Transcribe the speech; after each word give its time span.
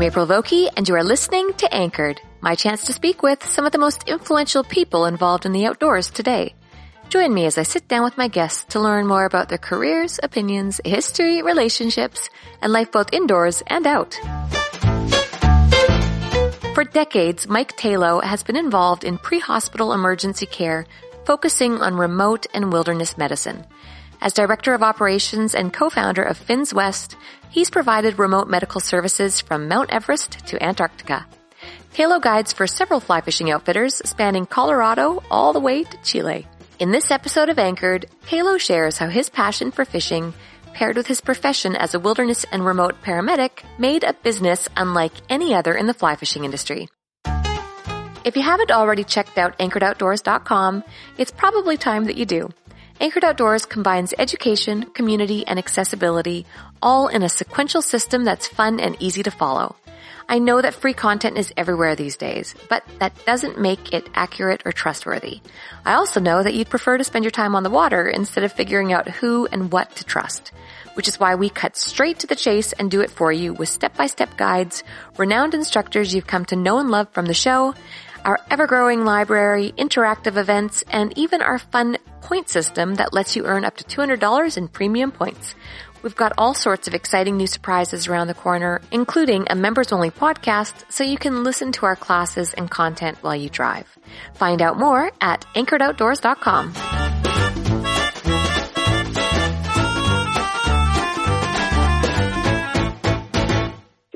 I'm 0.00 0.06
April 0.06 0.26
Vokey, 0.26 0.66
and 0.78 0.88
you 0.88 0.94
are 0.94 1.04
listening 1.04 1.52
to 1.58 1.74
Anchored, 1.74 2.22
my 2.40 2.54
chance 2.54 2.86
to 2.86 2.92
speak 2.94 3.22
with 3.22 3.44
some 3.44 3.66
of 3.66 3.72
the 3.72 3.76
most 3.76 4.08
influential 4.08 4.64
people 4.64 5.04
involved 5.04 5.44
in 5.44 5.52
the 5.52 5.66
outdoors 5.66 6.08
today. 6.08 6.54
Join 7.10 7.34
me 7.34 7.44
as 7.44 7.58
I 7.58 7.64
sit 7.64 7.86
down 7.86 8.02
with 8.02 8.16
my 8.16 8.26
guests 8.26 8.64
to 8.72 8.80
learn 8.80 9.06
more 9.06 9.26
about 9.26 9.50
their 9.50 9.58
careers, 9.58 10.18
opinions, 10.22 10.80
history, 10.86 11.42
relationships, 11.42 12.30
and 12.62 12.72
life 12.72 12.90
both 12.90 13.12
indoors 13.12 13.62
and 13.66 13.86
out. 13.86 14.18
For 16.72 16.84
decades, 16.84 17.46
Mike 17.46 17.76
Tayloe 17.76 18.24
has 18.24 18.42
been 18.42 18.56
involved 18.56 19.04
in 19.04 19.18
pre-hospital 19.18 19.92
emergency 19.92 20.46
care, 20.46 20.86
focusing 21.26 21.82
on 21.82 21.94
remote 21.94 22.46
and 22.54 22.72
wilderness 22.72 23.18
medicine. 23.18 23.66
As 24.22 24.32
Director 24.32 24.72
of 24.72 24.82
Operations 24.82 25.54
and 25.54 25.74
co-founder 25.74 26.22
of 26.22 26.38
Fins 26.38 26.72
West, 26.72 27.16
he's 27.50 27.70
provided 27.70 28.18
remote 28.18 28.48
medical 28.48 28.80
services 28.80 29.40
from 29.40 29.68
Mount 29.68 29.90
Everest 29.90 30.46
to 30.46 30.62
Antarctica. 30.62 31.26
Tayloe 31.92 32.22
guides 32.22 32.52
for 32.52 32.66
several 32.66 33.00
fly 33.00 33.20
fishing 33.20 33.50
outfitters 33.50 33.96
spanning 34.04 34.46
Colorado 34.46 35.22
all 35.30 35.52
the 35.52 35.60
way 35.60 35.84
to 35.84 35.98
Chile. 36.02 36.46
In 36.78 36.92
this 36.92 37.10
episode 37.10 37.48
of 37.48 37.58
Anchored, 37.58 38.06
Tayloe 38.26 38.58
shares 38.58 38.96
how 38.98 39.08
his 39.08 39.28
passion 39.28 39.70
for 39.70 39.84
fishing, 39.84 40.32
paired 40.72 40.96
with 40.96 41.08
his 41.08 41.20
profession 41.20 41.76
as 41.76 41.94
a 41.94 42.00
wilderness 42.00 42.46
and 42.52 42.64
remote 42.64 43.02
paramedic, 43.02 43.64
made 43.78 44.04
a 44.04 44.14
business 44.14 44.68
unlike 44.76 45.12
any 45.28 45.54
other 45.54 45.74
in 45.74 45.86
the 45.86 45.94
fly 45.94 46.16
fishing 46.16 46.44
industry. 46.44 46.88
If 48.22 48.36
you 48.36 48.42
haven't 48.42 48.70
already 48.70 49.02
checked 49.02 49.38
out 49.38 49.58
anchoredoutdoors.com, 49.58 50.84
it's 51.18 51.30
probably 51.30 51.76
time 51.76 52.04
that 52.04 52.16
you 52.16 52.26
do. 52.26 52.50
Anchored 53.00 53.24
Outdoors 53.24 53.64
combines 53.64 54.12
education, 54.18 54.82
community, 54.90 55.46
and 55.46 55.58
accessibility 55.58 56.44
all 56.82 57.08
in 57.08 57.22
a 57.22 57.30
sequential 57.30 57.80
system 57.80 58.24
that's 58.24 58.46
fun 58.46 58.78
and 58.78 58.94
easy 59.00 59.22
to 59.22 59.30
follow. 59.30 59.74
I 60.28 60.38
know 60.38 60.60
that 60.60 60.74
free 60.74 60.92
content 60.92 61.38
is 61.38 61.50
everywhere 61.56 61.96
these 61.96 62.18
days, 62.18 62.54
but 62.68 62.84
that 62.98 63.24
doesn't 63.24 63.58
make 63.58 63.94
it 63.94 64.06
accurate 64.14 64.62
or 64.66 64.72
trustworthy. 64.72 65.40
I 65.86 65.94
also 65.94 66.20
know 66.20 66.42
that 66.42 66.52
you'd 66.52 66.68
prefer 66.68 66.98
to 66.98 67.04
spend 67.04 67.24
your 67.24 67.30
time 67.30 67.54
on 67.54 67.62
the 67.62 67.70
water 67.70 68.06
instead 68.06 68.44
of 68.44 68.52
figuring 68.52 68.92
out 68.92 69.08
who 69.08 69.48
and 69.50 69.72
what 69.72 69.96
to 69.96 70.04
trust, 70.04 70.52
which 70.94 71.08
is 71.08 71.20
why 71.20 71.34
we 71.34 71.48
cut 71.48 71.76
straight 71.76 72.18
to 72.20 72.26
the 72.26 72.36
chase 72.36 72.72
and 72.72 72.90
do 72.90 73.00
it 73.00 73.10
for 73.10 73.32
you 73.32 73.52
with 73.52 73.68
step-by-step 73.68 74.36
guides, 74.36 74.84
renowned 75.16 75.54
instructors 75.54 76.14
you've 76.14 76.26
come 76.26 76.44
to 76.46 76.56
know 76.56 76.78
and 76.78 76.90
love 76.90 77.08
from 77.12 77.26
the 77.26 77.34
show, 77.34 77.74
our 78.24 78.38
ever-growing 78.50 79.04
library, 79.04 79.72
interactive 79.78 80.36
events, 80.36 80.84
and 80.90 81.16
even 81.16 81.42
our 81.42 81.58
fun 81.58 81.96
point 82.20 82.48
system 82.48 82.96
that 82.96 83.12
lets 83.12 83.36
you 83.36 83.46
earn 83.46 83.64
up 83.64 83.76
to 83.76 83.84
$200 83.84 84.56
in 84.56 84.68
premium 84.68 85.10
points. 85.10 85.54
We've 86.02 86.16
got 86.16 86.32
all 86.38 86.54
sorts 86.54 86.88
of 86.88 86.94
exciting 86.94 87.36
new 87.36 87.46
surprises 87.46 88.08
around 88.08 88.28
the 88.28 88.34
corner, 88.34 88.80
including 88.90 89.46
a 89.50 89.54
members 89.54 89.92
only 89.92 90.10
podcast 90.10 90.90
so 90.90 91.04
you 91.04 91.18
can 91.18 91.44
listen 91.44 91.72
to 91.72 91.86
our 91.86 91.96
classes 91.96 92.54
and 92.54 92.70
content 92.70 93.18
while 93.20 93.36
you 93.36 93.50
drive. 93.50 93.86
Find 94.34 94.62
out 94.62 94.78
more 94.78 95.12
at 95.20 95.44
anchoredoutdoors.com. 95.54 96.99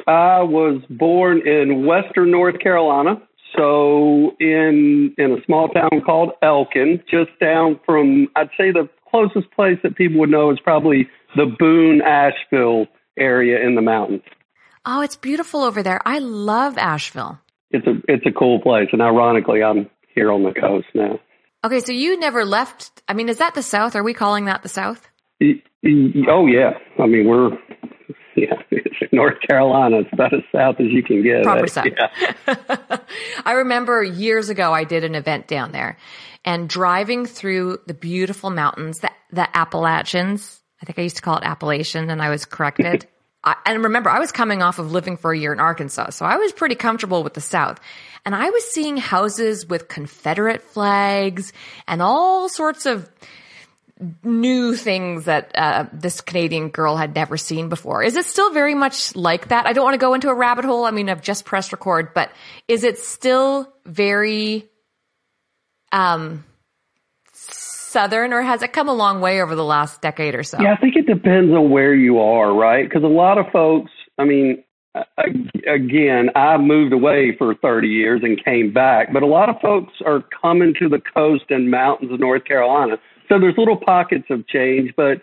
I 0.07 0.43
was 0.43 0.83
born 0.91 1.47
in 1.47 1.87
western 1.87 2.31
North 2.31 2.59
Carolina, 2.61 3.23
so 3.57 4.33
in 4.41 5.15
in 5.17 5.33
a 5.33 5.45
small 5.45 5.69
town 5.69 6.03
called 6.05 6.33
Elkin, 6.43 7.03
just 7.11 7.31
down 7.41 7.81
from 7.87 8.29
I'd 8.37 8.51
say 8.57 8.71
the 8.71 8.89
closest 9.11 9.51
place 9.53 9.79
that 9.83 9.97
people 9.97 10.21
would 10.21 10.31
know 10.31 10.51
is 10.51 10.59
probably 10.63 11.09
the 11.37 11.47
Boone 11.59 12.03
Asheville 12.03 12.87
area 13.17 13.65
in 13.65 13.75
the 13.75 13.83
mountains. 13.83 14.23
Oh, 14.85 15.01
it's 15.01 15.17
beautiful 15.17 15.63
over 15.63 15.83
there. 15.83 16.01
I 16.05 16.19
love 16.19 16.77
Asheville. 16.77 17.39
It's 17.71 17.87
a 17.87 17.95
it's 18.07 18.27
a 18.27 18.33
cool 18.33 18.61
place, 18.61 18.89
and 18.93 19.01
ironically, 19.01 19.63
I'm 19.63 19.89
here 20.15 20.31
on 20.31 20.43
the 20.43 20.53
coast 20.53 20.87
now. 20.95 21.19
Okay, 21.65 21.81
so 21.81 21.93
you 21.93 22.19
never 22.19 22.45
left. 22.45 23.03
I 23.09 23.15
mean, 23.15 23.29
is 23.29 23.39
that 23.39 23.55
the 23.55 23.63
South? 23.63 23.97
Are 23.97 24.03
we 24.03 24.13
calling 24.13 24.45
that 24.45 24.63
the 24.63 24.69
South? 24.69 25.09
Oh 25.43 26.47
yeah, 26.47 26.73
I 26.99 27.07
mean 27.07 27.27
we're 27.27 27.51
yeah, 28.37 28.55
North 29.13 29.41
Carolina. 29.47 30.01
It's 30.01 30.13
about 30.13 30.35
as 30.35 30.43
south 30.53 30.77
as 30.81 30.87
you 30.91 31.03
can 31.03 31.23
get. 31.23 31.45
Proper 31.45 31.67
south. 31.67 31.87
Yeah. 31.87 32.99
I 33.45 33.53
remember 33.53 34.03
years 34.03 34.49
ago 34.49 34.73
I 34.73 34.85
did 34.85 35.05
an 35.05 35.15
event 35.15 35.47
down 35.47 35.73
there, 35.73 35.97
and 36.45 36.69
driving 36.69 37.27
through 37.27 37.79
the 37.87 37.95
beautiful 37.95 38.51
mountains, 38.51 38.99
the, 38.99 39.11
the 39.33 39.57
Appalachians. 39.57 40.61
I 40.83 40.87
think 40.87 40.99
I 40.99 41.03
used 41.03 41.17
to 41.17 41.23
call 41.23 41.39
it 41.39 41.45
Appalachian, 41.45 42.11
and 42.11 42.21
I 42.21 42.31
was 42.31 42.45
corrected. 42.45 43.07
I, 43.45 43.57
and 43.67 43.85
remember, 43.85 44.11
I 44.11 44.19
was 44.19 44.33
coming 44.33 44.63
off 44.63 44.79
of 44.79 44.91
living 44.91 45.17
for 45.17 45.33
a 45.33 45.39
year 45.39 45.53
in 45.53 45.61
Arkansas, 45.61 46.11
so 46.11 46.25
I 46.25 46.37
was 46.37 46.53
pretty 46.53 46.75
comfortable 46.75 47.23
with 47.23 47.35
the 47.35 47.41
South. 47.43 47.79
And 48.25 48.35
I 48.35 48.49
was 48.49 48.65
seeing 48.73 48.97
houses 48.97 49.67
with 49.67 49.87
Confederate 49.87 50.63
flags 50.63 51.53
and 51.87 52.01
all 52.01 52.49
sorts 52.49 52.87
of 52.87 53.09
new 54.23 54.75
things 54.75 55.27
that 55.27 55.53
uh, 55.55 55.87
this 55.93 56.21
Canadian 56.21 56.69
girl 56.69 56.97
had 56.97 57.15
never 57.15 57.37
seen 57.37 57.69
before. 57.69 58.03
Is 58.03 58.17
it 58.17 58.25
still 58.25 58.53
very 58.53 58.75
much 58.75 59.15
like 59.15 59.49
that? 59.49 59.67
I 59.67 59.73
don't 59.73 59.85
want 59.85 59.95
to 59.95 59.99
go 59.99 60.15
into 60.15 60.29
a 60.29 60.35
rabbit 60.35 60.65
hole. 60.65 60.85
I 60.85 60.91
mean, 60.91 61.09
I've 61.09 61.23
just 61.23 61.45
pressed 61.45 61.73
record, 61.73 62.13
but 62.13 62.31
is 62.67 62.83
it 62.83 62.99
still 62.99 63.73
very 63.87 64.69
um, 65.93 66.45
southern, 67.33 68.33
or 68.33 68.43
has 68.43 68.63
it 68.63 68.73
come 68.73 68.89
a 68.89 68.95
long 68.95 69.21
way 69.21 69.41
over 69.41 69.55
the 69.55 69.65
last 69.65 70.03
decade 70.03 70.35
or 70.35 70.43
so? 70.43 70.61
Yeah, 70.61 70.73
I 70.73 70.77
think 70.77 70.97
it 70.97 71.07
depends 71.07 71.53
on 71.53 71.71
where 71.71 71.95
you 71.95 72.19
are, 72.19 72.53
right? 72.53 72.89
Because 72.89 73.05
a 73.05 73.07
lot 73.07 73.39
of 73.39 73.47
folks, 73.53 73.93
I 74.19 74.25
mean, 74.25 74.65
again, 75.69 76.31
I 76.35 76.57
moved 76.57 76.93
away 76.93 77.37
for 77.37 77.55
30 77.55 77.89
years 77.89 78.21
and 78.25 78.43
came 78.45 78.73
back, 78.73 79.13
but 79.13 79.23
a 79.23 79.27
lot 79.27 79.49
of 79.49 79.61
folks 79.61 79.93
are 80.05 80.25
coming 80.43 80.75
to 80.81 80.89
the 80.89 81.01
coast 81.01 81.45
and 81.51 81.71
mountains 81.71 82.13
of 82.13 82.19
North 82.19 82.45
Carolina 82.45 82.97
so 83.29 83.39
there's 83.39 83.57
little 83.57 83.77
pockets 83.77 84.27
of 84.31 84.47
change, 84.47 84.93
but 84.97 85.23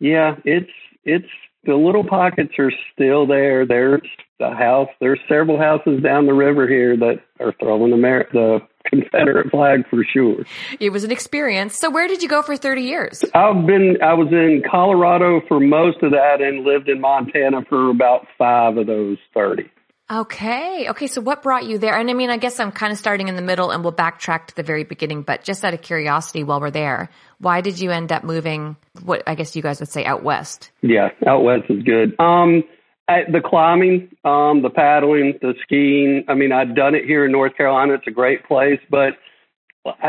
yeah, 0.00 0.36
it's 0.44 0.70
it's 1.04 1.28
the 1.64 1.74
little 1.74 2.04
pockets 2.04 2.52
are 2.58 2.72
still 2.92 3.26
there. 3.26 3.66
There's 3.66 4.02
the 4.38 4.50
house. 4.50 4.88
There's 5.00 5.18
several 5.28 5.58
houses 5.58 6.02
down 6.02 6.26
the 6.26 6.32
river 6.32 6.68
here 6.68 6.96
that 6.96 7.20
are 7.40 7.54
throwing 7.60 7.90
the 7.90 7.96
Mer- 7.96 8.28
the 8.32 8.60
Confederate 8.84 9.50
flag 9.50 9.88
for 9.88 10.04
sure. 10.04 10.44
It 10.80 10.90
was 10.90 11.04
an 11.04 11.10
experience. 11.10 11.76
So 11.76 11.90
where 11.90 12.08
did 12.08 12.22
you 12.22 12.28
go 12.28 12.42
for 12.42 12.56
30 12.56 12.82
years? 12.82 13.24
I've 13.34 13.66
been 13.66 13.98
I 14.02 14.14
was 14.14 14.28
in 14.30 14.62
Colorado 14.68 15.40
for 15.48 15.60
most 15.60 16.02
of 16.02 16.12
that 16.12 16.40
and 16.40 16.64
lived 16.64 16.88
in 16.88 17.00
Montana 17.00 17.64
for 17.68 17.90
about 17.90 18.26
5 18.38 18.78
of 18.78 18.86
those 18.86 19.18
30. 19.34 19.68
Okay. 20.10 20.86
Okay. 20.88 21.06
So 21.06 21.20
what 21.20 21.42
brought 21.42 21.66
you 21.66 21.76
there? 21.76 21.94
And 21.94 22.08
I 22.08 22.14
mean, 22.14 22.30
I 22.30 22.38
guess 22.38 22.58
I'm 22.60 22.72
kind 22.72 22.92
of 22.92 22.98
starting 22.98 23.28
in 23.28 23.36
the 23.36 23.42
middle 23.42 23.70
and 23.70 23.82
we'll 23.84 23.92
backtrack 23.92 24.46
to 24.46 24.56
the 24.56 24.62
very 24.62 24.84
beginning, 24.84 25.20
but 25.22 25.44
just 25.44 25.62
out 25.64 25.74
of 25.74 25.82
curiosity 25.82 26.44
while 26.44 26.60
we're 26.60 26.70
there, 26.70 27.10
why 27.38 27.60
did 27.60 27.78
you 27.78 27.90
end 27.90 28.10
up 28.10 28.24
moving 28.24 28.76
what 29.04 29.22
I 29.26 29.34
guess 29.34 29.54
you 29.54 29.60
guys 29.60 29.80
would 29.80 29.90
say 29.90 30.06
out 30.06 30.22
west? 30.22 30.70
Yeah, 30.80 31.10
out 31.26 31.42
west 31.42 31.64
is 31.68 31.82
good. 31.82 32.18
Um, 32.18 32.64
the 33.06 33.42
climbing, 33.44 34.10
um, 34.24 34.62
the 34.62 34.70
paddling, 34.70 35.38
the 35.42 35.54
skiing. 35.62 36.24
I 36.28 36.34
mean, 36.34 36.52
I'd 36.52 36.74
done 36.74 36.94
it 36.94 37.04
here 37.04 37.26
in 37.26 37.32
North 37.32 37.54
Carolina. 37.56 37.94
It's 37.94 38.06
a 38.06 38.10
great 38.10 38.46
place, 38.46 38.80
but 38.90 39.14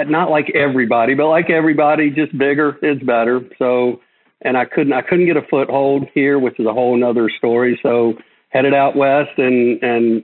not 0.07 0.29
like 0.29 0.49
everybody, 0.55 1.13
but 1.13 1.27
like 1.27 1.49
everybody, 1.49 2.09
just 2.09 2.37
bigger 2.37 2.77
is 2.81 2.99
better. 2.99 3.41
So, 3.57 4.01
and 4.41 4.57
I 4.57 4.65
couldn't, 4.65 4.93
I 4.93 5.01
couldn't 5.01 5.25
get 5.25 5.37
a 5.37 5.45
foothold 5.49 6.07
here, 6.13 6.39
which 6.39 6.59
is 6.59 6.65
a 6.65 6.73
whole 6.73 6.97
nother 6.97 7.29
story. 7.37 7.79
So 7.83 8.13
headed 8.49 8.73
out 8.73 8.95
west 8.95 9.37
and, 9.37 9.81
and 9.81 10.23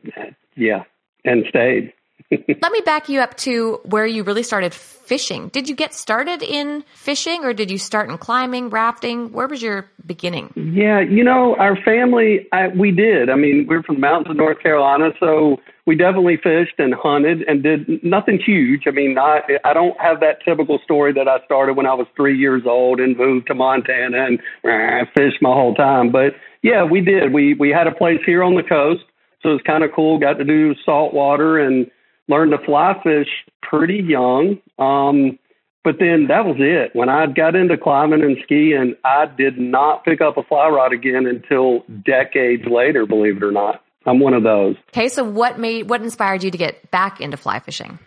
yeah, 0.56 0.83
and 1.24 1.45
stayed. 1.50 1.94
Let 2.31 2.72
me 2.72 2.81
back 2.81 3.07
you 3.07 3.22
up 3.22 3.38
to 3.38 3.80
where 3.83 4.06
you 4.06 4.24
really 4.24 4.42
started 4.42 4.74
fishing. 4.74 5.50
Did 5.50 5.69
you 5.69 5.75
get 5.75 5.94
started 5.94 6.42
in 6.42 6.83
fishing 6.95 7.44
or 7.44 7.54
did 7.54 7.69
you 7.69 7.77
start 7.77 8.10
in 8.10 8.18
climbing, 8.18 8.72
rafting? 8.72 9.31
Where 9.31 9.48
was 9.48 9.62
your 9.62 9.89
beginning? 10.06 10.51
Yeah, 10.56 11.01
you 11.01 11.24
know, 11.24 11.56
our 11.57 11.75
family, 11.83 12.48
I, 12.51 12.69
we 12.69 12.92
did. 12.92 13.30
I 13.30 13.36
mean, 13.36 13.68
we're 13.69 13.83
from 13.83 13.95
the 13.95 14.01
mountains 14.01 14.31
of 14.31 14.38
North 14.38 14.60
Carolina, 14.60 15.12
so 15.19 15.57
we 15.86 15.95
definitely 15.95 16.38
fished 16.38 16.80
and 16.80 16.95
hunted 16.95 17.44
and 17.44 17.62
did 17.62 18.04
nothing 18.04 18.39
huge. 18.44 18.83
I 18.88 18.92
mean, 18.92 19.13
not, 19.13 19.44
I 19.63 19.74
don't 19.74 20.00
have 20.01 20.19
that 20.22 20.44
typical 20.44 20.80
story 20.83 21.13
that 21.13 21.27
I 21.27 21.45
started 21.45 21.77
when 21.77 21.86
I 21.86 21.94
was 21.94 22.07
three 22.16 22.38
years 22.38 22.63
old 22.66 23.00
and 23.00 23.16
moved 23.16 23.48
to 23.48 23.54
Montana 23.54 24.25
and 24.25 24.39
uh, 24.63 25.06
fished 25.16 25.42
my 25.42 25.54
whole 25.54 25.75
time. 25.75 26.12
But 26.12 26.33
yeah, 26.66 26.84
we 26.84 27.00
did. 27.00 27.32
We 27.32 27.54
we 27.54 27.70
had 27.70 27.86
a 27.86 27.94
place 27.94 28.20
here 28.26 28.42
on 28.42 28.56
the 28.56 28.64
coast, 28.64 29.04
so 29.44 29.50
it 29.50 29.54
was 29.54 29.62
kind 29.68 29.84
of 29.84 29.92
cool. 29.96 30.18
Got 30.18 30.40
to 30.40 30.44
do 30.44 30.74
salt 30.84 31.14
water 31.14 31.60
and 31.60 31.92
learned 32.28 32.54
to 32.54 32.66
fly 32.66 33.00
fish 33.04 33.28
pretty 33.62 33.98
young. 33.98 34.58
Um, 34.80 35.38
but 35.84 35.98
then 36.00 36.26
that 36.30 36.44
was 36.44 36.56
it. 36.58 36.96
When 36.96 37.08
I 37.08 37.28
got 37.28 37.56
into 37.56 37.78
climbing 37.78 38.24
and 38.24 38.38
skiing, 38.44 38.96
I 39.06 39.28
did 39.28 39.60
not 39.60 40.04
pick 40.04 40.22
up 40.22 40.38
a 40.38 40.44
fly 40.44 40.68
rod 40.70 40.92
again 40.92 41.28
until 41.28 41.84
decades 42.04 42.64
later, 42.66 43.06
believe 43.06 43.38
it 43.38 43.44
or 43.44 43.52
not. 43.52 43.84
I'm 44.08 44.20
one 44.20 44.34
of 44.34 44.42
those. 44.42 44.76
Okay, 44.90 45.08
so 45.08 45.24
what 45.24 45.60
made 45.60 45.88
what 45.88 46.02
inspired 46.02 46.44
you 46.44 46.50
to 46.50 46.58
get 46.58 46.90
back 46.90 47.22
into 47.22 47.38
fly 47.38 47.60
fishing? 47.60 48.00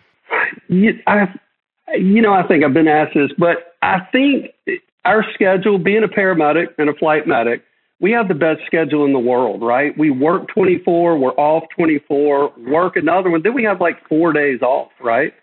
You, 0.67 0.99
I, 1.07 1.33
you 1.97 2.21
know, 2.21 2.33
I 2.33 2.45
think 2.45 2.65
I've 2.65 2.73
been 2.73 2.89
asked 2.89 3.13
this, 3.15 3.31
but 3.37 3.77
I 3.81 3.99
think 4.11 4.47
our 5.05 5.23
schedule, 5.33 5.79
being 5.79 6.03
a 6.03 6.09
paramedic 6.09 6.67
and 6.77 6.89
a 6.89 6.93
flight 6.93 7.25
medic, 7.25 7.63
we 8.01 8.11
have 8.11 8.27
the 8.27 8.33
best 8.33 8.61
schedule 8.65 9.05
in 9.05 9.13
the 9.13 9.19
world, 9.19 9.61
right? 9.61 9.97
We 9.97 10.09
work 10.09 10.47
24, 10.47 11.17
we're 11.17 11.31
off 11.31 11.63
24, 11.75 12.53
work 12.67 12.95
another 12.95 13.29
one, 13.29 13.41
then 13.43 13.53
we 13.53 13.63
have 13.63 13.81
like 13.81 13.97
four 14.07 14.31
days 14.31 14.61
off, 14.61 14.91
right? 15.01 15.33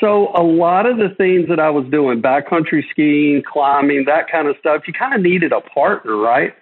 So 0.00 0.28
a 0.34 0.42
lot 0.42 0.86
of 0.86 0.96
the 0.96 1.14
things 1.16 1.48
that 1.48 1.60
I 1.60 1.70
was 1.70 1.86
doing, 1.90 2.20
backcountry 2.20 2.82
skiing, 2.90 3.42
climbing, 3.50 4.04
that 4.06 4.30
kind 4.30 4.48
of 4.48 4.56
stuff, 4.58 4.82
you 4.86 4.92
kind 4.92 5.14
of 5.14 5.20
needed 5.20 5.52
a 5.52 5.60
partner, 5.60 6.16
right? 6.16 6.52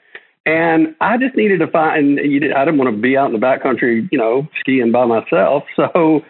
And 0.44 0.94
I 1.00 1.17
just 1.19 1.37
needed 1.37 1.61
to 1.61 1.69
find. 1.69 2.19
I 2.19 2.23
didn't 2.23 2.78
want 2.78 2.94
to 2.94 3.00
be 3.00 3.17
out 3.17 3.32
in 3.32 3.32
the 3.32 3.44
backcountry, 3.44 4.08
you 4.11 4.19
know, 4.19 4.49
skiing 4.61 4.90
by 4.90 5.06
myself. 5.06 5.64
So 5.76 6.23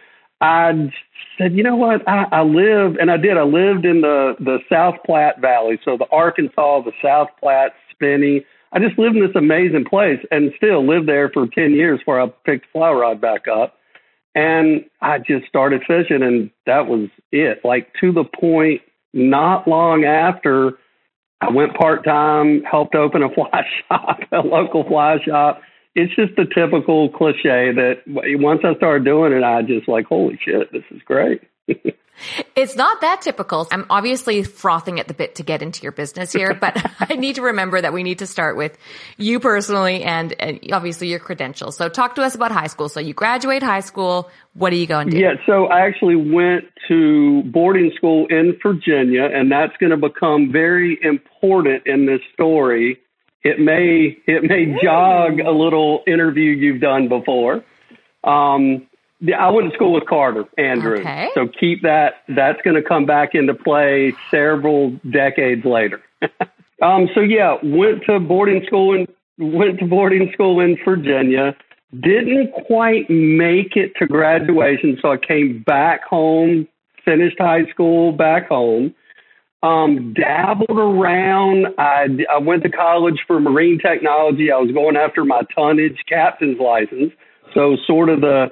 I 0.43 0.93
said, 1.39 1.55
you 1.55 1.63
know 1.63 1.77
what? 1.77 2.07
I, 2.07 2.27
I 2.31 2.43
live, 2.43 2.97
and 2.97 3.11
I 3.11 3.17
did. 3.17 3.39
I 3.39 3.43
lived 3.43 3.87
in 3.87 4.03
the 4.03 4.35
the 4.39 4.59
South 4.71 4.97
Platte 5.07 5.41
Valley, 5.41 5.81
so 5.85 5.97
the 5.97 6.07
Arkansas, 6.13 6.83
the 6.83 6.93
South 7.03 7.29
Platte, 7.41 7.73
Spinney. 7.91 8.45
I 8.73 8.79
just 8.79 8.99
lived 8.99 9.17
in 9.17 9.23
this 9.23 9.37
amazing 9.37 9.85
place, 9.85 10.21
and 10.31 10.53
still 10.57 10.87
lived 10.87 11.09
there 11.09 11.29
for 11.31 11.47
ten 11.47 11.73
years 11.73 11.99
before 11.99 12.21
I 12.21 12.27
picked 12.45 12.71
fly 12.73 12.91
rod 12.91 13.21
back 13.21 13.47
up. 13.49 13.77
And 14.35 14.85
I 15.03 15.19
just 15.19 15.47
started 15.47 15.83
fishing, 15.87 16.23
and 16.23 16.51
that 16.67 16.87
was 16.87 17.09
it. 17.33 17.61
Like 17.65 17.93
to 18.01 18.13
the 18.13 18.25
point, 18.25 18.81
not 19.13 19.69
long 19.69 20.05
after, 20.05 20.79
I 21.43 21.51
went 21.51 21.75
part 21.75 22.05
time, 22.05 22.63
helped 22.63 22.95
open 22.95 23.23
a 23.23 23.29
fly 23.35 23.65
shop, 23.89 24.21
a 24.33 24.39
local 24.39 24.85
fly 24.85 25.19
shop. 25.25 25.61
It's 25.95 26.15
just 26.15 26.35
the 26.37 26.47
typical 26.47 27.11
cliche 27.11 27.73
that 27.73 27.97
once 28.07 28.63
I 28.65 28.75
started 28.77 29.05
doing 29.05 29.35
it, 29.35 29.43
I 29.45 29.61
just 29.61 29.87
like, 29.87 30.07
holy 30.07 30.39
shit, 30.43 30.73
this 30.73 30.85
is 30.91 31.03
great. 31.05 31.43
It's 32.55 32.77
not 32.77 33.01
that 33.01 33.23
typical. 33.23 33.67
I'm 33.71 33.87
obviously 33.91 34.43
frothing 34.43 35.01
at 35.01 35.09
the 35.09 35.15
bit 35.15 35.37
to 35.37 35.43
get 35.43 35.63
into 35.63 35.83
your 35.83 35.93
business 35.93 36.33
here, 36.33 36.55
but 36.61 36.77
I 37.01 37.15
need 37.15 37.37
to 37.37 37.43
remember 37.43 37.81
that 37.81 37.93
we 37.93 38.03
need 38.03 38.21
to 38.21 38.27
start 38.27 38.57
with 38.57 38.77
you 39.17 39.41
personally 39.41 40.03
and, 40.03 40.35
and, 40.39 40.61
obviously 40.73 41.09
your 41.09 41.19
credentials. 41.19 41.77
So 41.77 41.89
talk 41.89 42.15
to 42.17 42.23
us 42.23 42.35
about 42.35 42.53
high 42.53 42.67
school. 42.67 42.89
So 42.89 43.01
you 43.01 43.15
graduate 43.15 43.63
high 43.63 43.81
school. 43.81 44.31
What 44.55 44.73
are 44.73 44.77
you 44.77 44.87
going 44.87 45.11
to 45.11 45.17
do? 45.17 45.23
Yeah, 45.23 45.35
so 45.47 45.67
I 45.67 45.87
actually 45.87 46.17
went 46.17 46.65
to 46.89 47.43
boarding 47.45 47.91
school 47.97 48.27
in 48.29 48.59
Virginia, 48.63 49.25
and 49.25 49.51
that's 49.51 49.77
going 49.79 49.91
to 49.91 49.97
become 49.97 50.53
very 50.53 50.99
important 51.03 51.87
in 51.87 52.07
this 52.07 52.21
story. 52.35 52.99
It 53.45 53.59
may 53.59 54.17
it 54.27 54.45
may 54.45 54.79
jog 54.83 55.41
a 55.41 55.51
little 55.51 56.03
interview 56.07 56.51
you've 56.51 56.81
done 56.81 57.09
before. 57.09 57.65
Um, 58.25 58.87
I 59.31 59.51
went 59.51 59.71
to 59.71 59.75
school 59.75 59.93
with 59.93 60.07
Carter, 60.07 60.45
Andrew. 60.59 60.99
Okay. 60.99 61.29
So 61.35 61.47
keep 61.47 61.83
that. 61.83 62.23
That's 62.29 62.61
going 62.63 62.75
to 62.75 62.83
come 62.83 63.07
back 63.07 63.35
into 63.35 63.55
play 63.55 64.15
several 64.31 64.99
decades 65.11 65.65
later. 65.65 66.03
um, 66.83 67.09
so 67.15 67.21
yeah, 67.21 67.57
went 67.63 68.05
to 68.07 68.19
boarding 68.19 68.65
school 68.67 68.95
and 68.95 69.07
went 69.39 69.79
to 69.79 69.87
boarding 69.87 70.31
school 70.33 70.61
in 70.61 70.77
Virginia. 70.85 71.55
Didn't 72.01 72.53
quite 72.67 73.09
make 73.11 73.77
it 73.77 73.93
to 73.99 74.07
graduation, 74.07 74.99
so 75.01 75.13
I 75.13 75.19
came 75.19 75.63
back 75.63 76.05
home, 76.05 76.67
finished 77.05 77.37
high 77.39 77.67
school 77.71 78.13
back 78.13 78.49
home. 78.49 78.95
Um, 79.63 80.13
dabbled 80.15 80.77
around. 80.77 81.69
I, 81.79 82.09
I 82.29 82.39
went 82.39 82.65
to 82.65 82.69
college 82.69 83.21
for 83.29 83.39
marine 83.39 83.79
technology. 83.79 84.51
I 84.51 84.57
was 84.57 84.73
going 84.73 84.97
after 84.97 85.25
my 85.25 85.43
tonnage 85.55 86.03
captain's 86.09 86.59
license. 86.59 87.13
So 87.55 87.77
sort 87.87 88.09
of 88.09 88.23
the 88.23 88.51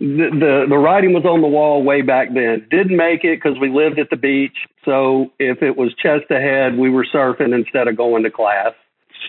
the, 0.00 0.64
the 0.66 0.78
writing 0.78 1.12
was 1.12 1.26
on 1.26 1.42
the 1.42 1.46
wall 1.46 1.82
way 1.82 2.00
back 2.00 2.28
then. 2.32 2.66
Didn't 2.70 2.96
make 2.96 3.22
it 3.22 3.36
because 3.36 3.58
we 3.60 3.68
lived 3.68 3.98
at 3.98 4.08
the 4.08 4.16
beach. 4.16 4.56
So 4.82 5.30
if 5.38 5.62
it 5.62 5.76
was 5.76 5.94
chest 5.94 6.30
ahead, 6.30 6.78
we 6.78 6.88
were 6.88 7.04
surfing 7.04 7.54
instead 7.54 7.86
of 7.86 7.98
going 7.98 8.22
to 8.22 8.30
class. 8.30 8.72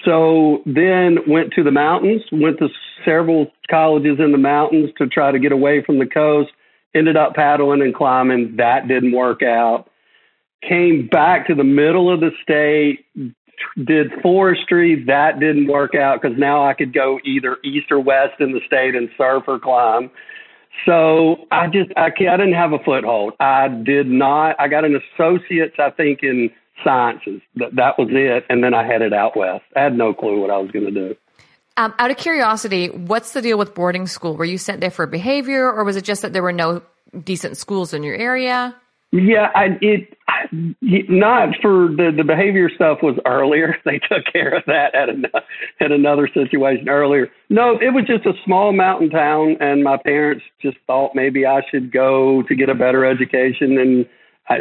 So 0.06 0.64
then 0.66 1.18
went 1.28 1.52
to 1.54 1.64
the 1.64 1.72
mountains. 1.72 2.22
Went 2.32 2.60
to 2.60 2.70
several 3.04 3.52
colleges 3.70 4.18
in 4.20 4.32
the 4.32 4.38
mountains 4.38 4.92
to 4.98 5.08
try 5.08 5.34
to 5.34 5.40
get 5.40 5.52
away 5.52 5.84
from 5.84 6.00
the 6.00 6.06
coast. 6.06 6.52
Ended 6.96 7.18
up 7.18 7.36
paddling 7.36 7.82
and 7.82 7.94
climbing. 7.94 8.56
That 8.56 8.88
didn't 8.88 9.12
work 9.12 9.44
out. 9.44 9.90
Came 10.68 11.10
back 11.12 11.48
to 11.48 11.56
the 11.56 11.66
middle 11.66 12.12
of 12.14 12.22
the 12.22 12.32
state. 12.42 13.06
Did 13.76 14.14
forestry. 14.24 15.04
That 15.04 15.42
didn't 15.42 15.68
work 15.68 15.96
out 15.96 16.22
because 16.22 16.38
now 16.38 16.66
I 16.66 16.76
could 16.76 16.94
go 16.94 17.20
either 17.26 17.58
east 17.62 17.92
or 17.92 18.00
west 18.00 18.40
in 18.40 18.54
the 18.54 18.62
state 18.66 18.96
and 18.96 19.10
surf 19.18 19.44
or 19.48 19.60
climb 19.60 20.10
so 20.86 21.48
I 21.52 21.68
just 21.68 21.92
I, 21.96 22.08
I 22.08 22.38
didn't 22.38 22.54
have 22.54 22.74
a 22.74 22.80
foothold. 22.80 23.34
I 23.40 23.68
did 23.68 24.08
not. 24.08 24.56
I 24.60 24.68
got 24.68 24.86
an 24.86 24.96
associate's, 24.96 25.76
I 25.80 25.92
think, 25.92 26.24
in 26.24 26.50
sciences. 26.84 27.42
That 27.56 27.76
that 27.76 28.00
was 28.00 28.10
it, 28.12 28.46
and 28.50 28.64
then 28.64 28.74
I 28.74 28.86
headed 28.86 29.14
out 29.14 29.38
west. 29.38 29.64
I 29.76 29.82
had 29.82 29.96
no 29.96 30.14
clue 30.14 30.40
what 30.40 30.50
I 30.50 30.58
was 30.58 30.72
going 30.72 30.86
to 30.86 30.92
do. 30.92 31.16
Um, 31.78 31.94
out 32.00 32.12
of 32.12 32.18
curiosity, 32.18 32.90
what's 32.90 33.32
the 33.32 33.42
deal 33.42 33.58
with 33.58 33.74
boarding 33.74 34.06
school? 34.08 34.36
Were 34.36 34.46
you 34.46 34.58
sent 34.58 34.82
there 34.82 34.92
for 34.92 35.06
behavior, 35.06 35.72
or 35.72 35.84
was 35.84 35.96
it 35.96 36.04
just 36.04 36.22
that 36.22 36.34
there 36.34 36.44
were 36.44 36.52
no 36.52 36.82
decent 37.24 37.58
schools 37.58 37.94
in 37.94 38.04
your 38.04 38.16
area? 38.16 38.76
Yeah, 39.12 39.50
I, 39.54 39.78
it 39.82 40.18
not 41.10 41.50
for 41.62 41.90
the 41.90 42.12
the 42.16 42.24
behavior 42.24 42.70
stuff 42.74 43.00
was 43.04 43.18
earlier. 43.26 43.76
They 43.86 44.00
took 44.00 44.26
care 44.32 44.56
of 44.56 44.64
that 44.68 44.96
at 44.96 45.10
an, 45.10 45.26
at 45.82 45.92
another 45.92 46.30
situation 46.34 46.88
earlier. 46.88 47.30
No, 47.50 47.78
it 47.82 47.94
was 47.94 48.06
just 48.08 48.26
a 48.26 48.34
small 48.46 48.72
mountain 48.72 49.10
town, 49.10 49.58
and 49.60 49.84
my 49.84 49.98
parents 49.98 50.44
just 50.62 50.78
thought 50.88 51.12
maybe 51.14 51.46
I 51.46 51.62
should 51.70 51.92
go 51.92 52.44
to 52.44 52.56
get 52.56 52.70
a 52.70 52.76
better 52.76 53.06
education 53.06 53.78
and 53.78 54.06
I, 54.50 54.60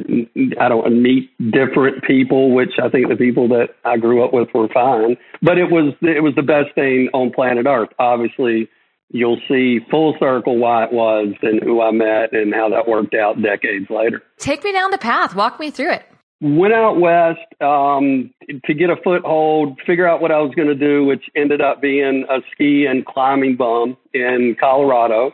I 0.61 0.69
don't 0.69 1.03
meet 1.03 1.31
different 1.51 2.05
people, 2.05 2.55
which 2.55 2.75
I 2.83 2.89
think 2.89 3.09
the 3.09 3.17
people 3.17 3.49
that 3.49 3.71
I 3.85 3.97
grew 3.97 4.25
up 4.25 4.33
with 4.33 4.49
were 4.55 4.69
fine. 4.69 5.17
But 5.43 5.59
it 5.59 5.71
was 5.71 5.95
it 6.03 6.23
was 6.23 6.35
the 6.37 6.43
best 6.43 6.75
thing 6.75 7.09
on 7.13 7.33
planet 7.33 7.67
Earth. 7.67 7.89
Obviously, 7.99 8.69
you'll 9.11 9.41
see 9.49 9.81
full 9.91 10.17
circle 10.19 10.57
why 10.59 10.85
it 10.85 10.93
was 10.93 11.35
and 11.43 11.63
who 11.63 11.83
I 11.83 11.91
met 11.91 12.33
and 12.33 12.55
how 12.55 12.69
that 12.71 12.89
worked 12.89 13.15
out 13.15 13.43
decades 13.43 13.91
later. 13.91 14.23
Take 14.39 14.65
me 14.65 14.73
down 14.73 14.91
the 14.91 14.99
path. 14.99 15.35
Walk 15.35 15.61
me 15.61 15.71
through 15.71 15.93
it. 15.93 16.05
Went 16.41 16.73
out 16.73 16.99
west 16.99 17.41
um, 17.61 18.33
to 18.65 18.73
get 18.73 18.89
a 18.89 18.97
foothold, 19.05 19.79
figure 19.87 20.09
out 20.09 20.23
what 20.23 20.33
I 20.33 20.39
was 20.39 20.55
going 20.55 20.69
to 20.69 20.75
do, 20.75 21.05
which 21.05 21.25
ended 21.37 21.61
up 21.61 21.83
being 21.83 22.25
a 22.31 22.39
ski 22.53 22.87
and 22.87 23.05
climbing 23.05 23.57
bum 23.57 23.99
in 24.15 24.57
Colorado, 24.59 25.33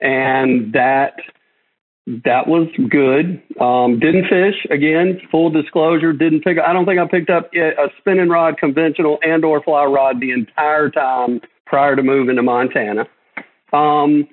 and 0.00 0.72
that 0.72 1.14
that 2.24 2.48
was 2.48 2.66
good. 2.88 3.40
Um, 3.60 4.00
didn't 4.00 4.24
fish 4.24 4.66
again. 4.70 5.20
Full 5.30 5.50
disclosure, 5.50 6.12
didn't 6.12 6.42
pick. 6.42 6.58
I 6.58 6.72
don't 6.72 6.84
think 6.84 6.98
I 6.98 7.06
picked 7.06 7.30
up 7.30 7.54
a 7.54 7.86
spinning 7.98 8.28
rod, 8.28 8.58
conventional 8.58 9.20
and 9.22 9.44
or 9.44 9.62
fly 9.62 9.84
rod 9.84 10.20
the 10.20 10.32
entire 10.32 10.90
time 10.90 11.40
prior 11.70 11.94
to 11.94 12.02
moving 12.02 12.36
to 12.36 12.42
Montana. 12.42 13.06
Um, 13.72 14.28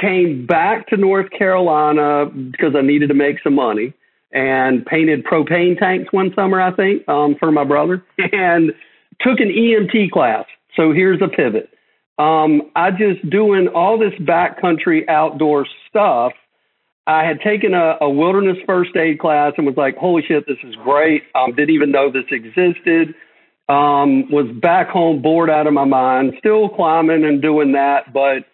came 0.00 0.46
back 0.46 0.86
to 0.88 0.96
North 0.98 1.30
Carolina 1.30 2.26
because 2.26 2.74
I 2.76 2.82
needed 2.82 3.08
to 3.08 3.14
make 3.14 3.36
some 3.42 3.54
money 3.54 3.94
and 4.32 4.84
painted 4.84 5.24
propane 5.24 5.78
tanks 5.78 6.12
one 6.12 6.32
summer, 6.34 6.60
I 6.60 6.72
think, 6.72 7.08
um, 7.08 7.36
for 7.38 7.50
my 7.50 7.64
brother, 7.64 8.04
and 8.32 8.72
took 9.20 9.40
an 9.40 9.48
EMT 9.48 10.10
class. 10.10 10.44
So 10.76 10.92
here's 10.92 11.22
a 11.22 11.28
pivot. 11.28 11.70
um, 12.18 12.70
I 12.76 12.90
just 12.90 13.28
doing 13.30 13.68
all 13.68 13.98
this 13.98 14.12
backcountry 14.20 15.08
outdoor 15.08 15.66
stuff. 15.88 16.32
I 17.06 17.24
had 17.24 17.40
taken 17.40 17.74
a, 17.74 17.96
a 18.00 18.10
wilderness 18.10 18.58
first 18.66 18.96
aid 18.96 19.20
class 19.20 19.52
and 19.56 19.66
was 19.66 19.76
like, 19.76 19.96
holy 19.96 20.22
shit, 20.26 20.46
this 20.46 20.58
is 20.64 20.74
great. 20.76 21.22
Um, 21.34 21.54
didn't 21.54 21.74
even 21.74 21.90
know 21.90 22.10
this 22.10 22.24
existed. 22.30 23.14
Um, 23.66 24.30
was 24.30 24.46
back 24.60 24.88
home 24.88 25.22
bored 25.22 25.48
out 25.48 25.66
of 25.66 25.72
my 25.72 25.86
mind, 25.86 26.34
still 26.38 26.68
climbing 26.68 27.24
and 27.24 27.40
doing 27.40 27.72
that, 27.72 28.12
but 28.12 28.44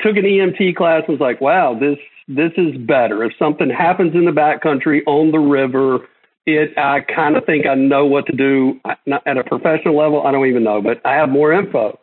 took 0.00 0.16
an 0.16 0.24
EMT 0.24 0.76
class 0.76 1.02
was 1.08 1.20
like, 1.20 1.40
wow, 1.40 1.78
this 1.78 1.98
this 2.28 2.52
is 2.56 2.76
better. 2.78 3.22
If 3.24 3.32
something 3.38 3.68
happens 3.68 4.14
in 4.14 4.24
the 4.24 4.30
backcountry 4.30 5.02
on 5.06 5.30
the 5.30 5.38
river, 5.38 6.08
it 6.46 6.76
I 6.78 7.00
kind 7.00 7.36
of 7.36 7.44
think 7.44 7.66
I 7.66 7.74
know 7.74 8.06
what 8.06 8.26
to 8.26 8.32
do. 8.36 8.80
Not 9.06 9.26
at 9.26 9.36
a 9.36 9.44
professional 9.44 9.96
level, 9.96 10.26
I 10.26 10.32
don't 10.32 10.46
even 10.46 10.64
know, 10.64 10.80
but 10.82 11.00
I 11.04 11.14
have 11.14 11.28
more 11.28 11.52
info. 11.52 11.98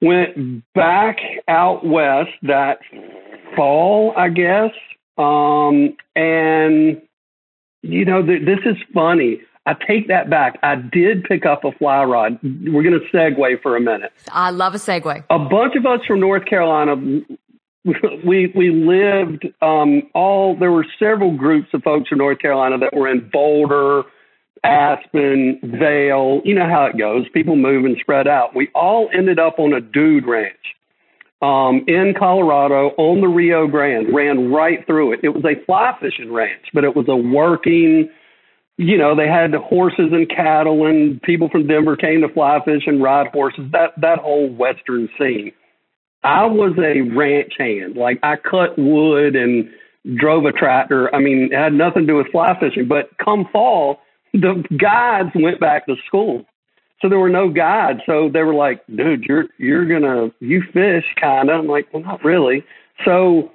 Went 0.00 0.62
back 0.74 1.18
out 1.48 1.86
west 1.86 2.30
that 2.42 2.80
fall, 3.56 4.12
I 4.16 4.28
guess, 4.28 4.70
um, 5.16 5.96
and 6.14 7.00
you 7.82 8.04
know 8.04 8.24
th- 8.24 8.44
this 8.44 8.60
is 8.66 8.76
funny. 8.92 9.40
I 9.66 9.74
take 9.74 10.06
that 10.08 10.30
back. 10.30 10.58
I 10.62 10.76
did 10.76 11.24
pick 11.24 11.44
up 11.44 11.64
a 11.64 11.72
fly 11.72 12.04
rod. 12.04 12.38
We're 12.42 12.84
going 12.84 12.98
to 12.98 13.16
segue 13.16 13.62
for 13.62 13.76
a 13.76 13.80
minute. 13.80 14.12
I 14.30 14.50
love 14.50 14.74
a 14.74 14.78
segue. 14.78 15.24
A 15.28 15.38
bunch 15.38 15.74
of 15.74 15.84
us 15.84 16.00
from 16.06 16.20
North 16.20 16.46
Carolina, 16.46 16.94
we 18.24 18.52
we 18.54 18.70
lived 18.70 19.46
um, 19.62 20.02
all. 20.14 20.56
There 20.56 20.70
were 20.70 20.86
several 20.98 21.36
groups 21.36 21.68
of 21.74 21.82
folks 21.82 22.08
from 22.08 22.18
North 22.18 22.38
Carolina 22.38 22.78
that 22.78 22.94
were 22.94 23.08
in 23.08 23.28
Boulder, 23.32 24.04
Aspen, 24.62 25.58
Vail. 25.62 26.42
You 26.44 26.54
know 26.54 26.68
how 26.68 26.86
it 26.86 26.96
goes. 26.96 27.28
People 27.34 27.56
move 27.56 27.84
and 27.84 27.96
spread 28.00 28.28
out. 28.28 28.54
We 28.54 28.68
all 28.74 29.08
ended 29.12 29.40
up 29.40 29.58
on 29.58 29.72
a 29.72 29.80
dude 29.80 30.26
ranch 30.26 30.54
um, 31.42 31.84
in 31.88 32.14
Colorado 32.16 32.90
on 32.98 33.20
the 33.20 33.28
Rio 33.28 33.66
Grande. 33.66 34.14
Ran 34.14 34.52
right 34.52 34.86
through 34.86 35.14
it. 35.14 35.20
It 35.24 35.30
was 35.30 35.44
a 35.44 35.64
fly 35.64 35.96
fishing 36.00 36.32
ranch, 36.32 36.66
but 36.72 36.84
it 36.84 36.94
was 36.94 37.06
a 37.08 37.16
working 37.16 38.08
you 38.78 38.98
know, 38.98 39.16
they 39.16 39.26
had 39.26 39.54
horses 39.54 40.10
and 40.12 40.28
cattle, 40.28 40.86
and 40.86 41.20
people 41.22 41.48
from 41.48 41.66
Denver 41.66 41.96
came 41.96 42.20
to 42.20 42.28
fly 42.28 42.58
fish 42.64 42.82
and 42.86 43.02
ride 43.02 43.28
horses. 43.28 43.64
That 43.72 43.92
that 44.00 44.18
whole 44.18 44.48
western 44.48 45.08
scene. 45.18 45.52
I 46.22 46.44
was 46.46 46.72
a 46.78 47.00
ranch 47.16 47.54
hand. 47.58 47.96
Like 47.96 48.18
I 48.22 48.36
cut 48.36 48.78
wood 48.78 49.36
and 49.36 49.70
drove 50.16 50.44
a 50.44 50.52
tractor. 50.52 51.14
I 51.14 51.20
mean, 51.20 51.48
it 51.52 51.56
had 51.56 51.72
nothing 51.72 52.02
to 52.02 52.06
do 52.06 52.16
with 52.16 52.30
fly 52.32 52.58
fishing. 52.60 52.86
But 52.86 53.16
come 53.22 53.46
fall, 53.52 54.00
the 54.32 54.62
guides 54.78 55.30
went 55.34 55.58
back 55.58 55.86
to 55.86 55.94
school, 56.06 56.44
so 57.00 57.08
there 57.08 57.18
were 57.18 57.30
no 57.30 57.48
guides. 57.48 58.00
So 58.04 58.28
they 58.28 58.42
were 58.42 58.54
like, 58.54 58.84
"Dude, 58.94 59.24
you're 59.24 59.46
you're 59.56 59.86
gonna 59.86 60.32
you 60.40 60.62
fish 60.72 61.04
kind 61.18 61.48
of." 61.48 61.60
I'm 61.60 61.66
like, 61.66 61.92
"Well, 61.94 62.02
not 62.02 62.22
really." 62.22 62.62
So 63.06 63.52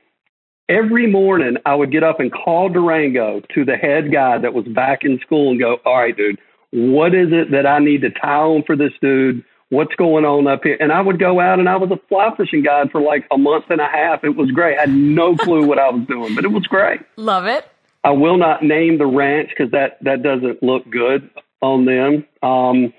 every 0.72 1.06
morning 1.06 1.58
I 1.66 1.76
would 1.76 1.92
get 1.92 2.04
up 2.04 2.20
and 2.20 2.32
call 2.32 2.70
Durango 2.70 3.42
to 3.54 3.66
the 3.66 3.76
head 3.76 4.12
guy 4.12 4.38
that 4.38 4.54
was 4.54 4.66
back 4.68 5.04
in 5.04 5.20
school 5.20 5.52
and 5.52 5.60
go, 5.60 5.78
all 5.86 5.98
right, 5.98 6.16
dude, 6.16 6.40
what 6.72 7.14
is 7.14 7.28
it 7.32 7.52
that 7.52 7.66
I 7.68 7.80
need 7.80 8.02
to 8.02 8.10
tie 8.10 8.38
on 8.38 8.64
for 8.64 8.78
this 8.78 8.94
dude? 9.02 9.44
What's 9.70 9.94
going 9.96 10.26
on 10.26 10.48
up 10.48 10.62
here? 10.64 10.78
And 10.80 10.92
I 10.92 11.02
would 11.02 11.20
go 11.20 11.40
out 11.40 11.60
and 11.60 11.68
I 11.68 11.76
was 11.76 11.92
a 11.92 12.00
fly 12.08 12.34
fishing 12.36 12.64
guide 12.64 12.92
for 12.92 13.02
like 13.02 13.26
a 13.32 13.38
month 13.38 13.66
and 13.70 13.82
a 13.82 13.88
half. 13.88 14.24
It 14.24 14.36
was 14.36 14.50
great. 14.52 14.78
I 14.78 14.82
had 14.82 14.90
no 14.90 15.36
clue 15.36 15.66
what 15.66 15.80
I 15.80 15.90
was 15.90 16.06
doing, 16.08 16.36
but 16.36 16.46
it 16.46 16.52
was 16.52 16.64
great. 16.64 17.02
Love 17.18 17.46
it. 17.46 17.66
I 18.04 18.12
will 18.12 18.38
not 18.38 18.64
name 18.64 18.98
the 18.98 19.06
ranch 19.06 19.50
because 19.50 19.72
that, 19.72 19.98
that 20.04 20.24
doesn't 20.24 20.64
look 20.64 20.90
good 20.90 21.30
on 21.62 21.86
them. 21.86 22.26
Um, 22.42 22.94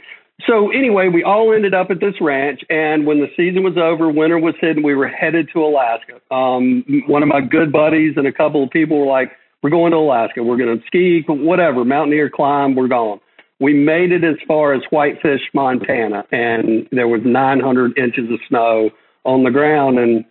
so 0.46 0.70
anyway, 0.70 1.08
we 1.08 1.22
all 1.22 1.52
ended 1.54 1.74
up 1.74 1.90
at 1.90 2.00
this 2.00 2.14
ranch, 2.20 2.62
and 2.68 3.06
when 3.06 3.20
the 3.20 3.28
season 3.36 3.62
was 3.62 3.76
over, 3.76 4.10
winter 4.10 4.38
was 4.38 4.54
hitting, 4.60 4.82
we 4.82 4.94
were 4.94 5.08
headed 5.08 5.48
to 5.52 5.64
Alaska. 5.64 6.20
Um, 6.34 6.84
one 7.06 7.22
of 7.22 7.28
my 7.28 7.40
good 7.40 7.70
buddies 7.70 8.14
and 8.16 8.26
a 8.26 8.32
couple 8.32 8.64
of 8.64 8.70
people 8.70 8.98
were 8.98 9.06
like, 9.06 9.32
"We're 9.62 9.70
going 9.70 9.92
to 9.92 9.98
Alaska. 9.98 10.42
We're 10.42 10.56
going 10.56 10.78
to 10.78 10.86
ski, 10.86 11.22
whatever, 11.28 11.84
mountaineer 11.84 12.30
climb. 12.30 12.74
We're 12.74 12.88
going." 12.88 13.20
We 13.60 13.74
made 13.74 14.10
it 14.10 14.24
as 14.24 14.34
far 14.48 14.74
as 14.74 14.82
Whitefish, 14.90 15.42
Montana, 15.54 16.24
and 16.32 16.88
there 16.90 17.06
was 17.06 17.20
900 17.24 17.96
inches 17.96 18.28
of 18.28 18.40
snow 18.48 18.90
on 19.24 19.44
the 19.44 19.52
ground, 19.52 20.00
and 20.00 20.24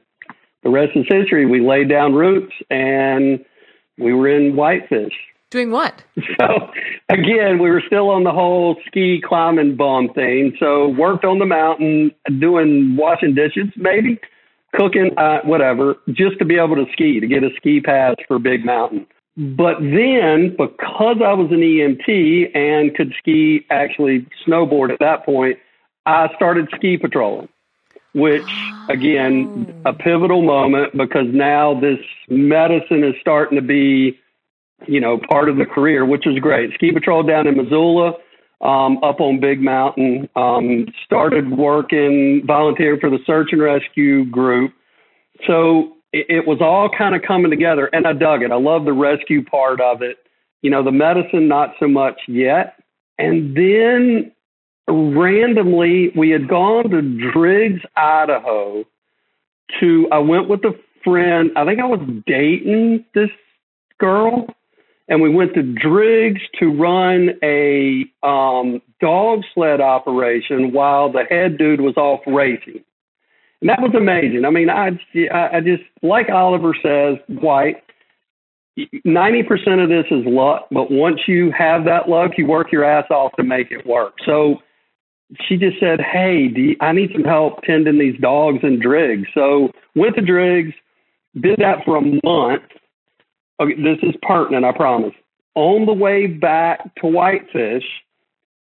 the 0.63 0.69
rest 0.69 0.91
is 0.95 1.05
history. 1.07 1.45
We 1.45 1.61
laid 1.61 1.87
down 1.87 2.13
roots, 2.13 2.53
and 2.69 3.39
we 3.97 4.13
were 4.13 4.27
in 4.27 4.57
Whitefish. 4.57 5.13
Doing 5.51 5.71
what? 5.71 6.03
So 6.39 6.71
again, 7.09 7.59
we 7.59 7.69
were 7.69 7.83
still 7.85 8.09
on 8.09 8.23
the 8.23 8.31
whole 8.31 8.77
ski 8.87 9.21
climbing 9.23 9.75
bomb 9.75 10.11
thing. 10.13 10.55
So 10.59 10.87
worked 10.87 11.25
on 11.25 11.39
the 11.39 11.45
mountain, 11.45 12.11
doing 12.39 12.95
washing 12.95 13.35
dishes, 13.35 13.67
maybe 13.75 14.19
cooking, 14.73 15.11
uh, 15.17 15.41
whatever, 15.43 15.97
just 16.09 16.39
to 16.39 16.45
be 16.45 16.57
able 16.57 16.77
to 16.77 16.85
ski, 16.93 17.19
to 17.19 17.27
get 17.27 17.43
a 17.43 17.49
ski 17.57 17.81
pass 17.81 18.15
for 18.27 18.39
Big 18.39 18.65
Mountain. 18.65 19.05
But 19.37 19.79
then, 19.81 20.55
because 20.57 21.17
I 21.23 21.33
was 21.33 21.51
an 21.51 21.59
EMT 21.59 22.55
and 22.55 22.95
could 22.95 23.13
ski, 23.19 23.65
actually 23.69 24.25
snowboard 24.47 24.91
at 24.91 24.99
that 24.99 25.25
point, 25.25 25.57
I 26.05 26.33
started 26.35 26.69
ski 26.75 26.97
patrolling, 26.97 27.49
which 28.13 28.49
again, 28.89 29.81
a 29.85 29.93
pivotal 29.93 30.41
moment 30.41 30.97
because 30.97 31.27
now 31.27 31.79
this 31.79 31.99
medicine 32.29 33.03
is 33.03 33.15
starting 33.21 33.57
to 33.57 33.61
be 33.61 34.17
you 34.87 34.99
know, 34.99 35.19
part 35.29 35.49
of 35.49 35.57
the 35.57 35.65
career, 35.65 36.05
which 36.05 36.23
was 36.25 36.37
great. 36.39 36.73
Ski 36.75 36.91
patrol 36.91 37.23
down 37.23 37.47
in 37.47 37.57
Missoula, 37.57 38.13
um, 38.61 38.97
up 39.03 39.19
on 39.19 39.39
Big 39.39 39.61
Mountain. 39.61 40.29
Um, 40.35 40.87
started 41.05 41.51
working, 41.51 42.43
volunteering 42.45 42.99
for 42.99 43.09
the 43.09 43.19
search 43.25 43.49
and 43.51 43.61
rescue 43.61 44.25
group. 44.25 44.73
So 45.47 45.97
it, 46.13 46.25
it 46.29 46.47
was 46.47 46.59
all 46.61 46.89
kind 46.95 47.15
of 47.15 47.21
coming 47.21 47.51
together, 47.51 47.89
and 47.93 48.07
I 48.07 48.13
dug 48.13 48.43
it. 48.43 48.51
I 48.51 48.57
love 48.57 48.85
the 48.85 48.93
rescue 48.93 49.43
part 49.43 49.81
of 49.81 50.01
it. 50.01 50.17
You 50.61 50.69
know, 50.69 50.83
the 50.83 50.91
medicine, 50.91 51.47
not 51.47 51.73
so 51.79 51.87
much 51.87 52.19
yet. 52.27 52.75
And 53.17 53.55
then 53.55 54.31
randomly, 54.87 56.11
we 56.15 56.29
had 56.29 56.47
gone 56.47 56.89
to 56.89 57.31
Driggs, 57.31 57.81
Idaho. 57.95 58.83
To 59.79 60.07
I 60.11 60.17
went 60.19 60.49
with 60.49 60.65
a 60.65 60.73
friend. 61.03 61.51
I 61.55 61.65
think 61.65 61.79
I 61.79 61.85
was 61.85 62.01
dating 62.27 63.05
this 63.15 63.29
girl 63.99 64.47
and 65.11 65.21
we 65.21 65.29
went 65.29 65.53
to 65.55 65.61
Driggs 65.61 66.39
to 66.57 66.67
run 66.67 67.31
a 67.43 68.05
um, 68.23 68.81
dog 69.01 69.41
sled 69.53 69.81
operation 69.81 70.71
while 70.71 71.11
the 71.11 71.25
head 71.29 71.57
dude 71.57 71.81
was 71.81 71.97
off 71.97 72.21
racing. 72.25 72.81
And 73.59 73.69
that 73.69 73.81
was 73.81 73.93
amazing. 73.93 74.45
I 74.45 74.51
mean, 74.51 74.69
I, 74.69 74.91
I 75.53 75.59
just, 75.59 75.83
like 76.01 76.29
Oliver 76.29 76.73
says, 76.81 77.17
White, 77.27 77.83
90% 78.79 79.83
of 79.83 79.89
this 79.89 80.05
is 80.11 80.25
luck, 80.25 80.67
but 80.71 80.89
once 80.89 81.19
you 81.27 81.51
have 81.51 81.83
that 81.83 82.07
luck, 82.07 82.31
you 82.37 82.47
work 82.47 82.71
your 82.71 82.85
ass 82.85 83.05
off 83.11 83.33
to 83.35 83.43
make 83.43 83.69
it 83.69 83.85
work. 83.85 84.13
So 84.25 84.59
she 85.41 85.57
just 85.57 85.77
said, 85.81 85.99
Hey, 85.99 86.49
you, 86.55 86.77
I 86.79 86.93
need 86.93 87.09
some 87.11 87.25
help 87.25 87.63
tending 87.63 87.99
these 87.99 88.19
dogs 88.21 88.59
in 88.63 88.79
Driggs. 88.79 89.27
So 89.33 89.71
went 89.93 90.15
to 90.15 90.21
Driggs, 90.21 90.73
did 91.37 91.59
that 91.59 91.83
for 91.83 91.97
a 91.97 92.01
month 92.23 92.63
Okay, 93.61 93.75
this 93.75 93.99
is 94.01 94.15
pertinent, 94.23 94.65
I 94.65 94.71
promise. 94.71 95.13
On 95.53 95.85
the 95.85 95.93
way 95.93 96.25
back 96.25 96.95
to 96.95 97.07
Whitefish, 97.07 97.83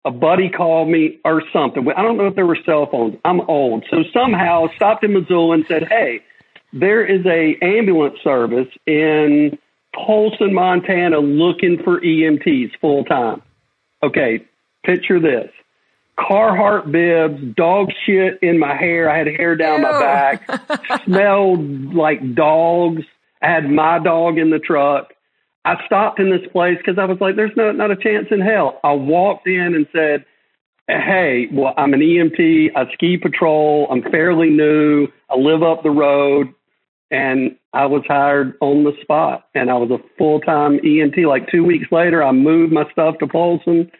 a 0.04 0.10
buddy 0.10 0.48
called 0.50 0.88
me 0.88 1.18
or 1.24 1.42
something. 1.52 1.86
I 1.96 2.02
don't 2.02 2.16
know 2.16 2.26
if 2.28 2.34
there 2.34 2.46
were 2.46 2.58
cell 2.64 2.88
phones. 2.90 3.16
I'm 3.24 3.40
old. 3.42 3.84
So 3.90 4.04
somehow 4.12 4.66
stopped 4.76 5.02
in 5.02 5.14
Missoula 5.14 5.54
and 5.54 5.64
said, 5.66 5.88
Hey, 5.88 6.20
there 6.72 7.04
is 7.04 7.24
a 7.26 7.56
ambulance 7.62 8.18
service 8.22 8.68
in 8.86 9.58
Polson, 9.94 10.52
Montana 10.52 11.18
looking 11.18 11.82
for 11.82 12.00
EMTs 12.00 12.72
full 12.80 13.04
time. 13.04 13.42
Okay, 14.02 14.44
picture 14.84 15.18
this. 15.18 15.50
Carhartt 16.18 16.92
bibs, 16.92 17.56
dog 17.56 17.90
shit 18.04 18.38
in 18.42 18.58
my 18.58 18.76
hair. 18.76 19.10
I 19.10 19.18
had 19.18 19.26
hair 19.26 19.56
down 19.56 19.80
Ew. 19.80 19.82
my 19.82 19.98
back, 19.98 21.02
smelled 21.04 21.94
like 21.94 22.34
dogs. 22.34 23.02
I 23.44 23.50
had 23.50 23.70
my 23.70 23.98
dog 23.98 24.38
in 24.38 24.50
the 24.50 24.58
truck. 24.58 25.12
I 25.66 25.74
stopped 25.84 26.18
in 26.18 26.30
this 26.30 26.46
place 26.52 26.78
because 26.78 26.98
I 26.98 27.04
was 27.04 27.18
like, 27.20 27.36
there's 27.36 27.56
no, 27.56 27.72
not 27.72 27.90
a 27.90 27.96
chance 27.96 28.26
in 28.30 28.40
hell. 28.40 28.80
I 28.82 28.92
walked 28.92 29.46
in 29.46 29.74
and 29.74 29.86
said, 29.92 30.24
Hey, 30.86 31.48
well, 31.52 31.74
I'm 31.76 31.94
an 31.94 32.00
EMT. 32.00 32.70
I 32.76 32.92
ski 32.92 33.16
patrol. 33.16 33.86
I'm 33.90 34.02
fairly 34.10 34.50
new. 34.50 35.08
I 35.30 35.36
live 35.36 35.62
up 35.62 35.82
the 35.82 35.90
road. 35.90 36.48
And 37.10 37.56
I 37.72 37.86
was 37.86 38.02
hired 38.08 38.54
on 38.60 38.84
the 38.84 38.92
spot 39.02 39.46
and 39.54 39.70
I 39.70 39.74
was 39.74 39.90
a 39.90 40.02
full 40.18 40.40
time 40.40 40.78
EMT. 40.78 41.26
Like 41.26 41.50
two 41.50 41.64
weeks 41.64 41.86
later, 41.92 42.22
I 42.22 42.32
moved 42.32 42.72
my 42.72 42.84
stuff 42.92 43.16
to 43.18 43.26
Polson, 43.26 43.90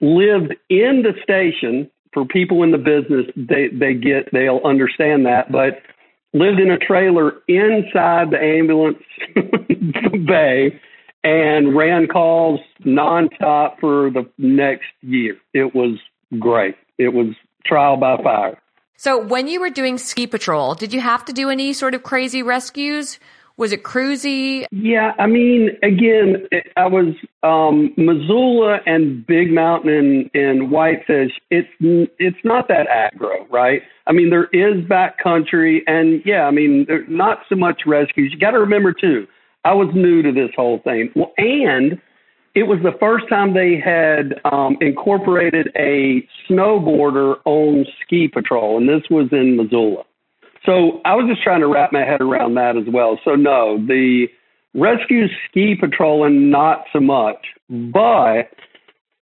lived 0.00 0.54
in 0.70 1.02
the 1.02 1.12
station. 1.22 1.90
For 2.12 2.24
people 2.24 2.64
in 2.64 2.72
the 2.72 2.78
business, 2.78 3.26
they, 3.36 3.68
they 3.68 3.94
get, 3.94 4.32
they'll 4.32 4.60
understand 4.64 5.26
that. 5.26 5.52
But 5.52 5.78
lived 6.32 6.60
in 6.60 6.70
a 6.70 6.78
trailer 6.78 7.32
inside 7.48 8.30
the 8.30 8.38
ambulance 8.40 9.02
bay 10.26 10.80
and 11.22 11.76
ran 11.76 12.06
calls 12.06 12.60
nonstop 12.84 13.78
for 13.80 14.10
the 14.10 14.28
next 14.38 14.86
year. 15.02 15.36
It 15.52 15.74
was 15.74 15.98
great. 16.38 16.76
It 16.98 17.12
was 17.12 17.34
trial 17.66 17.96
by 17.96 18.16
fire. 18.22 18.58
So 18.96 19.18
when 19.18 19.48
you 19.48 19.60
were 19.60 19.70
doing 19.70 19.96
ski 19.98 20.26
patrol, 20.26 20.74
did 20.74 20.92
you 20.92 21.00
have 21.00 21.24
to 21.24 21.32
do 21.32 21.48
any 21.48 21.72
sort 21.72 21.94
of 21.94 22.02
crazy 22.02 22.42
rescues? 22.42 23.18
Was 23.60 23.72
it 23.72 23.82
cruisy? 23.82 24.64
Yeah, 24.70 25.12
I 25.18 25.26
mean, 25.26 25.76
again, 25.82 26.48
I 26.78 26.86
was 26.86 27.14
um, 27.42 27.92
Missoula 27.98 28.78
and 28.86 29.26
Big 29.26 29.52
Mountain 29.52 29.90
and, 29.92 30.30
in 30.32 30.70
Whitefish. 30.70 31.32
It's 31.50 31.68
it's 31.78 32.38
not 32.42 32.68
that 32.68 32.86
aggro, 32.88 33.46
right? 33.50 33.82
I 34.06 34.12
mean, 34.12 34.30
there 34.30 34.48
is 34.54 34.82
backcountry, 34.86 35.80
and 35.86 36.22
yeah, 36.24 36.46
I 36.46 36.50
mean, 36.52 36.86
there's 36.88 37.06
not 37.10 37.40
so 37.50 37.54
much 37.54 37.82
rescues. 37.86 38.32
You 38.32 38.38
got 38.38 38.52
to 38.52 38.60
remember 38.60 38.94
too, 38.94 39.26
I 39.66 39.74
was 39.74 39.90
new 39.94 40.22
to 40.22 40.32
this 40.32 40.52
whole 40.56 40.78
thing. 40.78 41.10
Well, 41.14 41.34
and 41.36 42.00
it 42.54 42.62
was 42.62 42.78
the 42.82 42.96
first 42.98 43.28
time 43.28 43.52
they 43.52 43.78
had 43.78 44.40
um, 44.50 44.78
incorporated 44.80 45.68
a 45.76 46.26
snowboarder 46.48 47.36
on 47.44 47.84
ski 48.02 48.26
patrol, 48.26 48.78
and 48.78 48.88
this 48.88 49.02
was 49.10 49.28
in 49.32 49.58
Missoula. 49.58 50.04
So 50.66 51.00
I 51.04 51.14
was 51.14 51.26
just 51.28 51.42
trying 51.42 51.60
to 51.60 51.66
wrap 51.66 51.92
my 51.92 52.04
head 52.04 52.20
around 52.20 52.54
that 52.54 52.76
as 52.76 52.84
well. 52.86 53.18
So 53.24 53.34
no, 53.34 53.78
the 53.78 54.26
rescue 54.74 55.26
ski 55.48 55.74
patrolling 55.74 56.50
not 56.50 56.84
so 56.92 57.00
much, 57.00 57.46
but 57.68 58.50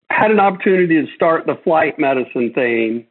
had 0.09 0.31
an 0.31 0.39
opportunity 0.39 1.05
to 1.05 1.07
start 1.13 1.45
the 1.45 1.55
flight 1.63 1.99
medicine 1.99 2.53
thing 2.53 3.05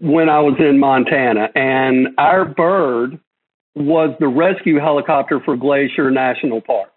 when 0.00 0.28
I 0.28 0.40
was 0.40 0.56
in 0.58 0.80
Montana, 0.80 1.48
and 1.54 2.08
our 2.18 2.44
bird 2.44 3.20
was 3.76 4.16
the 4.18 4.26
rescue 4.26 4.80
helicopter 4.80 5.40
for 5.44 5.56
Glacier 5.56 6.10
National 6.10 6.60
Park. 6.60 6.90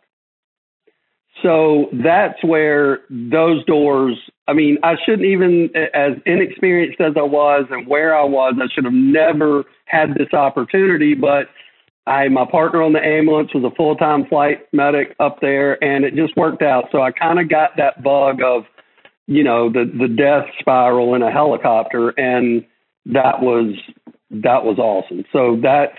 So 1.44 1.89
that's 1.94 2.44
where 2.44 3.00
those 3.10 3.63
doors, 3.65 4.18
I 4.48 4.53
mean, 4.53 4.77
I 4.84 4.96
shouldn't 5.06 5.27
even, 5.27 5.70
as 5.94 6.13
inexperienced 6.25 7.00
as 7.00 7.13
I 7.15 7.22
was 7.22 7.65
and 7.70 7.88
where 7.88 8.18
I 8.18 8.24
was, 8.24 8.56
I 8.60 8.68
should 8.74 8.86
have 8.86 8.94
never 8.94 9.63
had 9.89 10.15
this 10.15 10.34
opportunity. 10.34 11.13
But 11.15 11.48
I, 12.08 12.27
my 12.29 12.46
partner 12.50 12.81
on 12.81 12.93
the 12.93 13.03
ambulance 13.03 13.53
was 13.53 13.63
a 13.63 13.75
full 13.75 13.96
time 13.96 14.25
flight 14.25 14.67
medic 14.74 15.15
up 15.19 15.39
there, 15.41 15.81
and 15.84 16.05
it 16.05 16.15
just 16.15 16.36
worked 16.38 16.62
out. 16.62 16.86
So 16.91 17.01
I 17.01 17.12
kind 17.12 17.39
of 17.39 17.50
got 17.50 17.72
that 17.77 18.01
bug 18.03 18.41
of, 18.41 18.63
you 19.27 19.43
know, 19.43 19.69
the, 19.69 19.86
the 19.86 20.08
death 20.08 20.46
spiral 20.60 21.13
in 21.15 21.22
a 21.22 21.31
helicopter. 21.31 22.10
And 22.10 22.65
that 23.05 23.41
was, 23.41 23.75
that 24.31 24.63
was 24.63 24.79
awesome. 24.79 25.25
So 25.31 25.58
that 25.62 25.93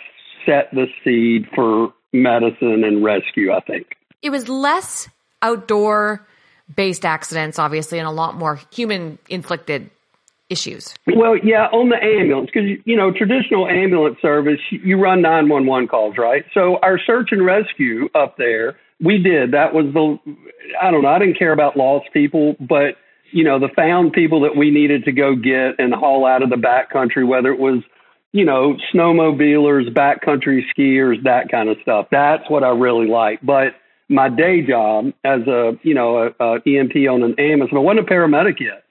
set 0.46 0.70
the 0.72 0.86
seed 1.04 1.46
for 1.54 1.92
medicine 2.12 2.82
and 2.84 3.04
rescue, 3.04 3.52
I 3.52 3.60
think. 3.60 3.96
It 4.22 4.30
was 4.30 4.48
less 4.48 5.08
outdoor 5.42 6.26
based 6.74 7.04
accidents, 7.04 7.58
obviously, 7.58 7.98
and 7.98 8.06
a 8.06 8.12
lot 8.12 8.36
more 8.36 8.60
human 8.72 9.18
inflicted 9.28 9.90
issues. 10.50 10.94
Well, 11.06 11.36
yeah, 11.36 11.66
on 11.66 11.88
the 11.88 11.96
ambulance, 11.96 12.50
because, 12.52 12.68
you 12.84 12.96
know, 12.96 13.12
traditional 13.12 13.68
ambulance 13.68 14.18
service, 14.20 14.60
you 14.70 15.00
run 15.00 15.22
911 15.22 15.88
calls, 15.88 16.16
right? 16.18 16.44
So 16.52 16.78
our 16.82 16.98
search 16.98 17.28
and 17.30 17.44
rescue 17.44 18.08
up 18.14 18.36
there, 18.36 18.76
we 19.00 19.18
did. 19.18 19.52
That 19.52 19.72
was 19.72 19.86
the, 19.94 20.18
I 20.80 20.90
don't 20.90 21.02
know, 21.02 21.08
I 21.08 21.18
didn't 21.18 21.38
care 21.38 21.52
about 21.52 21.76
lost 21.76 22.08
people, 22.12 22.56
but, 22.60 22.96
you 23.30 23.44
know, 23.44 23.58
the 23.58 23.70
found 23.74 24.12
people 24.12 24.40
that 24.42 24.56
we 24.56 24.70
needed 24.70 25.04
to 25.04 25.12
go 25.12 25.34
get 25.36 25.78
and 25.78 25.94
haul 25.94 26.26
out 26.26 26.42
of 26.42 26.50
the 26.50 26.56
backcountry, 26.56 27.26
whether 27.26 27.52
it 27.52 27.58
was, 27.58 27.82
you 28.32 28.44
know, 28.44 28.76
snowmobilers, 28.92 29.88
backcountry 29.94 30.62
skiers, 30.76 31.22
that 31.24 31.50
kind 31.50 31.68
of 31.68 31.78
stuff. 31.82 32.08
That's 32.10 32.48
what 32.50 32.64
I 32.64 32.70
really 32.70 33.06
like. 33.06 33.40
But, 33.42 33.74
my 34.10 34.28
day 34.28 34.60
job 34.60 35.12
as 35.24 35.46
a 35.46 35.78
you 35.82 35.94
know 35.94 36.18
a, 36.18 36.26
a 36.44 36.60
EMT 36.62 37.08
on 37.10 37.22
an 37.22 37.38
ambulance, 37.38 37.70
and 37.70 37.78
I 37.78 37.80
wasn't 37.80 38.00
a 38.00 38.12
paramedic 38.12 38.58
yet. 38.60 38.82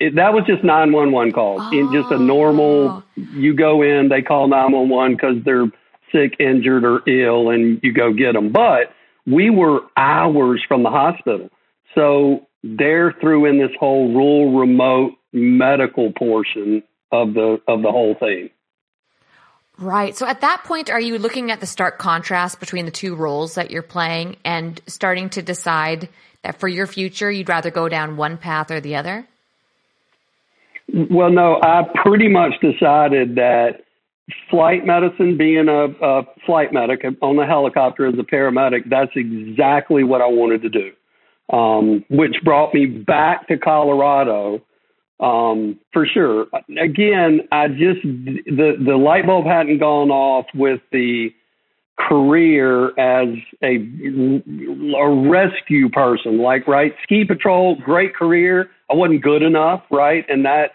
It, 0.00 0.14
that 0.16 0.32
was 0.32 0.44
just 0.46 0.64
911 0.64 1.32
calls. 1.32 1.60
Oh. 1.62 1.78
In 1.78 1.92
just 1.92 2.10
a 2.10 2.18
normal, 2.18 2.88
oh. 2.88 3.04
you 3.16 3.54
go 3.54 3.82
in, 3.82 4.08
they 4.08 4.22
call 4.22 4.48
911 4.48 5.16
because 5.16 5.36
they're 5.44 5.66
sick, 6.10 6.36
injured, 6.40 6.84
or 6.84 7.08
ill, 7.08 7.50
and 7.50 7.78
you 7.82 7.92
go 7.92 8.12
get 8.12 8.32
them. 8.32 8.50
But 8.50 8.92
we 9.26 9.50
were 9.50 9.80
hours 9.96 10.62
from 10.66 10.82
the 10.82 10.90
hospital, 10.90 11.50
so 11.94 12.46
they're 12.64 13.12
threw 13.20 13.46
in 13.46 13.58
this 13.58 13.70
whole 13.78 14.12
rural, 14.12 14.58
remote 14.58 15.12
medical 15.32 16.12
portion 16.12 16.82
of 17.12 17.34
the 17.34 17.60
of 17.68 17.82
the 17.82 17.90
whole 17.90 18.14
thing. 18.18 18.50
Right. 19.78 20.14
So 20.16 20.26
at 20.26 20.42
that 20.42 20.64
point, 20.64 20.90
are 20.90 21.00
you 21.00 21.18
looking 21.18 21.50
at 21.50 21.60
the 21.60 21.66
stark 21.66 21.98
contrast 21.98 22.60
between 22.60 22.84
the 22.84 22.90
two 22.90 23.14
roles 23.14 23.54
that 23.54 23.70
you're 23.70 23.82
playing 23.82 24.36
and 24.44 24.78
starting 24.86 25.30
to 25.30 25.42
decide 25.42 26.10
that 26.42 26.60
for 26.60 26.68
your 26.68 26.86
future, 26.86 27.30
you'd 27.30 27.48
rather 27.48 27.70
go 27.70 27.88
down 27.88 28.18
one 28.18 28.36
path 28.36 28.70
or 28.70 28.80
the 28.80 28.96
other? 28.96 29.26
Well, 31.10 31.30
no, 31.30 31.60
I 31.62 31.82
pretty 32.02 32.28
much 32.28 32.52
decided 32.60 33.36
that 33.36 33.82
flight 34.50 34.86
medicine, 34.86 35.36
being 35.36 35.68
a, 35.68 35.86
a 36.04 36.22
flight 36.46 36.72
medic 36.72 37.04
on 37.20 37.38
a 37.38 37.46
helicopter 37.46 38.06
as 38.06 38.14
a 38.14 38.22
paramedic, 38.22 38.88
that's 38.88 39.12
exactly 39.14 40.04
what 40.04 40.20
I 40.20 40.26
wanted 40.26 40.62
to 40.62 40.68
do. 40.68 40.92
Um, 41.54 42.04
which 42.08 42.36
brought 42.44 42.72
me 42.72 42.86
back 42.86 43.48
to 43.48 43.58
Colorado 43.58 44.62
um, 45.20 45.78
for 45.92 46.06
sure. 46.06 46.46
Again, 46.82 47.40
I 47.52 47.68
just 47.68 48.02
the 48.02 48.76
the 48.84 48.96
light 48.96 49.26
bulb 49.26 49.46
hadn't 49.46 49.78
gone 49.78 50.10
off 50.10 50.46
with 50.54 50.80
the 50.92 51.28
career 51.98 52.88
as 52.98 53.28
a 53.62 53.76
a 54.96 55.28
rescue 55.28 55.90
person. 55.90 56.38
Like 56.38 56.66
right, 56.66 56.94
ski 57.02 57.24
patrol, 57.24 57.76
great 57.76 58.14
career. 58.14 58.70
I 58.90 58.94
wasn't 58.94 59.22
good 59.22 59.42
enough, 59.42 59.82
right, 59.90 60.24
and 60.28 60.44
that 60.46 60.70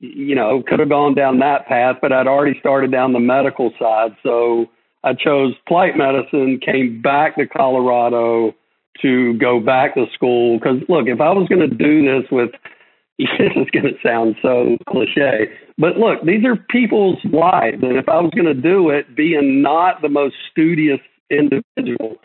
you 0.00 0.34
know 0.34 0.62
could 0.66 0.80
have 0.80 0.88
gone 0.88 1.14
down 1.14 1.38
that 1.40 1.66
path, 1.66 1.96
but 2.00 2.12
I'd 2.12 2.26
already 2.26 2.58
started 2.60 2.90
down 2.90 3.12
the 3.12 3.20
medical 3.20 3.72
side, 3.78 4.16
so 4.22 4.66
I 5.04 5.14
chose 5.14 5.54
flight 5.66 5.96
medicine. 5.96 6.60
Came 6.64 7.00
back 7.02 7.36
to 7.36 7.46
Colorado 7.46 8.54
to 9.02 9.34
go 9.38 9.60
back 9.60 9.94
to 9.94 10.06
school 10.14 10.58
because 10.58 10.78
look, 10.88 11.06
if 11.06 11.20
I 11.20 11.30
was 11.30 11.48
going 11.48 11.68
to 11.68 11.74
do 11.74 12.02
this 12.02 12.30
with 12.30 12.50
this 13.18 13.50
is 13.56 13.68
going 13.72 13.86
to 13.86 13.98
sound 14.00 14.36
so 14.40 14.76
cliche, 14.88 15.50
but 15.76 15.96
look, 15.96 16.22
these 16.24 16.44
are 16.44 16.56
people's 16.70 17.18
lives. 17.24 17.82
And 17.82 17.96
if 17.96 18.08
I 18.08 18.20
was 18.20 18.30
going 18.34 18.46
to 18.46 18.54
do 18.54 18.90
it, 18.90 19.16
being 19.16 19.60
not 19.60 20.02
the 20.02 20.08
most 20.08 20.36
studious 20.50 21.00
individual, 21.28 22.16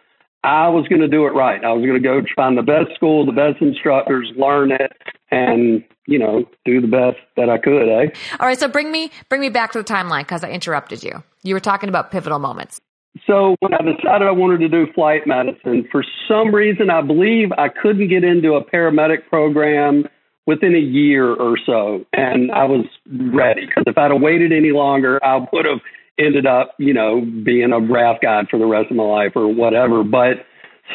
I 0.43 0.67
was 0.67 0.87
going 0.87 1.01
to 1.01 1.07
do 1.07 1.25
it 1.25 1.29
right. 1.29 1.63
I 1.63 1.71
was 1.71 1.85
going 1.85 1.99
to 1.99 2.07
go 2.07 2.21
find 2.35 2.57
the 2.57 2.61
best 2.61 2.93
school, 2.95 3.25
the 3.25 3.31
best 3.31 3.61
instructors, 3.61 4.31
learn 4.37 4.71
it, 4.71 4.91
and 5.33 5.83
you 6.05 6.19
know, 6.19 6.43
do 6.65 6.81
the 6.81 6.87
best 6.87 7.17
that 7.37 7.49
I 7.49 7.57
could. 7.57 7.87
Eh? 7.87 8.09
All 8.39 8.47
right. 8.47 8.59
So 8.59 8.67
bring 8.67 8.91
me 8.91 9.11
bring 9.29 9.41
me 9.41 9.49
back 9.49 9.71
to 9.73 9.79
the 9.79 9.85
timeline 9.85 10.21
because 10.21 10.43
I 10.43 10.49
interrupted 10.49 11.03
you. 11.03 11.23
You 11.43 11.55
were 11.55 11.59
talking 11.59 11.89
about 11.89 12.11
pivotal 12.11 12.39
moments. 12.39 12.81
So 13.27 13.55
when 13.59 13.73
I 13.73 13.77
decided 13.77 14.27
I 14.27 14.31
wanted 14.31 14.59
to 14.59 14.69
do 14.69 14.91
flight 14.93 15.27
medicine, 15.27 15.87
for 15.91 16.03
some 16.27 16.53
reason, 16.53 16.89
I 16.89 17.01
believe 17.01 17.51
I 17.57 17.69
couldn't 17.69 18.07
get 18.07 18.23
into 18.23 18.55
a 18.55 18.65
paramedic 18.65 19.27
program 19.29 20.05
within 20.47 20.75
a 20.75 20.79
year 20.79 21.31
or 21.31 21.57
so, 21.63 22.05
and 22.11 22.51
I 22.51 22.65
was 22.65 22.85
ready 23.07 23.65
because 23.65 23.83
if 23.87 23.97
I'd 23.97 24.11
have 24.11 24.19
waited 24.19 24.51
any 24.51 24.71
longer, 24.71 25.23
I 25.23 25.47
would 25.53 25.65
have 25.65 25.79
ended 26.19 26.45
up, 26.45 26.75
you 26.79 26.93
know, 26.93 27.21
being 27.21 27.71
a 27.71 27.79
RAF 27.79 28.19
guide 28.21 28.47
for 28.49 28.59
the 28.59 28.65
rest 28.65 28.89
of 28.89 28.97
my 28.97 29.03
life 29.03 29.33
or 29.35 29.47
whatever. 29.47 30.03
But 30.03 30.45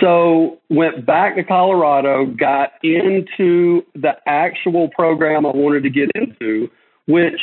so 0.01 0.59
went 0.71 1.07
back 1.07 1.37
to 1.37 1.45
Colorado, 1.45 2.27
got 2.27 2.73
into 2.83 3.83
the 3.95 4.13
actual 4.27 4.89
program 4.89 5.47
I 5.47 5.51
wanted 5.51 5.83
to 5.85 5.91
get 5.91 6.11
into, 6.15 6.69
which 7.07 7.41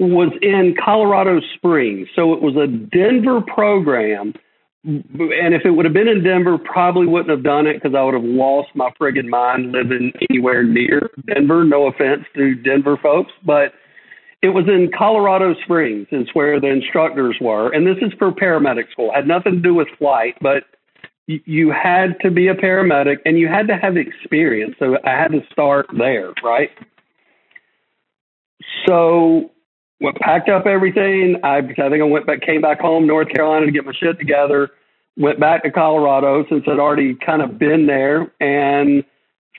was 0.00 0.32
in 0.42 0.74
Colorado 0.82 1.40
Springs. 1.54 2.08
So 2.16 2.32
it 2.32 2.42
was 2.42 2.56
a 2.56 2.66
Denver 2.66 3.40
program 3.40 4.34
and 4.84 5.54
if 5.54 5.62
it 5.64 5.70
would 5.70 5.86
have 5.86 5.94
been 5.94 6.08
in 6.08 6.22
Denver, 6.22 6.58
probably 6.58 7.06
wouldn't 7.06 7.30
have 7.30 7.42
done 7.42 7.66
it 7.66 7.74
because 7.74 7.94
I 7.96 8.02
would 8.02 8.12
have 8.12 8.22
lost 8.22 8.68
my 8.74 8.90
friggin' 9.00 9.28
mind 9.28 9.72
living 9.72 10.12
anywhere 10.28 10.62
near 10.62 11.10
Denver. 11.26 11.64
No 11.64 11.86
offense 11.86 12.24
to 12.34 12.54
Denver 12.54 12.98
folks, 13.02 13.32
but 13.46 13.72
it 14.42 14.50
was 14.50 14.66
in 14.68 14.90
Colorado 14.96 15.54
Springs, 15.64 16.06
is 16.12 16.28
where 16.34 16.60
the 16.60 16.66
instructors 16.66 17.36
were. 17.40 17.72
And 17.72 17.86
this 17.86 17.96
is 18.02 18.12
for 18.18 18.30
paramedic 18.30 18.90
school. 18.92 19.10
It 19.10 19.16
had 19.16 19.26
nothing 19.26 19.54
to 19.54 19.60
do 19.60 19.74
with 19.74 19.88
flight, 19.98 20.36
but 20.42 20.64
you 21.26 21.70
had 21.70 22.20
to 22.20 22.30
be 22.30 22.48
a 22.48 22.54
paramedic 22.54 23.18
and 23.24 23.38
you 23.38 23.48
had 23.48 23.68
to 23.68 23.76
have 23.76 23.96
experience. 23.96 24.74
So 24.78 24.96
I 25.04 25.10
had 25.10 25.32
to 25.32 25.40
start 25.50 25.86
there, 25.96 26.32
right? 26.42 26.70
So 28.86 29.50
went 30.00 30.18
packed 30.18 30.48
up 30.48 30.66
everything. 30.66 31.36
I, 31.42 31.58
I 31.58 31.62
think 31.62 32.00
I 32.00 32.04
went 32.04 32.26
back, 32.26 32.42
came 32.42 32.60
back 32.60 32.80
home, 32.80 33.06
North 33.06 33.28
Carolina, 33.28 33.66
to 33.66 33.72
get 33.72 33.86
my 33.86 33.92
shit 33.98 34.18
together. 34.18 34.70
Went 35.16 35.40
back 35.40 35.62
to 35.62 35.70
Colorado 35.70 36.44
since 36.50 36.64
I'd 36.66 36.78
already 36.78 37.14
kind 37.14 37.40
of 37.40 37.58
been 37.58 37.86
there, 37.86 38.32
and 38.40 39.04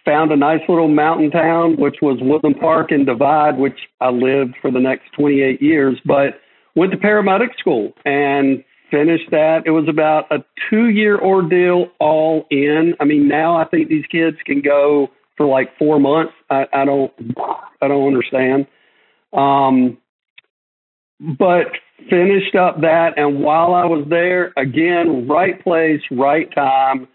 found 0.05 0.31
a 0.31 0.35
nice 0.35 0.61
little 0.69 0.87
mountain 0.87 1.31
town, 1.31 1.77
which 1.77 1.95
was 2.01 2.19
Woodland 2.21 2.59
Park 2.59 2.91
and 2.91 3.05
Divide, 3.05 3.57
which 3.57 3.79
I 3.99 4.09
lived 4.09 4.55
for 4.61 4.69
the 4.69 4.79
next 4.79 5.11
28 5.13 5.61
years. 5.61 5.99
But 6.05 6.39
went 6.75 6.91
to 6.91 6.97
paramedic 6.97 7.57
school 7.57 7.93
and 8.05 8.63
finished 8.95 9.29
that. 9.31 9.63
It 9.65 9.71
was 9.71 9.87
about 9.89 10.31
a 10.31 10.43
two 10.69 10.89
year 10.89 11.19
ordeal 11.19 11.87
all 11.99 12.45
in. 12.49 12.93
I 12.99 13.03
mean, 13.05 13.27
now 13.27 13.57
I 13.57 13.65
think 13.65 13.89
these 13.89 14.05
kids 14.09 14.37
can 14.45 14.61
go 14.61 15.09
for 15.35 15.45
like 15.45 15.77
four 15.77 15.99
months. 15.99 16.33
I, 16.49 16.65
I 16.71 16.85
don't, 16.85 17.11
I 17.81 17.87
don't 17.87 18.07
understand. 18.07 18.67
Um, 19.33 19.97
but 21.19 21.67
finished 22.09 22.55
up 22.55 22.81
that. 22.81 23.17
And 23.17 23.41
while 23.41 23.73
I 23.73 23.85
was 23.85 24.05
there, 24.09 24.53
again, 24.57 25.27
right 25.27 25.61
place, 25.61 26.01
right 26.11 26.53
time. 26.53 27.07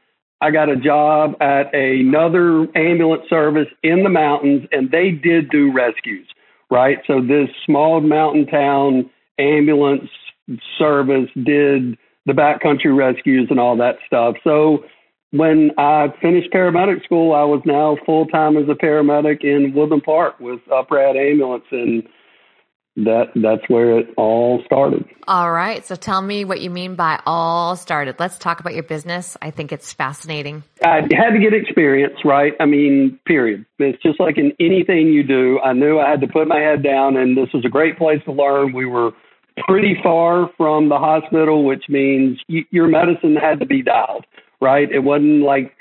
I 0.42 0.50
got 0.50 0.70
a 0.70 0.76
job 0.76 1.34
at 1.42 1.74
another 1.74 2.66
ambulance 2.74 3.24
service 3.28 3.68
in 3.82 4.04
the 4.04 4.08
mountains, 4.08 4.66
and 4.72 4.90
they 4.90 5.10
did 5.10 5.50
do 5.50 5.70
rescues, 5.70 6.26
right? 6.70 6.96
So 7.06 7.20
this 7.20 7.50
small 7.66 8.00
mountain 8.00 8.46
town 8.46 9.10
ambulance 9.38 10.08
service 10.78 11.30
did 11.34 11.96
the 12.26 12.32
backcountry 12.32 12.94
rescues 12.96 13.48
and 13.50 13.58
all 13.58 13.76
that 13.76 13.96
stuff. 14.06 14.36
So 14.44 14.84
when 15.32 15.70
I 15.78 16.08
finished 16.20 16.50
paramedic 16.52 17.04
school, 17.04 17.34
I 17.34 17.44
was 17.44 17.62
now 17.64 17.96
full 18.04 18.26
time 18.26 18.56
as 18.56 18.68
a 18.68 18.74
paramedic 18.74 19.44
in 19.44 19.72
Woodland 19.74 20.02
Park 20.02 20.40
with 20.40 20.60
Uprad 20.70 21.16
Ambulance, 21.16 21.64
and 21.70 22.02
that 22.96 23.26
that's 23.36 23.62
where 23.68 23.98
it 23.98 24.08
all 24.16 24.62
started. 24.66 25.04
All 25.28 25.52
right. 25.52 25.84
So 25.86 25.94
tell 25.94 26.20
me 26.20 26.44
what 26.44 26.60
you 26.60 26.70
mean 26.70 26.96
by 26.96 27.20
all 27.24 27.76
started. 27.76 28.16
Let's 28.18 28.38
talk 28.38 28.58
about 28.58 28.74
your 28.74 28.82
business. 28.82 29.36
I 29.40 29.52
think 29.52 29.70
it's 29.70 29.92
fascinating. 29.92 30.64
I 30.84 31.02
had 31.12 31.30
to 31.30 31.38
get 31.38 31.54
experience, 31.54 32.16
right? 32.24 32.54
I 32.58 32.66
mean, 32.66 33.18
period. 33.26 33.64
It's 33.78 34.02
just 34.02 34.18
like 34.18 34.36
in 34.36 34.52
anything 34.58 35.08
you 35.08 35.22
do. 35.22 35.60
I 35.60 35.72
knew 35.72 36.00
I 36.00 36.10
had 36.10 36.20
to 36.22 36.26
put 36.26 36.48
my 36.48 36.58
head 36.58 36.82
down, 36.82 37.16
and 37.16 37.36
this 37.36 37.48
was 37.54 37.64
a 37.64 37.68
great 37.68 37.96
place 37.96 38.20
to 38.24 38.32
learn. 38.32 38.72
We 38.72 38.86
were 38.86 39.12
pretty 39.66 39.96
far 40.02 40.50
from 40.56 40.88
the 40.88 40.98
hospital, 40.98 41.64
which 41.64 41.84
means 41.88 42.38
your 42.48 42.88
medicine 42.88 43.36
had 43.36 43.60
to 43.60 43.66
be 43.66 43.82
dialed, 43.82 44.24
right? 44.60 44.90
It 44.90 45.00
wasn't 45.00 45.42
like 45.42 45.74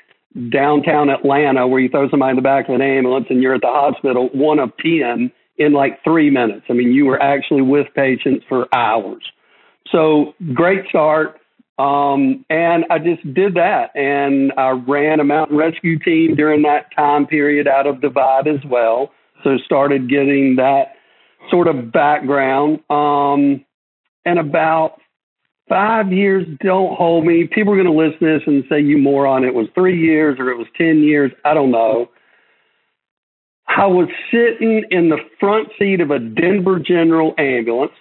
downtown 0.50 1.10
Atlanta 1.10 1.68
where 1.68 1.80
you 1.80 1.90
throw 1.90 2.10
somebody 2.10 2.32
in 2.32 2.36
the 2.36 2.42
back 2.42 2.70
of 2.70 2.76
an 2.76 2.82
ambulance 2.82 3.28
and 3.30 3.42
you're 3.42 3.56
at 3.56 3.62
the 3.62 3.68
hospital, 3.68 4.30
one 4.34 4.60
of 4.60 4.72
10 4.78 5.32
in 5.58 5.74
like 5.74 6.04
three 6.04 6.30
minutes. 6.30 6.66
I 6.70 6.74
mean, 6.74 6.92
you 6.92 7.06
were 7.06 7.22
actually 7.22 7.62
with 7.62 7.88
patients 7.96 8.46
for 8.48 8.74
hours. 8.74 9.24
So 9.92 10.34
great 10.54 10.88
start. 10.88 11.40
Um, 11.78 12.46
and 12.50 12.86
I 12.90 13.00
just 13.00 13.24
did 13.34 13.56
that. 13.56 13.96
And 13.96 14.52
I 14.58 14.70
ran 14.70 15.20
a 15.20 15.24
mountain 15.24 15.58
rescue 15.58 15.98
team 15.98 16.36
during 16.36 16.62
that 16.64 16.94
time 16.96 17.26
period 17.26 17.68
out 17.68 17.88
of 17.88 18.02
Divide 18.02 18.48
as 18.48 18.64
well. 18.66 19.12
So 19.44 19.58
started 19.66 20.10
getting 20.10 20.58
that 20.58 20.96
sort 21.50 21.68
of 21.68 21.92
background. 21.92 22.80
Um, 22.90 23.66
and 24.26 24.40
about 24.40 25.00
five 25.68 26.12
years, 26.12 26.46
don't 26.64 26.96
hold 26.96 27.26
me. 27.26 27.48
People 27.52 27.74
are 27.74 27.82
going 27.82 27.88
to 27.88 27.94
listen 27.94 28.20
to 28.28 28.40
this 28.40 28.48
and 28.48 28.64
say, 28.70 28.82
you 28.82 28.98
moron, 28.98 29.44
it 29.44 29.54
was 29.54 29.68
three 29.76 30.00
years 30.00 30.38
or 30.40 30.50
it 30.50 30.58
was 30.58 30.68
10 30.78 31.04
years. 31.04 31.32
I 31.46 31.54
don't 31.54 31.72
know. 31.72 32.10
I 33.68 33.86
was 33.86 34.10
sitting 34.32 34.84
in 34.90 35.10
the 35.10 35.20
front 35.40 35.70
seat 35.78 36.02
of 36.02 36.10
a 36.10 36.20
Denver 36.20 36.80
General 36.80 37.34
ambulance. 37.38 37.94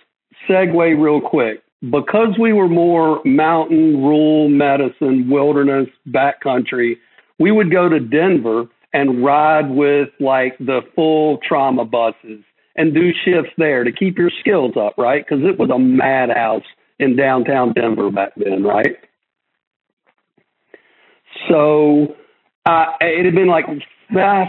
Segue 0.49 1.01
real 1.01 1.21
quick. 1.21 1.63
Because 1.83 2.37
we 2.41 2.53
were 2.53 2.69
more 2.69 3.21
mountain, 3.25 4.03
rural 4.03 4.49
medicine, 4.49 5.31
wilderness, 5.31 5.87
backcountry, 6.09 6.97
we 7.39 7.53
would 7.53 7.71
go 7.71 7.89
to 7.89 8.01
Denver 8.01 8.65
and 8.93 9.25
ride 9.25 9.71
with 9.71 10.09
like 10.19 10.59
the 10.59 10.81
full 10.97 11.39
trauma 11.47 11.85
buses 11.85 12.43
and 12.79 12.95
do 12.95 13.11
shifts 13.25 13.51
there 13.59 13.85
to 13.85 13.93
keep 13.93 14.17
your 14.17 14.31
skills 14.41 14.75
up, 14.81 14.95
right? 14.97 15.25
Because 15.27 15.45
it 15.45 15.59
was 15.59 15.69
a 15.69 15.79
madhouse 15.79 16.63
in 16.99 17.17
downtown 17.17 17.73
Denver 17.75 18.11
back 18.11 18.33
then, 18.37 18.63
right? 18.63 18.97
So 21.49 22.15
uh, 22.65 22.87
it 23.01 23.25
had 23.25 23.35
been 23.35 23.49
like 23.49 23.67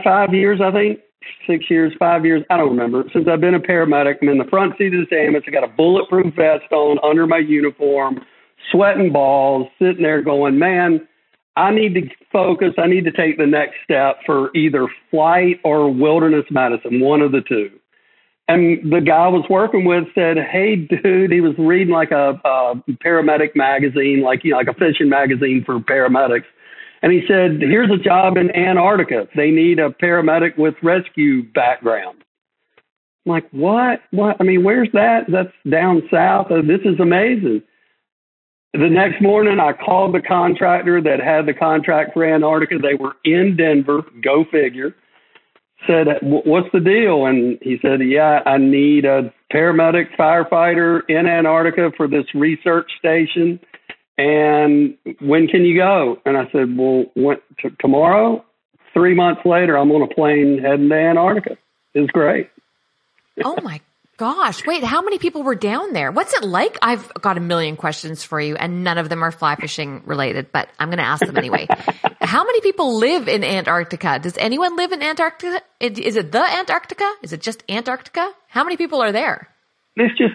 five 0.04 0.34
years, 0.34 0.62
I 0.64 0.72
think, 0.72 1.00
six 1.48 1.66
years, 1.70 1.92
five 1.98 2.24
years, 2.24 2.44
I 2.52 2.58
don't 2.58 2.70
remember. 2.70 3.04
Since 3.14 3.28
I've 3.28 3.42
been 3.42 3.56
a 3.56 3.60
paramedic, 3.60 4.18
I'm 4.22 4.30
in 4.30 4.38
the 4.38 4.46
front 4.46 4.78
seat 4.78 4.94
of 4.94 5.02
this 5.02 5.18
ambulance. 5.18 5.46
I 5.48 5.52
got 5.52 5.64
a 5.64 5.74
bulletproof 5.76 6.34
vest 6.36 6.72
on 6.72 7.00
under 7.04 7.26
my 7.26 7.40
uniform, 7.40 8.20
sweating 8.72 9.12
balls, 9.12 9.68
sitting 9.80 10.04
there 10.04 10.22
going, 10.22 10.60
man, 10.60 11.08
I 11.56 11.72
need 11.72 11.96
to 11.96 12.02
focus. 12.32 12.74
I 12.78 12.88
need 12.88 13.06
to 13.06 13.12
take 13.12 13.38
the 13.38 13.48
next 13.48 13.76
step 13.84 14.18
for 14.26 14.56
either 14.56 14.88
flight 15.10 15.60
or 15.64 15.92
wilderness 15.92 16.46
medicine, 16.52 17.00
one 17.00 17.22
of 17.22 17.32
the 17.32 17.42
two. 17.42 17.79
And 18.50 18.92
the 18.92 19.00
guy 19.00 19.26
I 19.26 19.28
was 19.28 19.46
working 19.50 19.86
with 19.86 20.06
said, 20.16 20.38
"Hey, 20.38 20.76
dude," 20.76 21.32
he 21.32 21.40
was 21.40 21.54
reading 21.58 21.94
like 21.94 22.12
a, 22.12 22.32
a 22.44 22.76
paramedic 23.06 23.56
magazine, 23.56 24.22
like 24.22 24.44
you 24.44 24.52
know, 24.52 24.58
like 24.58 24.68
a 24.68 24.74
fishing 24.74 25.08
magazine 25.08 25.64
for 25.64 25.80
paramedics. 25.80 26.46
And 27.02 27.12
he 27.12 27.22
said, 27.28 27.62
Here's 27.62 27.92
a 27.92 28.02
job 28.02 28.38
in 28.38 28.54
Antarctica. 28.56 29.28
They 29.36 29.52
need 29.52 29.80
a 29.80 29.90
paramedic 29.90 30.58
with 30.58 30.76
rescue 30.84 31.44
background. 31.44 32.24
I'm 33.26 33.32
like, 33.32 33.50
What? 33.52 34.02
What? 34.12 34.38
I 34.40 34.44
mean, 34.44 34.64
where's 34.64 34.90
that? 34.94 35.26
That's 35.30 35.54
down 35.70 36.04
south. 36.12 36.48
Oh, 36.50 36.62
this 36.62 36.82
is 36.84 37.00
amazing. 37.00 37.62
The 38.74 38.90
next 38.90 39.22
morning, 39.22 39.60
I 39.60 39.74
called 39.74 40.14
the 40.14 40.22
contractor 40.22 41.02
that 41.02 41.20
had 41.20 41.48
the 41.48 41.54
contract 41.54 42.14
for 42.14 42.24
Antarctica. 42.24 42.78
They 42.78 42.94
were 42.94 43.16
in 43.26 43.56
Denver, 43.58 44.04
go 44.22 44.46
figure. 44.52 44.96
Said, 45.88 46.08
What's 46.22 46.68
the 46.74 46.80
deal? 46.80 47.26
And 47.26 47.58
he 47.62 47.78
said, 47.82 48.02
Yeah, 48.02 48.42
I 48.46 48.58
need 48.58 49.06
a 49.06 49.34
paramedic 49.52 50.16
firefighter 50.18 51.02
in 51.08 51.26
Antarctica 51.26 51.92
for 51.96 52.08
this 52.08 52.26
research 52.36 52.92
station 53.00 53.60
and 54.20 54.98
when 55.22 55.48
can 55.48 55.64
you 55.64 55.78
go? 55.78 56.18
And 56.26 56.36
I 56.36 56.44
said, 56.52 56.78
well, 56.78 57.06
when, 57.16 57.38
t- 57.62 57.70
tomorrow. 57.80 58.44
Three 58.94 59.16
months 59.16 59.42
later, 59.46 59.78
I'm 59.78 59.92
on 59.92 60.02
a 60.02 60.14
plane 60.14 60.60
heading 60.62 60.90
to 60.90 60.96
Antarctica. 60.96 61.58
It's 61.94 62.12
great. 62.12 62.50
oh 63.46 63.56
my 63.64 63.80
gosh. 64.20 64.66
Wait, 64.66 64.84
how 64.84 65.02
many 65.02 65.18
people 65.18 65.44
were 65.44 65.56
down 65.56 65.94
there? 65.94 66.12
What's 66.12 66.34
it 66.34 66.44
like? 66.44 66.78
I've 66.82 67.12
got 67.14 67.38
a 67.38 67.40
million 67.40 67.78
questions 67.78 68.22
for 68.22 68.40
you 68.40 68.58
and 68.58 68.84
none 68.84 68.98
of 68.98 69.08
them 69.08 69.24
are 69.24 69.32
fly 69.32 69.56
fishing 69.56 70.04
related, 70.06 70.52
but 70.52 70.70
I'm 70.78 70.90
going 70.90 70.98
to 70.98 71.06
ask 71.06 71.26
them 71.26 71.38
anyway. 71.38 71.68
how 72.22 72.44
many 72.44 72.60
people 72.60 72.98
live 72.98 73.30
in 73.30 73.46
Antarctica? 73.46 74.20
Does 74.20 74.38
anyone 74.38 74.76
live 74.76 74.92
in 74.92 75.02
Antarctica? 75.02 75.62
Is 75.80 76.18
it 76.18 76.34
the 76.34 76.44
Antarctica? 76.44 77.10
Is 77.24 77.32
it 77.32 77.42
just 77.42 77.64
Antarctica? 77.70 78.30
How 78.50 78.66
many 78.66 78.76
people 78.76 79.02
are 79.02 79.14
there? 79.14 79.48
It's 79.96 80.18
just 80.18 80.34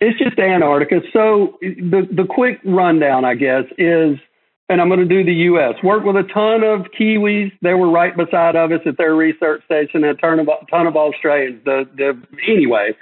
it's 0.00 0.18
just 0.18 0.38
Antarctica. 0.38 1.00
So 1.12 1.56
the 1.62 2.06
the 2.12 2.26
quick 2.28 2.60
rundown, 2.64 3.24
I 3.24 3.34
guess, 3.34 3.64
is, 3.78 4.18
and 4.68 4.80
I'm 4.80 4.88
going 4.88 5.00
to 5.00 5.06
do 5.06 5.24
the 5.24 5.32
U.S. 5.32 5.74
Work 5.84 6.04
with 6.04 6.16
a 6.16 6.24
ton 6.34 6.64
of 6.64 6.86
Kiwis. 6.98 7.52
They 7.62 7.74
were 7.74 7.90
right 7.90 8.16
beside 8.16 8.56
of 8.56 8.72
us 8.72 8.80
at 8.84 8.98
their 8.98 9.14
research 9.14 9.64
station. 9.64 10.02
A 10.04 10.14
ton 10.14 10.40
of 10.40 10.48
ton 10.70 10.86
of 10.86 10.96
Australians. 10.96 11.64
The 11.64 11.84
the 11.96 12.20
anyway. 12.48 12.96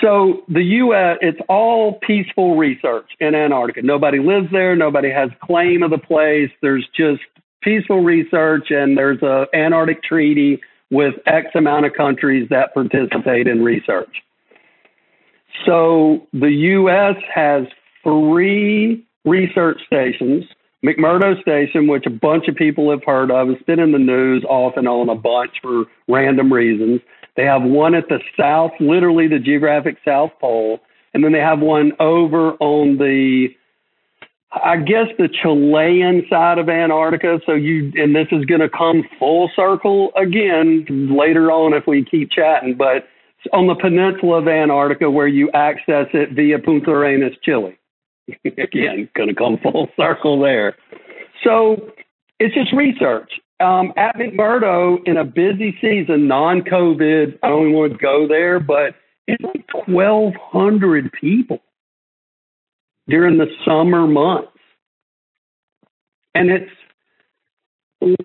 So 0.00 0.42
the 0.48 0.62
U.S. 0.62 1.18
It's 1.20 1.38
all 1.48 2.00
peaceful 2.06 2.56
research 2.56 3.10
in 3.20 3.34
Antarctica. 3.34 3.82
Nobody 3.82 4.18
lives 4.18 4.48
there. 4.50 4.74
Nobody 4.74 5.10
has 5.10 5.30
claim 5.42 5.82
of 5.82 5.90
the 5.90 5.98
place. 5.98 6.50
There's 6.62 6.88
just 6.96 7.22
peaceful 7.62 8.02
research, 8.02 8.70
and 8.70 8.98
there's 8.98 9.22
a 9.22 9.46
Antarctic 9.54 10.02
treaty 10.02 10.60
with 10.90 11.14
X 11.26 11.48
amount 11.54 11.86
of 11.86 11.92
countries 11.92 12.48
that 12.50 12.74
participate 12.74 13.46
in 13.46 13.62
research. 13.62 14.22
So 15.64 16.26
the 16.32 16.50
U.S. 16.50 17.16
has 17.32 17.64
three 18.02 19.06
research 19.24 19.78
stations. 19.86 20.44
McMurdo 20.84 21.40
Station, 21.40 21.86
which 21.86 22.06
a 22.06 22.10
bunch 22.10 22.48
of 22.48 22.56
people 22.56 22.90
have 22.90 23.04
heard 23.04 23.30
of, 23.30 23.48
it's 23.50 23.62
been 23.62 23.78
in 23.78 23.92
the 23.92 23.98
news 23.98 24.44
off 24.48 24.76
and 24.76 24.88
on 24.88 25.08
a 25.08 25.14
bunch 25.14 25.52
for 25.62 25.84
random 26.08 26.52
reasons. 26.52 27.00
They 27.36 27.44
have 27.44 27.62
one 27.62 27.94
at 27.94 28.08
the 28.08 28.18
south, 28.38 28.72
literally 28.80 29.28
the 29.28 29.38
geographic 29.38 29.96
South 30.04 30.32
Pole, 30.40 30.80
and 31.14 31.22
then 31.22 31.32
they 31.32 31.38
have 31.38 31.60
one 31.60 31.92
over 32.00 32.52
on 32.54 32.98
the, 32.98 33.48
I 34.52 34.76
guess, 34.78 35.06
the 35.18 35.28
Chilean 35.28 36.26
side 36.28 36.58
of 36.58 36.68
Antarctica. 36.68 37.40
So 37.46 37.52
you, 37.52 37.92
and 37.94 38.14
this 38.14 38.26
is 38.32 38.44
going 38.44 38.60
to 38.60 38.68
come 38.68 39.04
full 39.18 39.50
circle 39.54 40.10
again 40.16 40.84
later 41.16 41.52
on 41.52 41.74
if 41.74 41.86
we 41.86 42.04
keep 42.04 42.30
chatting, 42.32 42.74
but 42.76 43.06
on 43.52 43.66
the 43.66 43.76
peninsula 43.76 44.38
of 44.38 44.48
Antarctica 44.48 45.10
where 45.10 45.28
you 45.28 45.48
access 45.52 46.06
it 46.12 46.32
via 46.32 46.58
Punta 46.58 46.90
Arenas, 46.90 47.34
Chile. 47.42 47.78
Again, 48.44 49.08
going 49.16 49.28
to 49.28 49.34
come 49.34 49.58
full 49.62 49.88
circle 49.96 50.40
there. 50.40 50.76
So 51.44 51.76
it's 52.38 52.54
just 52.54 52.72
research. 52.72 53.32
Um, 53.60 53.92
at 53.96 54.16
McMurdo, 54.16 54.98
in 55.06 55.16
a 55.16 55.24
busy 55.24 55.76
season, 55.80 56.26
non 56.26 56.62
COVID, 56.62 57.38
I 57.42 57.48
don't 57.48 57.62
even 57.68 57.74
want 57.74 57.92
to 57.92 57.98
go 57.98 58.26
there, 58.26 58.58
but 58.58 58.94
it's 59.28 59.42
like 59.42 59.64
1,200 59.86 61.12
people 61.12 61.60
during 63.08 63.38
the 63.38 63.46
summer 63.64 64.06
months. 64.06 64.48
And 66.34 66.50
it's, 66.50 66.70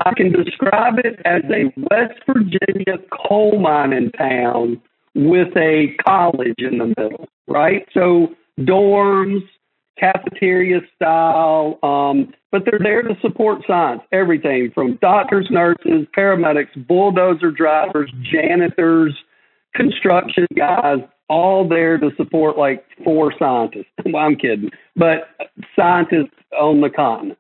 I 0.06 0.14
can 0.16 0.32
describe 0.32 0.96
it 1.04 1.20
as 1.26 1.44
a 1.52 1.72
West 1.92 2.20
Virginia 2.26 2.98
coal 3.12 3.60
mining 3.60 4.12
town 4.18 4.82
with 5.14 5.56
a 5.56 5.96
college 6.08 6.56
in 6.58 6.80
the 6.80 6.94
middle, 6.98 7.28
right? 7.48 7.86
So 7.94 8.30
dorms, 8.60 9.42
cafeteria 10.00 10.82
style, 10.96 11.80
um, 11.84 12.34
but 12.52 12.64
they're 12.66 12.80
there 12.82 13.02
to 13.02 13.16
support 13.22 13.62
science, 13.68 14.02
everything 14.12 14.72
from 14.74 14.98
doctors, 15.02 15.48
nurses, 15.50 16.08
paramedics, 16.16 16.88
bulldozer 16.88 17.52
drivers, 17.52 18.12
janitors, 18.32 19.16
construction 19.76 20.48
guys, 20.56 21.00
all 21.30 21.68
there 21.68 21.98
to 21.98 22.10
support 22.16 22.58
like 22.58 22.86
four 23.04 23.34
scientists. 23.38 23.86
well, 24.06 24.24
I'm 24.24 24.36
kidding, 24.36 24.72
but 24.96 25.30
scientists 25.76 26.34
on 26.60 26.82
the 26.82 26.90
continent. 26.90 27.40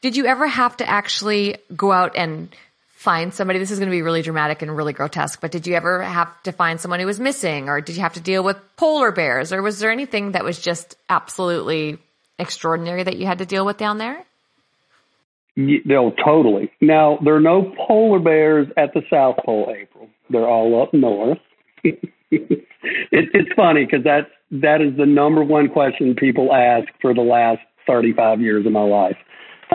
Did 0.00 0.16
you 0.16 0.26
ever 0.26 0.46
have 0.46 0.76
to 0.76 0.88
actually 0.88 1.56
go 1.76 1.90
out 1.90 2.16
and 2.16 2.54
find 2.98 3.32
somebody? 3.32 3.60
This 3.60 3.70
is 3.70 3.78
going 3.78 3.88
to 3.88 3.94
be 3.94 4.02
really 4.02 4.22
dramatic 4.22 4.60
and 4.60 4.76
really 4.76 4.92
grotesque, 4.92 5.40
but 5.40 5.52
did 5.52 5.68
you 5.68 5.74
ever 5.74 6.02
have 6.02 6.42
to 6.42 6.50
find 6.50 6.80
someone 6.80 6.98
who 6.98 7.06
was 7.06 7.20
missing 7.20 7.68
or 7.68 7.80
did 7.80 7.94
you 7.94 8.02
have 8.02 8.14
to 8.14 8.20
deal 8.20 8.42
with 8.42 8.56
polar 8.76 9.12
bears 9.12 9.52
or 9.52 9.62
was 9.62 9.78
there 9.78 9.92
anything 9.92 10.32
that 10.32 10.42
was 10.42 10.58
just 10.58 10.96
absolutely 11.08 11.98
extraordinary 12.40 13.04
that 13.04 13.16
you 13.16 13.24
had 13.24 13.38
to 13.38 13.46
deal 13.46 13.64
with 13.64 13.76
down 13.76 13.98
there? 13.98 14.24
No, 15.54 16.12
totally. 16.24 16.72
Now, 16.80 17.20
there 17.24 17.36
are 17.36 17.40
no 17.40 17.72
polar 17.86 18.18
bears 18.18 18.66
at 18.76 18.92
the 18.94 19.02
South 19.08 19.36
Pole, 19.44 19.72
April. 19.76 20.08
They're 20.28 20.48
all 20.48 20.82
up 20.82 20.92
north. 20.92 21.38
it, 21.84 22.66
it's 23.12 23.52
funny 23.54 23.84
because 23.84 24.02
that's 24.02 24.30
that 24.50 24.80
is 24.80 24.96
the 24.96 25.06
number 25.06 25.44
one 25.44 25.68
question 25.68 26.16
people 26.16 26.52
ask 26.52 26.88
for 27.00 27.14
the 27.14 27.20
last 27.20 27.60
35 27.86 28.40
years 28.40 28.66
of 28.66 28.72
my 28.72 28.82
life. 28.82 29.16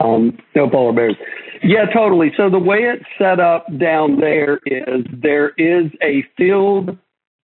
Um, 0.01 0.38
no 0.56 0.69
polar 0.69 0.93
bears. 0.93 1.15
Yeah, 1.63 1.86
totally. 1.93 2.32
So 2.36 2.49
the 2.49 2.60
way 2.60 2.79
it's 2.79 3.06
set 3.17 3.39
up 3.39 3.65
down 3.77 4.19
there 4.19 4.60
is 4.65 5.06
there 5.12 5.49
is 5.58 5.91
a 6.01 6.23
field 6.36 6.97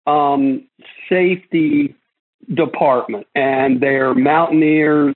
um, 0.06 0.66
safety 1.08 1.94
department, 2.54 3.26
and 3.34 3.80
they're 3.80 4.14
mountaineers. 4.14 5.14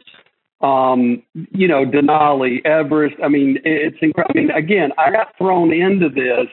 Um, 0.60 1.22
you 1.34 1.68
know, 1.68 1.84
Denali, 1.84 2.64
Everest. 2.64 3.16
I 3.22 3.28
mean, 3.28 3.58
it's 3.64 3.96
incredible. 4.00 4.40
I 4.40 4.40
mean, 4.40 4.50
again, 4.50 4.92
I 4.96 5.10
got 5.10 5.36
thrown 5.36 5.72
into 5.72 6.08
this 6.08 6.48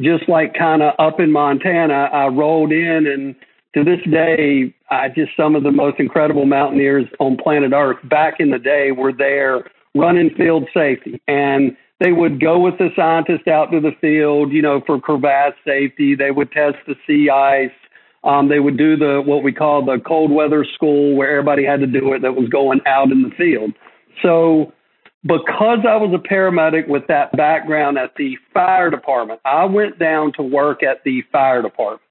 just 0.00 0.28
like 0.28 0.54
kind 0.54 0.82
of 0.82 0.94
up 0.98 1.20
in 1.20 1.32
Montana. 1.32 2.10
I 2.12 2.26
rolled 2.26 2.72
in, 2.72 3.06
and 3.06 3.34
to 3.74 3.84
this 3.84 4.00
day, 4.10 4.74
I 4.90 5.08
just 5.08 5.30
some 5.36 5.54
of 5.54 5.62
the 5.62 5.70
most 5.70 6.00
incredible 6.00 6.44
mountaineers 6.44 7.06
on 7.18 7.36
planet 7.36 7.72
Earth 7.72 7.96
back 8.08 8.34
in 8.40 8.50
the 8.50 8.58
day 8.58 8.90
were 8.90 9.12
there 9.12 9.64
running 9.96 10.30
field 10.36 10.68
safety. 10.74 11.20
And 11.26 11.76
they 11.98 12.12
would 12.12 12.40
go 12.40 12.58
with 12.58 12.76
the 12.78 12.90
scientist 12.94 13.48
out 13.48 13.70
to 13.72 13.80
the 13.80 13.92
field, 14.00 14.52
you 14.52 14.60
know, 14.60 14.82
for 14.86 15.00
crevasse 15.00 15.54
safety. 15.64 16.14
They 16.14 16.30
would 16.30 16.52
test 16.52 16.76
the 16.86 16.94
sea 17.06 17.30
ice. 17.30 17.70
Um, 18.22 18.48
they 18.48 18.58
would 18.58 18.76
do 18.76 18.96
the 18.96 19.22
what 19.24 19.42
we 19.42 19.52
call 19.52 19.84
the 19.84 19.98
cold 20.06 20.30
weather 20.30 20.64
school, 20.74 21.16
where 21.16 21.30
everybody 21.30 21.64
had 21.64 21.80
to 21.80 21.86
do 21.86 22.12
it 22.12 22.22
that 22.22 22.34
was 22.34 22.48
going 22.48 22.80
out 22.86 23.10
in 23.12 23.22
the 23.22 23.30
field. 23.30 23.72
So, 24.22 24.72
because 25.22 25.78
I 25.88 25.96
was 25.96 26.12
a 26.12 26.28
paramedic 26.28 26.88
with 26.88 27.06
that 27.08 27.36
background 27.36 27.98
at 27.98 28.14
the 28.16 28.36
fire 28.52 28.90
department, 28.90 29.40
I 29.44 29.64
went 29.64 29.98
down 29.98 30.32
to 30.34 30.42
work 30.42 30.82
at 30.82 31.02
the 31.04 31.22
fire 31.32 31.62
department. 31.62 32.02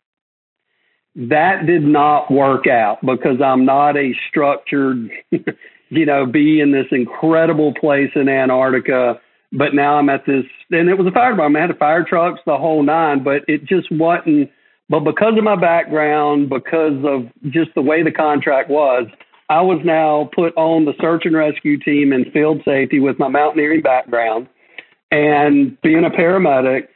That 1.15 1.65
did 1.65 1.83
not 1.83 2.31
work 2.31 2.67
out 2.67 2.99
because 3.01 3.41
I'm 3.43 3.65
not 3.65 3.95
a 3.95 4.13
structured 4.29 5.09
you 5.89 6.05
know, 6.05 6.25
be 6.25 6.59
in 6.59 6.71
this 6.71 6.87
incredible 6.91 7.73
place 7.73 8.11
in 8.15 8.29
Antarctica. 8.29 9.19
But 9.51 9.73
now 9.73 9.97
I'm 9.97 10.09
at 10.09 10.25
this, 10.25 10.43
and 10.71 10.89
it 10.89 10.97
was 10.97 11.07
a 11.07 11.11
fire. 11.11 11.39
I 11.39 11.61
had 11.61 11.77
fire 11.77 12.03
trucks, 12.03 12.41
the 12.45 12.57
whole 12.57 12.83
nine, 12.83 13.23
but 13.23 13.43
it 13.47 13.65
just 13.65 13.91
wasn't. 13.91 14.51
But 14.89 15.01
because 15.01 15.37
of 15.37 15.43
my 15.43 15.55
background, 15.55 16.49
because 16.49 17.03
of 17.05 17.31
just 17.51 17.73
the 17.73 17.81
way 17.81 18.03
the 18.03 18.11
contract 18.11 18.69
was, 18.69 19.07
I 19.49 19.61
was 19.61 19.79
now 19.83 20.29
put 20.35 20.55
on 20.57 20.85
the 20.85 20.93
search 20.99 21.23
and 21.25 21.35
rescue 21.35 21.79
team 21.79 22.11
in 22.11 22.31
field 22.31 22.61
safety 22.65 22.99
with 22.99 23.19
my 23.19 23.27
mountaineering 23.27 23.81
background 23.81 24.47
and 25.11 25.79
being 25.81 26.03
a 26.03 26.09
paramedic. 26.09 26.87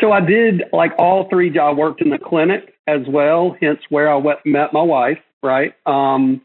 So 0.00 0.12
I 0.12 0.20
did 0.20 0.62
like 0.72 0.92
all 0.98 1.28
three 1.30 1.50
jobs. 1.50 1.76
I 1.76 1.80
worked 1.80 2.02
in 2.02 2.10
the 2.10 2.18
clinic 2.18 2.74
as 2.86 3.00
well, 3.08 3.56
hence 3.60 3.80
where 3.88 4.12
I 4.12 4.20
met 4.44 4.72
my 4.72 4.82
wife, 4.82 5.18
right? 5.42 5.74
Um, 5.86 6.42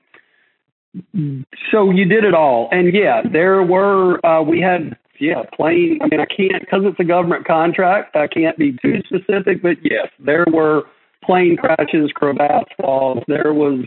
so 1.72 1.92
you 1.92 2.06
did 2.06 2.24
it 2.24 2.34
all, 2.34 2.70
and 2.72 2.94
yeah, 2.94 3.22
there 3.32 3.64
were 3.64 4.26
uh, 4.26 4.42
we 4.42 4.62
had 4.62 4.98
yeah 5.20 5.44
plane. 5.56 6.00
I 6.02 6.08
mean, 6.08 6.20
I 6.20 6.26
can't 6.26 6.62
because 6.62 6.82
it's 6.84 7.00
a 7.00 7.04
government 7.04 7.46
contract. 7.46 8.16
I 8.16 8.28
can't 8.28 8.58
be 8.58 8.74
too 8.82 9.02
specific, 9.06 9.62
but 9.62 9.78
yes, 9.82 10.08
there 10.20 10.46
were 10.52 10.84
plane 11.24 11.58
crashes, 11.58 12.12
crevasse 12.14 12.66
falls. 12.80 13.24
There 13.28 13.54
was, 13.54 13.86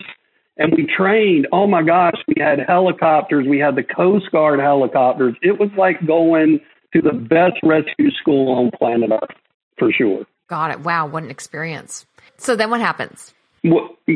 and 0.57 0.73
we 0.77 0.87
trained. 0.87 1.47
Oh 1.53 1.67
my 1.67 1.83
gosh, 1.83 2.17
we 2.27 2.43
had 2.43 2.59
helicopters. 2.67 3.47
We 3.49 3.59
had 3.59 3.77
the 3.77 3.85
Coast 3.85 4.31
Guard 4.33 4.61
helicopters. 4.61 5.35
It 5.43 5.59
was 5.59 5.71
like 5.79 6.07
going 6.07 6.61
to 6.93 7.03
the 7.03 7.13
best 7.13 7.59
rescue 7.63 8.11
school 8.21 8.53
on 8.53 8.71
planet 8.79 9.11
Earth 9.13 9.37
for 9.79 9.91
sure. 9.93 10.25
Got 10.49 10.71
it. 10.71 10.81
Wow, 10.81 11.07
what 11.07 11.23
an 11.23 11.31
experience. 11.31 12.07
So 12.39 12.57
then 12.57 12.71
what 12.71 12.81
happens? 12.81 13.35
Well, 13.65 13.97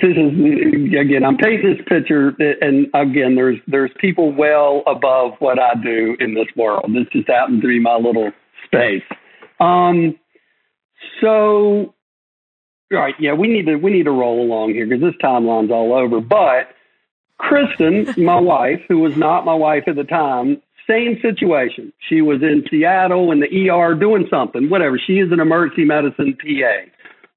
this 0.00 0.16
is 0.16 0.94
again 0.98 1.24
i'm 1.24 1.36
painting 1.36 1.76
this 1.76 1.86
picture 1.86 2.34
and 2.60 2.88
again 2.94 3.34
there's 3.34 3.58
there's 3.66 3.90
people 3.98 4.32
well 4.32 4.82
above 4.86 5.32
what 5.38 5.58
i 5.58 5.74
do 5.82 6.16
in 6.20 6.34
this 6.34 6.46
world. 6.56 6.84
This 6.94 7.06
just 7.12 7.28
happens 7.28 7.62
to 7.62 7.68
be 7.68 7.80
my 7.80 7.96
little 7.96 8.30
space. 8.66 9.02
Um 9.60 10.18
so 11.20 11.94
right 12.90 13.14
yeah 13.18 13.32
we 13.32 13.48
need 13.48 13.66
to 13.66 13.76
we 13.76 13.90
need 13.90 14.04
to 14.04 14.10
roll 14.10 14.42
along 14.42 14.74
here 14.74 14.86
because 14.86 15.02
this 15.02 15.14
timeline's 15.22 15.70
all 15.70 15.94
over. 15.94 16.20
But 16.20 16.68
kristen 17.38 18.06
my 18.22 18.38
wife 18.38 18.80
who 18.88 18.98
was 18.98 19.16
not 19.16 19.44
my 19.44 19.54
wife 19.54 19.84
at 19.86 19.96
the 19.96 20.04
time 20.04 20.60
same 20.88 21.18
situation. 21.22 21.92
She 22.08 22.20
was 22.20 22.42
in 22.42 22.62
seattle 22.70 23.32
in 23.32 23.40
the 23.40 23.70
er 23.70 23.94
doing 23.94 24.26
something 24.28 24.68
whatever. 24.68 24.98
She 24.98 25.14
is 25.14 25.32
an 25.32 25.40
emergency 25.40 25.84
medicine 25.84 26.36
pa 26.40 26.93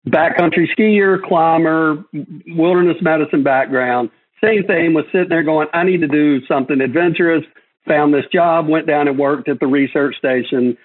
backcountry 0.07 0.67
skier, 0.77 1.21
climber, 1.21 2.03
wilderness 2.47 2.97
medicine 3.01 3.43
background. 3.43 4.09
Same 4.43 4.63
thing 4.63 4.93
was 4.93 5.05
sitting 5.11 5.29
there 5.29 5.43
going, 5.43 5.67
I 5.73 5.83
need 5.83 6.01
to 6.01 6.07
do 6.07 6.45
something 6.45 6.79
adventurous. 6.81 7.43
Found 7.87 8.13
this 8.13 8.25
job, 8.31 8.67
went 8.67 8.85
down 8.85 9.07
and 9.07 9.17
worked 9.17 9.47
at 9.47 9.59
the 9.59 9.67
research 9.67 10.15
station 10.17 10.77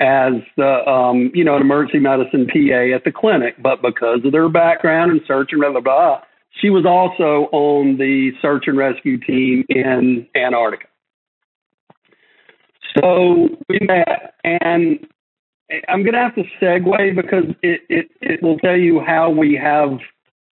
as 0.00 0.32
the 0.56 0.88
um, 0.88 1.30
you 1.34 1.44
know 1.44 1.56
an 1.56 1.62
emergency 1.62 1.98
medicine 1.98 2.46
PA 2.46 2.94
at 2.94 3.04
the 3.04 3.12
clinic. 3.14 3.54
But 3.62 3.82
because 3.82 4.20
of 4.24 4.32
their 4.32 4.48
background 4.48 5.10
and 5.10 5.20
search 5.26 5.50
and 5.52 5.60
blah 5.60 5.72
blah 5.72 5.80
blah, 5.80 6.20
she 6.60 6.70
was 6.70 6.86
also 6.86 7.48
on 7.52 7.98
the 7.98 8.30
search 8.40 8.64
and 8.66 8.76
rescue 8.76 9.18
team 9.18 9.64
in 9.68 10.26
Antarctica. 10.34 10.86
So 12.98 13.48
we 13.68 13.78
met, 13.82 14.34
and 14.44 15.06
I'm 15.88 16.02
going 16.02 16.14
to 16.14 16.20
have 16.20 16.34
to 16.36 16.44
segue 16.60 17.16
because 17.16 17.44
it, 17.62 17.80
it, 17.88 18.06
it 18.20 18.42
will 18.42 18.58
tell 18.58 18.76
you 18.76 19.00
how 19.00 19.30
we 19.30 19.58
have 19.60 19.98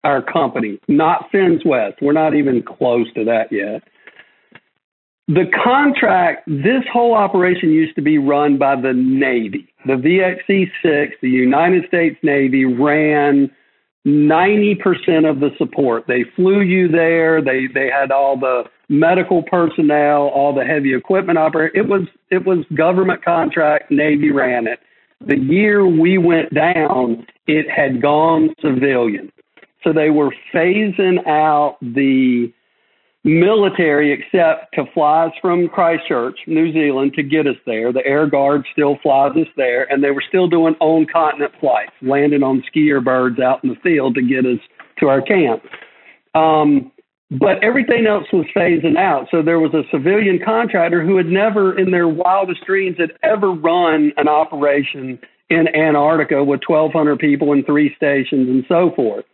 our 0.04 0.22
company, 0.22 0.78
not 0.88 1.26
Fins 1.32 1.62
West. 1.64 1.96
We're 2.00 2.12
not 2.12 2.34
even 2.34 2.62
close 2.62 3.12
to 3.14 3.24
that 3.24 3.50
yet. 3.50 3.82
The 5.28 5.44
contract, 5.62 6.46
this 6.46 6.82
whole 6.92 7.14
operation 7.14 7.70
used 7.70 7.94
to 7.96 8.02
be 8.02 8.18
run 8.18 8.56
by 8.58 8.76
the 8.76 8.92
Navy. 8.94 9.72
The 9.86 9.94
VXE 9.94 10.70
6, 10.82 11.16
the 11.22 11.28
United 11.28 11.86
States 11.86 12.16
Navy, 12.22 12.64
ran 12.64 13.50
90% 14.06 15.28
of 15.28 15.40
the 15.40 15.50
support. 15.58 16.04
They 16.08 16.24
flew 16.34 16.62
you 16.62 16.88
there. 16.88 17.42
They, 17.42 17.66
they 17.72 17.90
had 17.90 18.10
all 18.10 18.38
the 18.38 18.64
medical 18.88 19.42
personnel, 19.42 20.28
all 20.28 20.54
the 20.54 20.64
heavy 20.64 20.94
equipment 20.94 21.38
operator. 21.38 21.76
It 21.76 21.88
was, 21.88 22.08
it 22.30 22.44
was 22.44 22.64
government 22.74 23.24
contract. 23.24 23.90
Navy 23.90 24.30
ran 24.30 24.66
it 24.66 24.80
the 25.20 25.38
year 25.38 25.86
we 25.86 26.18
went 26.18 26.52
down, 26.54 27.26
it 27.46 27.66
had 27.70 28.00
gone 28.00 28.54
civilian. 28.62 29.30
So 29.84 29.92
they 29.92 30.10
were 30.10 30.34
phasing 30.52 31.26
out 31.26 31.76
the 31.80 32.52
military 33.24 34.12
except 34.12 34.74
to 34.74 34.84
fly 34.94 35.26
us 35.26 35.32
from 35.40 35.68
Christchurch, 35.68 36.38
New 36.46 36.72
Zealand, 36.72 37.12
to 37.14 37.22
get 37.22 37.46
us 37.46 37.56
there. 37.66 37.92
The 37.92 38.04
Air 38.06 38.26
Guard 38.26 38.66
still 38.72 38.98
flies 39.02 39.32
us 39.36 39.48
there, 39.56 39.90
and 39.92 40.02
they 40.02 40.10
were 40.10 40.24
still 40.26 40.48
doing 40.48 40.74
on 40.80 41.06
continent 41.06 41.52
flights, 41.60 41.92
landing 42.00 42.42
on 42.42 42.62
skier 42.74 43.02
birds 43.04 43.38
out 43.38 43.62
in 43.62 43.70
the 43.70 43.76
field 43.76 44.14
to 44.14 44.22
get 44.22 44.46
us 44.46 44.60
to 44.98 45.08
our 45.08 45.20
camp. 45.20 45.62
Um, 46.34 46.92
but 47.30 47.62
everything 47.62 48.06
else 48.06 48.26
was 48.32 48.46
phasing 48.56 48.96
out. 48.96 49.28
So 49.30 49.42
there 49.42 49.60
was 49.60 49.72
a 49.72 49.82
civilian 49.90 50.40
contractor 50.44 51.04
who 51.04 51.16
had 51.16 51.26
never, 51.26 51.78
in 51.78 51.92
their 51.92 52.08
wildest 52.08 52.64
dreams, 52.66 52.96
had 52.98 53.12
ever 53.22 53.52
run 53.52 54.12
an 54.16 54.26
operation 54.26 55.18
in 55.48 55.68
Antarctica 55.74 56.42
with 56.42 56.60
1,200 56.66 57.18
people 57.18 57.52
and 57.52 57.64
three 57.64 57.94
stations 57.94 58.48
and 58.48 58.64
so 58.68 58.92
forth. 58.96 59.24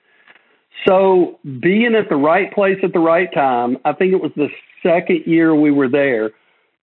So 0.86 1.38
being 1.60 1.94
at 1.94 2.08
the 2.08 2.16
right 2.16 2.52
place 2.52 2.78
at 2.82 2.92
the 2.92 3.00
right 3.00 3.32
time, 3.32 3.78
I 3.84 3.92
think 3.92 4.12
it 4.12 4.20
was 4.20 4.32
the 4.36 4.48
second 4.82 5.22
year 5.26 5.54
we 5.54 5.70
were 5.70 5.88
there. 5.88 6.32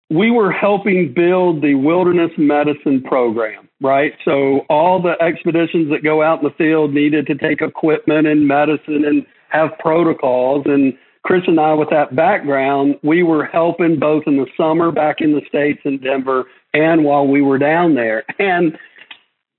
We 0.09 0.31
were 0.31 0.51
helping 0.51 1.13
build 1.13 1.61
the 1.61 1.75
wilderness 1.75 2.31
medicine 2.37 3.03
program, 3.03 3.69
right? 3.81 4.13
So 4.25 4.61
all 4.69 5.01
the 5.01 5.21
expeditions 5.21 5.91
that 5.91 6.03
go 6.03 6.23
out 6.23 6.39
in 6.39 6.45
the 6.45 6.55
field 6.57 6.93
needed 6.93 7.27
to 7.27 7.35
take 7.35 7.61
equipment 7.61 8.25
and 8.25 8.47
medicine 8.47 9.03
and 9.05 9.25
have 9.49 9.77
protocols. 9.79 10.63
And 10.65 10.93
Chris 11.23 11.43
and 11.47 11.59
I, 11.59 11.73
with 11.73 11.89
that 11.89 12.15
background, 12.15 12.95
we 13.03 13.23
were 13.23 13.45
helping 13.45 13.99
both 13.99 14.23
in 14.27 14.37
the 14.37 14.47
summer 14.55 14.91
back 14.91 15.17
in 15.19 15.33
the 15.33 15.41
States 15.47 15.79
in 15.83 15.97
Denver 15.99 16.45
and 16.73 17.03
while 17.03 17.27
we 17.27 17.41
were 17.41 17.57
down 17.57 17.95
there. 17.95 18.23
And 18.39 18.77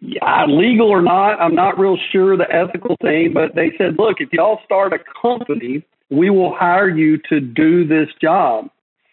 yeah, 0.00 0.46
legal 0.46 0.88
or 0.88 1.02
not, 1.02 1.40
I'm 1.40 1.54
not 1.54 1.78
real 1.78 1.98
sure 2.12 2.36
the 2.36 2.50
ethical 2.50 2.96
thing, 3.02 3.32
but 3.34 3.54
they 3.54 3.72
said, 3.76 3.96
look, 3.98 4.16
if 4.20 4.32
y'all 4.32 4.60
start 4.64 4.92
a 4.92 4.98
company, 5.20 5.84
we 6.10 6.30
will 6.30 6.54
hire 6.54 6.88
you 6.88 7.18
to 7.28 7.40
do 7.40 7.86
this 7.86 8.08
job. 8.20 8.70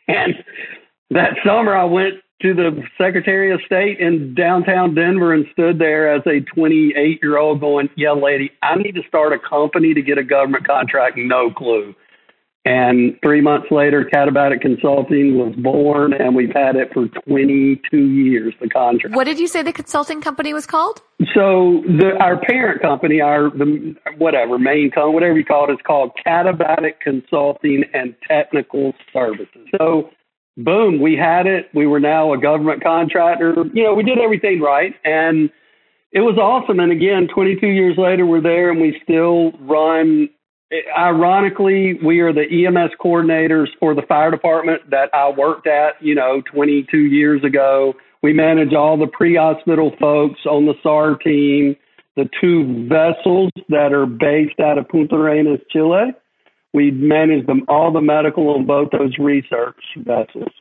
And 0.07 0.35
that 1.09 1.31
summer, 1.43 1.75
I 1.75 1.85
went 1.85 2.15
to 2.41 2.53
the 2.53 2.83
Secretary 2.97 3.53
of 3.53 3.61
State 3.65 3.99
in 3.99 4.35
downtown 4.35 4.93
Denver 4.93 5.33
and 5.33 5.45
stood 5.53 5.79
there 5.79 6.13
as 6.13 6.21
a 6.27 6.41
28 6.41 7.19
year 7.21 7.37
old 7.37 7.61
going, 7.61 7.89
Yeah, 7.95 8.11
lady, 8.11 8.51
I 8.61 8.75
need 8.75 8.95
to 8.95 9.03
start 9.07 9.33
a 9.33 9.39
company 9.39 9.93
to 9.93 10.01
get 10.01 10.17
a 10.17 10.23
government 10.23 10.67
contract. 10.67 11.17
No 11.17 11.49
clue. 11.51 11.95
And 12.67 13.15
three 13.21 13.41
months 13.41 13.67
later, 13.69 14.09
Katabatic 14.11 14.59
Consulting 14.61 15.37
was 15.37 15.53
born, 15.55 16.13
and 16.13 16.35
we've 16.35 16.53
had 16.53 16.75
it 16.75 16.91
for 16.91 17.07
22 17.07 17.95
years, 17.95 18.55
the 18.59 18.67
contract. 18.67 19.15
What 19.15 19.25
did 19.25 19.37
you 19.37 19.47
say 19.47 19.61
the 19.61 19.71
consulting 19.71 20.19
company 20.19 20.51
was 20.51 20.65
called? 20.65 20.99
So 21.35 21.83
the, 21.85 22.17
our 22.19 22.39
parent 22.41 22.81
company, 22.81 23.21
our 23.21 23.51
the 23.51 23.95
whatever 24.17 24.57
main 24.57 24.89
company, 24.89 25.13
whatever 25.13 25.37
you 25.37 25.45
call 25.45 25.69
it, 25.69 25.73
is 25.73 25.79
called 25.85 26.13
Katabatic 26.25 27.01
Consulting 27.01 27.83
and 27.93 28.15
Technical 28.27 28.93
Services. 29.13 29.67
So, 29.77 30.09
boom, 30.57 30.99
we 30.99 31.15
had 31.15 31.47
it. 31.47 31.69
We 31.73 31.87
were 31.87 31.99
now 31.99 32.33
a 32.33 32.37
government 32.37 32.83
contractor. 32.83 33.55
You 33.73 33.83
know, 33.83 33.93
we 33.93 34.03
did 34.03 34.17
everything 34.17 34.61
right, 34.61 34.93
and 35.03 35.49
it 36.11 36.21
was 36.21 36.37
awesome. 36.37 36.79
And 36.79 36.91
again, 36.91 37.27
22 37.33 37.67
years 37.67 37.97
later, 37.97 38.25
we're 38.25 38.41
there, 38.41 38.71
and 38.71 38.81
we 38.81 38.99
still 39.03 39.51
run 39.59 40.29
ironically, 40.97 41.99
we 42.03 42.19
are 42.19 42.33
the 42.33 42.43
EMS 42.43 42.91
coordinators 43.03 43.67
for 43.79 43.93
the 43.93 44.01
fire 44.03 44.31
department 44.31 44.89
that 44.89 45.09
I 45.13 45.29
worked 45.29 45.67
at, 45.67 46.01
you 46.01 46.15
know, 46.15 46.41
22 46.51 46.97
years 46.97 47.43
ago. 47.43 47.93
We 48.21 48.33
manage 48.33 48.73
all 48.73 48.97
the 48.97 49.07
pre 49.07 49.35
hospital 49.35 49.91
folks 49.99 50.39
on 50.45 50.65
the 50.65 50.73
SAR 50.81 51.15
team, 51.17 51.75
the 52.15 52.27
two 52.41 52.87
vessels 52.87 53.51
that 53.69 53.93
are 53.93 54.05
based 54.05 54.59
out 54.59 54.77
of 54.77 54.89
Punta 54.89 55.15
Arenas, 55.15 55.59
Chile. 55.71 56.13
We 56.75 56.91
manage 56.91 57.47
them 57.47 57.63
all 57.69 57.93
the 57.93 58.01
medical 58.01 58.49
on 58.49 58.65
both 58.65 58.89
those 58.91 59.17
research 59.17 59.79
vessels. 59.95 60.51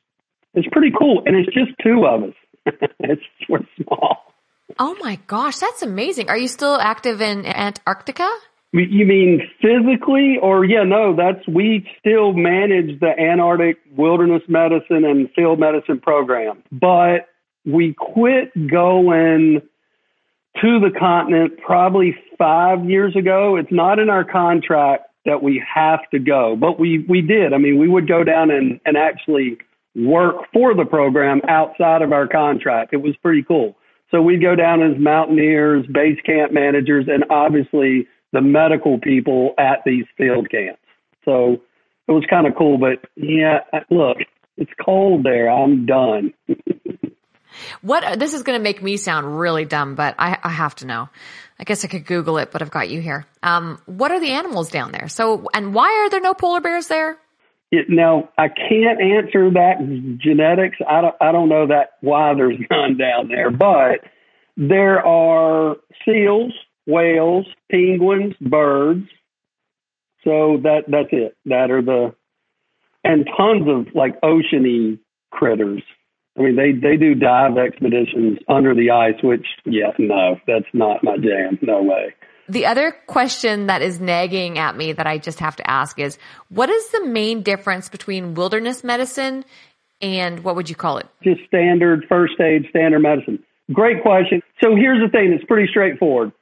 It's 0.55 0.69
pretty 0.71 0.93
cool, 0.97 1.25
and 1.27 1.35
it's 1.35 1.53
just 1.53 1.73
two 1.83 2.07
of 2.07 2.23
us. 2.23 2.35
it's 3.01 3.23
we're 3.49 3.67
small. 3.83 4.33
Oh 4.79 4.97
my 5.03 5.19
gosh, 5.27 5.57
that's 5.57 5.83
amazing! 5.83 6.31
Are 6.31 6.39
you 6.39 6.47
still 6.47 6.77
active 6.81 7.21
in 7.21 7.45
Antarctica? 7.45 8.31
You 8.73 9.07
mean 9.07 9.41
physically, 9.61 10.37
or 10.41 10.65
yeah, 10.65 10.85
no? 10.85 11.17
That's 11.17 11.47
we 11.49 11.85
still 11.99 12.33
manage 12.33 13.01
the 13.01 13.11
Antarctic 13.19 13.79
Wilderness 13.97 14.43
Medicine 14.47 15.05
and 15.05 15.29
Field 15.35 15.59
Medicine 15.59 15.99
program, 15.99 16.63
but 16.71 17.29
we 17.67 17.93
quit 17.93 18.53
going 18.71 19.63
to 20.63 20.81
the 20.81 20.91
continent 20.97 21.59
probably 21.59 22.17
five 22.39 22.85
years 22.85 23.17
ago. 23.17 23.57
It's 23.57 23.73
not 23.73 23.99
in 23.99 24.11
our 24.11 24.23
contract 24.23 25.11
that 25.25 25.43
we 25.43 25.63
have 25.75 26.01
to 26.11 26.19
go, 26.19 26.57
but 26.57 26.79
we 26.79 27.05
we 27.09 27.21
did. 27.23 27.53
I 27.53 27.59
mean, 27.59 27.79
we 27.79 27.89
would 27.89 28.09
go 28.09 28.25
down 28.25 28.51
and 28.51 28.81
and 28.85 28.97
actually 28.97 29.59
work 29.95 30.37
for 30.53 30.75
the 30.75 30.85
program 30.85 31.41
outside 31.49 32.03
of 32.03 32.13
our 32.13 32.27
contract. 32.27 32.93
It 32.93 33.03
was 33.03 33.17
pretty 33.23 33.43
cool. 33.43 33.77
So 34.11 34.21
we'd 34.23 34.43
go 34.43 34.55
down 34.55 34.83
as 34.83 34.99
mountaineers, 34.99 35.87
base 35.87 36.21
camp 36.25 36.53
managers, 36.53 37.07
and 37.09 37.25
obviously 37.31 38.07
the 38.33 38.41
medical 38.41 38.99
people 38.99 39.55
at 39.59 39.79
these 39.87 40.05
field 40.17 40.51
camps. 40.51 40.81
So 41.25 41.63
it 42.07 42.13
was 42.13 42.25
kind 42.29 42.47
of 42.47 42.55
cool. 42.57 42.79
But 42.79 43.09
yeah, 43.17 43.61
look, 43.91 44.19
it's 44.57 44.71
cold 44.85 45.25
there. 45.25 45.51
I'm 45.51 45.87
done. 45.87 46.33
what 47.83 48.19
this 48.19 48.35
is 48.35 48.43
going 48.43 48.59
to 48.59 48.63
make 48.63 48.83
me 48.83 48.97
sound 48.97 49.39
really 49.39 49.65
dumb, 49.65 49.95
but 49.95 50.15
I, 50.19 50.39
I, 50.43 50.51
have 50.51 50.75
to 50.77 50.87
know. 50.87 51.09
I 51.59 51.65
guess 51.65 51.85
I 51.85 51.89
could 51.89 52.07
Google 52.07 52.39
it, 52.39 52.51
but 52.51 52.63
I've 52.63 52.71
got 52.71 52.89
you 52.89 53.01
here. 53.01 53.27
Um, 53.43 53.81
what 53.87 54.11
are 54.11 54.21
the 54.21 54.31
animals 54.31 54.71
down 54.71 54.93
there? 54.93 55.09
So, 55.09 55.49
and 55.55 55.75
why 55.75 56.05
are 56.05 56.11
there 56.11 56.21
no 56.21 56.35
polar 56.35 56.61
bears 56.61 56.89
there? 56.89 57.19
It, 57.71 57.87
now 57.89 58.29
I 58.39 58.49
can't 58.49 59.01
answer 59.01 59.51
that 59.51 60.19
genetics. 60.19 60.79
I 60.89 61.01
don't. 61.01 61.15
I 61.21 61.33
don't 61.33 61.49
know 61.49 61.67
that 61.69 61.93
why 62.01 62.35
there's 62.35 62.59
none 62.71 62.97
down 62.97 63.29
there, 63.29 63.51
but 63.51 64.01
there 64.57 65.05
are 65.05 65.77
seals 66.05 66.53
whales, 66.87 67.47
penguins, 67.71 68.35
birds. 68.41 69.07
So 70.25 70.59
that 70.63 70.85
that's 70.89 71.09
it. 71.13 71.37
That 71.47 71.71
are 71.71 71.83
the 71.83 72.15
and 73.03 73.27
tons 73.37 73.69
of 73.69 73.95
like 73.95 74.21
oceany 74.23 74.99
critters. 75.31 75.83
I 76.37 76.43
mean, 76.43 76.57
they 76.57 76.73
they 76.73 76.97
do 76.97 77.15
dive 77.15 77.57
expeditions 77.59 78.39
under 78.49 78.75
the 78.75 78.91
ice, 78.91 79.23
which 79.23 79.47
yeah, 79.65 79.93
no, 79.99 80.37
that's 80.47 80.67
not 80.73 81.05
my 81.05 81.17
jam. 81.17 81.59
No 81.63 81.83
way. 81.83 82.15
The 82.49 82.67
other 82.67 82.95
question 83.07 83.69
that 83.69 83.81
is 83.81 84.01
nagging 84.01 84.59
at 84.59 84.77
me 84.77 84.93
that 84.93 85.07
I 85.07 85.19
just 85.19 85.41
have 85.41 85.57
to 85.57 85.71
ask 85.71 85.99
is, 85.99 86.19
what 86.51 86.69
is 86.69 86.91
the 86.91 87.07
main 87.07 87.43
difference 87.43 87.89
between 87.89 88.35
wilderness 88.35 88.85
medicine 88.85 89.45
and 90.03 90.45
what 90.45 90.57
would 90.57 90.69
you 90.69 90.77
call 90.77 90.99
it? 90.99 91.07
Just 91.23 91.41
standard 91.47 92.05
first 92.09 92.39
aid, 92.41 92.67
standard 92.69 93.01
medicine. 93.01 93.43
Great 93.73 94.03
question. 94.03 94.43
So 94.63 94.77
here's 94.77 95.03
the 95.03 95.11
thing: 95.11 95.33
it's 95.33 95.45
pretty 95.45 95.69
straightforward 95.71 96.33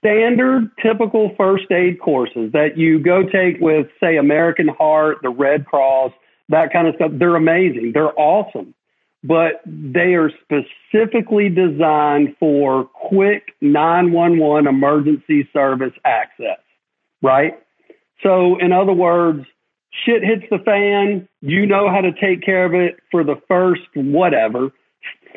standard, 0.00 0.70
typical 0.82 1.30
first 1.36 1.70
aid 1.70 2.00
courses 2.00 2.52
that 2.52 2.76
you 2.76 2.98
go 2.98 3.22
take 3.22 3.60
with, 3.60 3.86
say, 4.02 4.16
American 4.16 4.68
Heart, 4.68 5.18
the 5.22 5.28
Red 5.28 5.66
Cross, 5.66 6.12
that 6.48 6.72
kind 6.72 6.88
of 6.88 6.94
stuff, 6.96 7.12
they're 7.14 7.36
amazing. 7.36 7.92
They're 7.94 8.18
awesome. 8.18 8.74
But 9.22 9.60
they 9.66 10.14
are 10.14 10.30
specifically 10.42 11.50
designed 11.50 12.36
for 12.40 12.84
quick 12.84 13.54
911 13.60 14.66
emergency 14.66 15.48
service 15.52 15.92
access, 16.04 16.58
right? 17.20 17.58
So, 18.22 18.58
in 18.58 18.72
other 18.72 18.94
words, 18.94 19.44
shit 20.04 20.22
hits 20.22 20.44
the 20.50 20.58
fan, 20.58 21.28
you 21.40 21.66
know 21.66 21.90
how 21.90 22.00
to 22.00 22.12
take 22.12 22.42
care 22.42 22.64
of 22.64 22.74
it 22.74 22.96
for 23.10 23.24
the 23.24 23.36
first 23.48 23.82
whatever, 23.94 24.70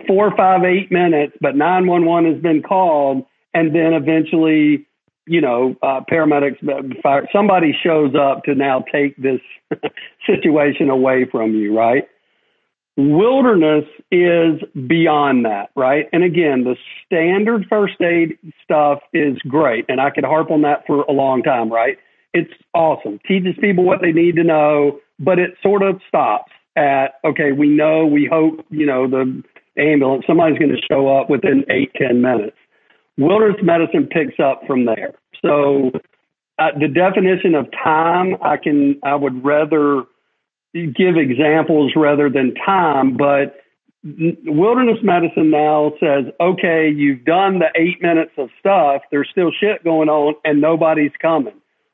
four, 0.08 0.36
five, 0.36 0.64
eight 0.64 0.92
minutes, 0.92 1.36
but 1.42 1.56
911 1.56 2.34
has 2.34 2.42
been 2.42 2.62
called 2.62 3.26
and 3.54 3.76
then 3.76 3.94
eventually, 3.94 4.88
you 5.26 5.42
know, 5.42 5.76
uh, 5.82 6.02
paramedics, 6.10 6.58
fire, 7.02 7.28
somebody 7.32 7.74
shows 7.84 8.14
up 8.16 8.44
to 8.44 8.56
now 8.56 8.84
take 8.92 9.16
this 9.18 9.40
situation 10.26 10.90
away 10.90 11.26
from 11.32 11.54
you, 11.54 11.78
right? 11.78 12.08
Wilderness 12.96 13.86
is 14.12 14.62
beyond 14.88 15.46
that, 15.46 15.70
right? 15.76 16.08
And 16.14 16.24
again, 16.24 16.64
the 16.64 16.76
standard 17.06 17.66
first 17.68 18.00
aid 18.02 18.38
stuff 18.64 19.00
is 19.14 19.38
great, 19.48 19.86
and 19.90 20.00
I 20.00 20.12
could 20.12 20.24
harp 20.24 20.52
on 20.52 20.62
that 20.62 20.86
for 20.86 21.02
a 21.04 21.12
long 21.12 21.42
time, 21.42 21.72
right? 21.72 21.98
It's 22.34 22.54
awesome. 22.74 23.20
Teaches 23.28 23.56
people 23.60 23.84
what 23.84 24.02
they 24.02 24.12
need 24.12 24.36
to 24.36 24.44
know, 24.44 25.00
but 25.20 25.40
it 25.40 25.52
sort 25.62 25.82
of 25.82 26.02
stops 26.08 26.52
at 26.76 27.20
okay, 27.26 27.52
we 27.52 27.68
know, 27.68 28.06
we 28.06 28.28
hope, 28.32 28.66
you 28.70 28.86
know, 28.86 29.08
the 29.08 29.44
ambulance, 29.78 30.26
somebody's 30.28 30.58
going 30.58 30.72
to 30.72 30.82
show 30.90 31.16
up 31.16 31.30
within 31.30 31.66
eight, 31.70 31.92
ten 31.96 32.22
minutes. 32.22 32.58
Wilderness 33.18 33.62
medicine 33.64 34.08
picks 34.08 34.40
up 34.40 34.62
from 34.68 34.86
there. 34.86 35.14
So 35.44 35.92
uh, 36.60 36.70
the 36.80 36.88
definition 36.88 37.56
of 37.56 37.68
time, 37.72 38.36
I 38.42 38.58
can, 38.58 39.00
I 39.04 39.16
would 39.16 39.44
rather 39.44 40.04
give 40.74 41.18
examples 41.18 41.94
rather 41.96 42.30
than 42.30 42.54
time, 42.56 43.16
but 43.18 43.56
wilderness 44.04 44.98
medicine 45.02 45.50
now 45.50 45.94
says, 46.00 46.26
okay, 46.40 46.90
you've 46.94 47.24
done 47.24 47.60
the 47.60 47.68
eight 47.76 48.02
minutes 48.02 48.32
of 48.38 48.50
stuff. 48.60 49.02
There's 49.12 49.30
still 49.32 49.52
shit 49.58 49.84
going 49.84 50.10
on 50.10 50.36
and 50.44 50.60
nobody's 50.60 51.12
coming. 51.22 51.54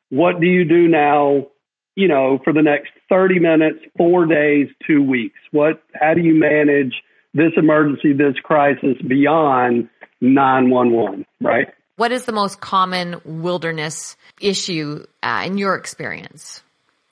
What 0.10 0.40
do 0.40 0.48
you 0.48 0.66
do 0.66 0.88
now? 0.88 1.48
You 1.96 2.08
know, 2.08 2.40
for 2.44 2.54
the 2.54 2.62
next 2.62 2.92
30 3.10 3.40
minutes, 3.40 3.80
four 3.98 4.26
days, 4.26 4.70
two 4.88 5.04
weeks. 5.04 5.38
What, 5.52 5.84
how 5.94 6.14
do 6.14 6.22
you 6.22 6.34
manage 6.34 6.94
this 7.34 7.52
emergency, 7.58 8.14
this 8.14 8.36
crisis 8.42 8.96
beyond 9.06 9.90
911, 10.22 11.26
right? 11.42 11.68
What 11.98 12.12
is 12.14 12.24
the 12.24 12.32
most 12.32 12.62
common 12.62 13.20
wilderness 13.26 14.16
issue 14.40 15.06
uh, 15.22 15.44
in 15.46 15.58
your 15.58 15.76
experience? 15.76 16.64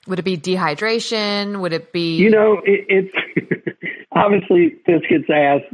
Would 0.08 0.18
it 0.18 0.24
be 0.24 0.36
dehydration? 0.36 1.60
Would 1.60 1.72
it 1.72 1.92
be? 1.92 2.16
You 2.16 2.30
know, 2.30 2.60
it, 2.64 2.84
it's 2.88 3.14
obviously 4.12 4.74
this 4.86 5.02
gets 5.08 5.30
asked. 5.32 5.72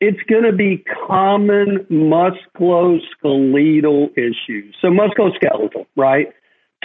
It's 0.00 0.20
going 0.28 0.44
to 0.44 0.52
be 0.52 0.84
common 1.06 1.84
musculoskeletal 1.90 4.12
issues. 4.12 4.76
So 4.80 4.88
musculoskeletal, 4.88 5.86
right? 5.96 6.28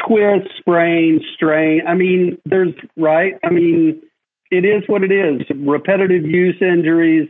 Twist, 0.07 0.47
sprain, 0.57 1.21
strain. 1.35 1.81
I 1.87 1.93
mean, 1.93 2.39
there's 2.45 2.73
right. 2.97 3.35
I 3.43 3.49
mean, 3.49 4.01
it 4.49 4.65
is 4.65 4.81
what 4.87 5.03
it 5.03 5.11
is. 5.11 5.43
Repetitive 5.55 6.25
use 6.25 6.55
injuries 6.61 7.29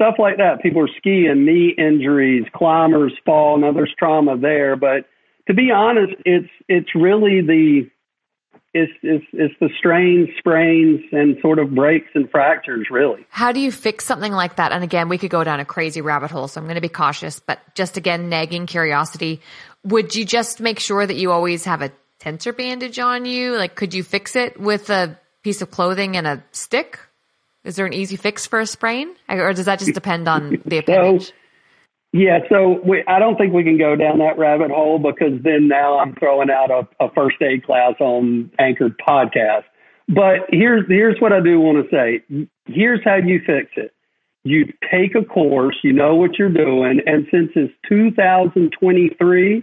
stuff 0.00 0.14
like 0.18 0.38
that. 0.38 0.62
People 0.62 0.82
are 0.82 0.88
skiing, 0.96 1.44
knee 1.44 1.74
injuries, 1.76 2.44
climbers 2.54 3.12
fall. 3.26 3.58
Now 3.58 3.72
there's 3.72 3.94
trauma 3.98 4.38
there, 4.38 4.74
but 4.74 5.04
to 5.46 5.54
be 5.54 5.70
honest, 5.70 6.14
it's 6.24 6.48
it's 6.68 6.94
really 6.94 7.42
the 7.42 7.90
it's, 8.72 8.92
it's, 9.02 9.24
it's 9.32 9.54
the 9.60 9.68
strains, 9.78 10.28
sprains, 10.38 11.00
and 11.10 11.36
sort 11.42 11.58
of 11.58 11.74
breaks 11.74 12.08
and 12.14 12.30
fractures, 12.30 12.86
really. 12.90 13.26
How 13.28 13.52
do 13.52 13.60
you 13.60 13.72
fix 13.72 14.04
something 14.04 14.32
like 14.32 14.56
that? 14.56 14.72
And 14.72 14.84
again, 14.84 15.08
we 15.08 15.18
could 15.18 15.30
go 15.30 15.42
down 15.42 15.58
a 15.58 15.64
crazy 15.64 16.00
rabbit 16.00 16.30
hole, 16.30 16.46
so 16.46 16.60
I'm 16.60 16.66
going 16.66 16.76
to 16.76 16.80
be 16.80 16.88
cautious, 16.88 17.40
but 17.40 17.58
just 17.74 17.96
again, 17.96 18.28
nagging 18.28 18.66
curiosity. 18.66 19.40
Would 19.84 20.14
you 20.14 20.24
just 20.24 20.60
make 20.60 20.78
sure 20.78 21.04
that 21.04 21.16
you 21.16 21.32
always 21.32 21.64
have 21.64 21.82
a 21.82 21.90
tensor 22.20 22.56
bandage 22.56 22.98
on 22.98 23.24
you? 23.24 23.56
Like, 23.56 23.74
could 23.74 23.92
you 23.92 24.04
fix 24.04 24.36
it 24.36 24.60
with 24.60 24.88
a 24.90 25.18
piece 25.42 25.62
of 25.62 25.70
clothing 25.70 26.16
and 26.16 26.26
a 26.26 26.44
stick? 26.52 27.00
Is 27.64 27.76
there 27.76 27.86
an 27.86 27.92
easy 27.92 28.16
fix 28.16 28.46
for 28.46 28.60
a 28.60 28.66
sprain, 28.66 29.14
or 29.28 29.52
does 29.52 29.66
that 29.66 29.80
just 29.80 29.94
depend 29.94 30.28
on 30.28 30.62
the 30.64 30.78
appendage? 30.78 31.26
So, 31.26 31.32
yeah, 32.12 32.40
so 32.48 32.80
we, 32.84 33.04
I 33.06 33.20
don't 33.20 33.36
think 33.36 33.52
we 33.52 33.62
can 33.62 33.78
go 33.78 33.94
down 33.94 34.18
that 34.18 34.36
rabbit 34.36 34.70
hole 34.70 34.98
because 34.98 35.40
then 35.42 35.68
now 35.68 35.98
I'm 36.00 36.14
throwing 36.16 36.50
out 36.50 36.70
a, 36.70 36.88
a 37.04 37.10
first 37.12 37.36
aid 37.40 37.64
class 37.64 37.94
on 38.00 38.50
Anchored 38.58 38.98
podcast. 38.98 39.62
But 40.08 40.48
here's 40.48 40.84
here's 40.88 41.20
what 41.20 41.32
I 41.32 41.40
do 41.40 41.60
want 41.60 41.84
to 41.84 41.90
say. 41.96 42.46
Here's 42.66 43.00
how 43.04 43.16
you 43.16 43.40
fix 43.46 43.70
it. 43.76 43.94
You 44.42 44.72
take 44.90 45.14
a 45.14 45.24
course, 45.24 45.76
you 45.84 45.92
know 45.92 46.16
what 46.16 46.36
you're 46.36 46.48
doing, 46.48 47.00
and 47.06 47.26
since 47.30 47.50
it's 47.54 47.72
2023, 47.88 49.62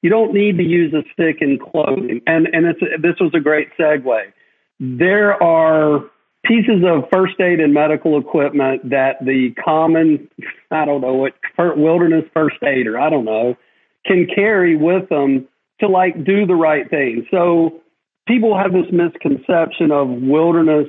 you 0.00 0.10
don't 0.10 0.32
need 0.32 0.56
to 0.56 0.64
use 0.64 0.94
a 0.94 1.02
stick 1.12 1.42
and 1.42 1.60
clothing. 1.60 2.22
And 2.26 2.48
and 2.54 2.66
it's, 2.66 2.80
this 3.02 3.16
was 3.20 3.32
a 3.34 3.40
great 3.40 3.68
segue. 3.78 4.32
There 4.80 5.42
are 5.42 6.04
pieces 6.44 6.82
of 6.84 7.04
first 7.12 7.40
aid 7.40 7.60
and 7.60 7.72
medical 7.72 8.18
equipment 8.18 8.90
that 8.90 9.16
the 9.24 9.54
common, 9.64 10.28
I 10.70 10.84
don't 10.84 11.00
know 11.00 11.14
what, 11.14 11.34
wilderness 11.76 12.24
first 12.34 12.56
aider, 12.62 12.98
I 12.98 13.10
don't 13.10 13.24
know, 13.24 13.56
can 14.04 14.26
carry 14.34 14.76
with 14.76 15.08
them 15.08 15.46
to 15.80 15.88
like 15.88 16.24
do 16.24 16.46
the 16.46 16.54
right 16.54 16.88
thing. 16.90 17.26
So 17.30 17.80
people 18.26 18.56
have 18.56 18.72
this 18.72 18.90
misconception 18.92 19.92
of 19.92 20.08
wilderness 20.08 20.88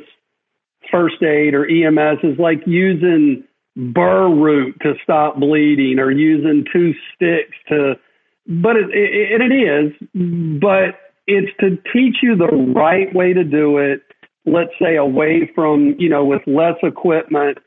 first 0.91 1.21
aid 1.21 1.53
or 1.53 1.65
EMS 1.65 2.19
is 2.23 2.39
like 2.39 2.61
using 2.65 3.43
burr 3.75 4.29
root 4.29 4.75
to 4.81 4.93
stop 5.03 5.39
bleeding 5.39 5.99
or 5.99 6.11
using 6.11 6.65
two 6.71 6.93
sticks 7.13 7.57
to, 7.69 7.93
but 8.47 8.75
it, 8.75 8.89
it, 8.91 9.41
it 9.41 9.53
is, 9.53 9.93
but 10.59 10.99
it's 11.25 11.51
to 11.59 11.77
teach 11.93 12.17
you 12.21 12.35
the 12.35 12.73
right 12.75 13.13
way 13.15 13.33
to 13.33 13.43
do 13.43 13.77
it 13.77 14.01
let's 14.45 14.71
say 14.81 14.95
away 14.95 15.49
from, 15.55 15.95
you 15.97 16.09
know, 16.09 16.25
with 16.25 16.41
less 16.47 16.75
equipment. 16.83 17.57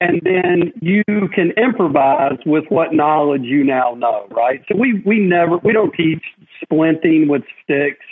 And 0.00 0.20
then 0.24 0.72
you 0.80 1.04
can 1.34 1.50
improvise 1.58 2.38
with 2.46 2.64
what 2.70 2.94
knowledge 2.94 3.42
you 3.42 3.62
now 3.62 3.94
know, 3.94 4.26
right? 4.30 4.62
So 4.70 4.78
we, 4.78 5.02
we 5.04 5.18
never, 5.18 5.58
we 5.58 5.72
don't 5.72 5.92
teach 5.94 6.22
splinting 6.64 7.28
with 7.28 7.42
sticks 7.62 8.04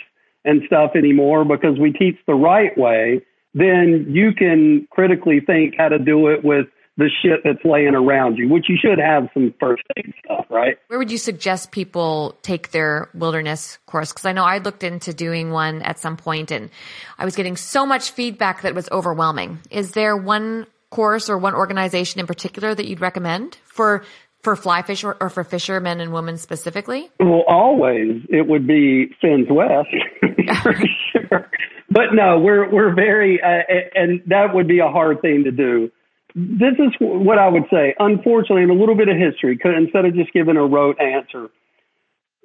and 0.45 0.61
stuff 0.67 0.91
anymore 0.95 1.45
because 1.45 1.79
we 1.79 1.91
teach 1.91 2.15
the 2.27 2.35
right 2.35 2.77
way. 2.77 3.21
Then 3.55 4.05
you 4.07 4.33
can 4.33 4.87
critically 4.91 5.39
think 5.39 5.75
how 5.77 5.89
to 5.89 5.97
do 5.97 6.27
it 6.27 6.43
with 6.43 6.67
the 6.99 7.09
shit 7.21 7.39
that's 7.45 7.63
laying 7.63 7.95
around 7.95 8.37
you, 8.37 8.49
which 8.49 8.65
you 8.67 8.77
should 8.77 8.99
have 8.99 9.29
some 9.33 9.53
first 9.57 9.83
aid 9.95 10.13
stuff, 10.23 10.45
right? 10.49 10.77
Where 10.87 10.99
would 10.99 11.09
you 11.09 11.17
suggest 11.17 11.71
people 11.71 12.37
take 12.41 12.71
their 12.71 13.09
wilderness 13.13 13.79
course? 13.85 14.11
Because 14.11 14.25
I 14.25 14.33
know 14.33 14.43
I 14.43 14.57
looked 14.57 14.83
into 14.83 15.13
doing 15.13 15.51
one 15.51 15.81
at 15.81 15.97
some 15.97 16.17
point 16.17 16.51
and 16.51 16.69
I 17.17 17.23
was 17.23 17.37
getting 17.37 17.55
so 17.55 17.85
much 17.85 18.11
feedback 18.11 18.63
that 18.63 18.75
was 18.75 18.89
overwhelming. 18.91 19.59
Is 19.71 19.91
there 19.91 20.17
one 20.17 20.67
course 20.89 21.29
or 21.29 21.37
one 21.37 21.55
organization 21.55 22.19
in 22.19 22.27
particular 22.27 22.75
that 22.75 22.85
you'd 22.85 23.01
recommend 23.01 23.57
for 23.63 24.03
for 24.41 24.55
fly 24.55 24.81
fish 24.81 25.03
or, 25.03 25.17
or 25.21 25.29
for 25.29 25.43
fishermen 25.43 26.01
and 26.01 26.11
women 26.11 26.37
specifically? 26.37 27.09
Well, 27.19 27.43
always 27.47 28.23
it 28.29 28.47
would 28.47 28.67
be 28.67 29.07
Fins 29.21 29.47
West 29.49 29.89
for 30.63 30.73
sure. 31.11 31.49
But 31.89 32.13
no, 32.13 32.39
we're 32.39 32.69
we're 32.69 32.93
very, 32.93 33.41
uh, 33.41 33.63
and 33.95 34.21
that 34.27 34.53
would 34.53 34.67
be 34.67 34.79
a 34.79 34.89
hard 34.89 35.21
thing 35.21 35.45
to 35.45 35.51
do 35.51 35.91
this 36.39 36.73
is 36.79 36.93
what 36.99 37.37
I 37.37 37.49
would 37.49 37.65
say. 37.71 37.95
Unfortunately, 37.99 38.63
in 38.63 38.69
a 38.69 38.73
little 38.73 38.95
bit 38.95 39.09
of 39.09 39.17
history, 39.17 39.59
instead 39.63 40.05
of 40.05 40.13
just 40.13 40.31
giving 40.31 40.57
a 40.57 40.65
rote 40.65 40.99
answer, 40.99 41.49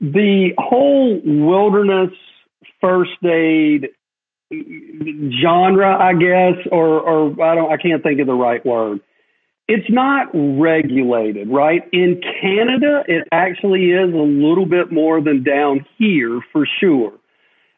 the 0.00 0.50
whole 0.58 1.20
wilderness 1.24 2.10
first 2.80 3.24
aid 3.24 3.90
genre, 5.40 5.96
I 5.96 6.12
guess, 6.14 6.66
or, 6.72 7.00
or 7.00 7.42
I 7.42 7.54
don't, 7.54 7.72
I 7.72 7.76
can't 7.76 8.02
think 8.02 8.20
of 8.20 8.26
the 8.26 8.34
right 8.34 8.64
word. 8.64 9.00
It's 9.66 9.88
not 9.88 10.28
regulated, 10.34 11.48
right? 11.48 11.82
In 11.92 12.20
Canada, 12.42 13.02
it 13.08 13.26
actually 13.32 13.92
is 13.92 14.12
a 14.12 14.16
little 14.16 14.66
bit 14.66 14.92
more 14.92 15.22
than 15.22 15.42
down 15.42 15.86
here 15.96 16.40
for 16.52 16.66
sure. 16.80 17.12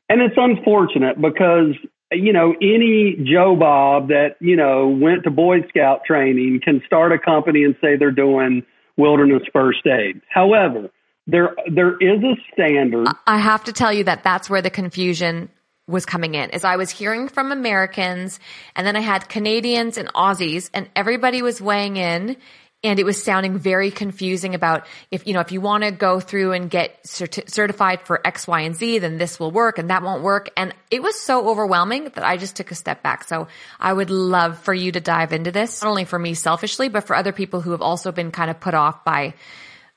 And 0.08 0.20
it's 0.20 0.34
unfortunate 0.36 1.20
because 1.20 1.74
you 2.12 2.32
know, 2.32 2.54
any 2.60 3.16
Joe 3.24 3.56
Bob 3.56 4.08
that, 4.08 4.36
you 4.40 4.56
know, 4.56 4.88
went 4.88 5.24
to 5.24 5.30
Boy 5.30 5.62
Scout 5.68 6.02
training 6.06 6.60
can 6.62 6.82
start 6.86 7.12
a 7.12 7.18
company 7.18 7.64
and 7.64 7.74
say 7.80 7.96
they're 7.96 8.10
doing 8.10 8.64
wilderness 8.96 9.42
first 9.52 9.86
aid. 9.86 10.20
However, 10.28 10.90
there 11.26 11.54
there 11.72 11.96
is 11.96 12.22
a 12.22 12.34
standard. 12.52 13.08
I 13.26 13.38
have 13.38 13.64
to 13.64 13.72
tell 13.72 13.92
you 13.92 14.04
that 14.04 14.22
that's 14.22 14.48
where 14.48 14.62
the 14.62 14.70
confusion 14.70 15.48
was 15.88 16.04
coming 16.04 16.34
in. 16.34 16.50
is 16.50 16.64
I 16.64 16.76
was 16.76 16.90
hearing 16.90 17.28
from 17.28 17.52
Americans 17.52 18.40
and 18.74 18.86
then 18.86 18.96
I 18.96 19.00
had 19.00 19.28
Canadians 19.28 19.96
and 19.96 20.12
Aussies 20.14 20.68
and 20.74 20.88
everybody 20.96 21.42
was 21.42 21.60
weighing 21.60 21.96
in 21.96 22.36
and 22.82 22.98
it 22.98 23.04
was 23.04 23.22
sounding 23.22 23.58
very 23.58 23.90
confusing 23.90 24.54
about 24.54 24.86
if 25.10 25.26
you 25.26 25.32
know 25.32 25.40
if 25.40 25.50
you 25.50 25.60
want 25.60 25.84
to 25.84 25.90
go 25.90 26.20
through 26.20 26.52
and 26.52 26.70
get 26.70 27.02
certi- 27.04 27.48
certified 27.50 28.02
for 28.02 28.24
X, 28.24 28.46
Y, 28.46 28.60
and 28.60 28.74
Z, 28.74 28.98
then 28.98 29.18
this 29.18 29.40
will 29.40 29.50
work 29.50 29.78
and 29.78 29.90
that 29.90 30.02
won't 30.02 30.22
work. 30.22 30.50
And 30.56 30.74
it 30.90 31.02
was 31.02 31.18
so 31.20 31.48
overwhelming 31.48 32.04
that 32.04 32.24
I 32.24 32.36
just 32.36 32.56
took 32.56 32.70
a 32.70 32.74
step 32.74 33.02
back. 33.02 33.24
So 33.24 33.48
I 33.80 33.92
would 33.92 34.10
love 34.10 34.58
for 34.58 34.74
you 34.74 34.92
to 34.92 35.00
dive 35.00 35.32
into 35.32 35.50
this, 35.50 35.82
not 35.82 35.90
only 35.90 36.04
for 36.04 36.18
me 36.18 36.34
selfishly, 36.34 36.88
but 36.88 37.04
for 37.04 37.16
other 37.16 37.32
people 37.32 37.60
who 37.60 37.72
have 37.72 37.82
also 37.82 38.12
been 38.12 38.30
kind 38.30 38.50
of 38.50 38.60
put 38.60 38.74
off 38.74 39.04
by 39.04 39.34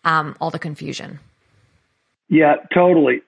um, 0.03 0.35
all 0.39 0.49
the 0.49 0.59
confusion. 0.59 1.19
Yeah, 2.29 2.55
totally. 2.73 3.21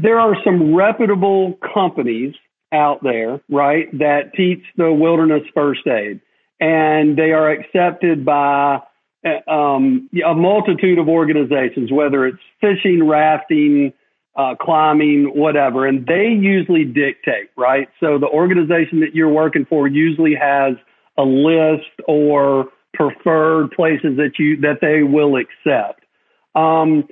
There 0.00 0.20
are 0.20 0.36
some 0.44 0.74
reputable 0.74 1.58
companies 1.74 2.34
out 2.72 3.02
there, 3.02 3.40
right, 3.48 3.90
that 3.98 4.34
teach 4.36 4.62
the 4.76 4.92
wilderness 4.92 5.42
first 5.54 5.86
aid 5.86 6.20
and 6.64 7.18
they 7.18 7.32
are 7.32 7.50
accepted 7.50 8.24
by 8.24 8.80
uh, 9.22 9.50
um, 9.50 10.08
a 10.26 10.34
multitude 10.34 10.98
of 10.98 11.08
organizations, 11.08 11.92
whether 11.92 12.26
it's 12.26 12.38
fishing, 12.58 13.06
rafting, 13.06 13.92
uh, 14.34 14.54
climbing, 14.58 15.24
whatever, 15.34 15.86
and 15.86 16.06
they 16.06 16.28
usually 16.28 16.86
dictate, 16.86 17.50
right? 17.54 17.88
So 18.00 18.18
the 18.18 18.28
organization 18.28 19.00
that 19.00 19.14
you're 19.14 19.28
working 19.28 19.66
for 19.66 19.86
usually 19.86 20.34
has 20.34 20.72
a 21.18 21.22
list 21.22 22.00
or 22.08 22.68
preferred 22.94 23.70
places 23.72 24.16
that 24.16 24.32
you 24.38 24.58
that 24.62 24.78
they 24.80 25.02
will 25.02 25.36
accept. 25.36 26.00
Um, 26.54 27.06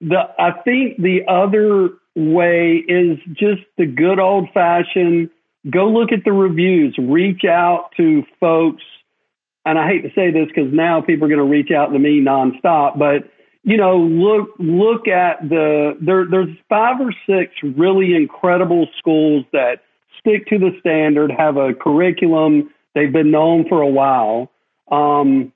the 0.00 0.20
I 0.38 0.52
think 0.62 0.98
the 0.98 1.22
other 1.28 1.90
way 2.14 2.84
is 2.86 3.18
just 3.34 3.62
the 3.76 3.86
good 3.86 4.20
old 4.20 4.48
fashioned 4.54 5.30
go 5.70 5.88
look 5.88 6.12
at 6.12 6.24
the 6.24 6.32
reviews, 6.32 6.96
reach 6.98 7.44
out 7.44 7.90
to 7.96 8.24
folks. 8.40 8.82
And 9.64 9.78
I 9.78 9.86
hate 9.86 10.02
to 10.02 10.10
say 10.14 10.30
this 10.30 10.48
because 10.48 10.72
now 10.72 11.00
people 11.00 11.26
are 11.26 11.28
going 11.28 11.38
to 11.38 11.44
reach 11.44 11.70
out 11.70 11.92
to 11.92 11.98
me 11.98 12.20
nonstop, 12.20 12.98
but 12.98 13.30
you 13.64 13.76
know, 13.76 13.96
look 13.96 14.50
look 14.58 15.06
at 15.06 15.48
the 15.48 15.96
there. 16.00 16.26
There's 16.28 16.48
five 16.68 17.00
or 17.00 17.12
six 17.26 17.54
really 17.76 18.14
incredible 18.14 18.88
schools 18.98 19.44
that 19.52 19.82
stick 20.18 20.46
to 20.48 20.58
the 20.58 20.70
standard, 20.80 21.30
have 21.30 21.56
a 21.56 21.72
curriculum. 21.72 22.70
They've 22.94 23.12
been 23.12 23.30
known 23.30 23.68
for 23.68 23.80
a 23.80 23.86
while, 23.86 24.50
um, 24.90 25.52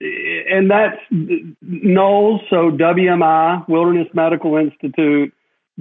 and 0.00 0.70
that's 0.70 0.96
NOLS. 1.10 2.40
So 2.48 2.70
WMI, 2.70 3.68
Wilderness 3.68 4.08
Medical 4.14 4.56
Institute, 4.56 5.32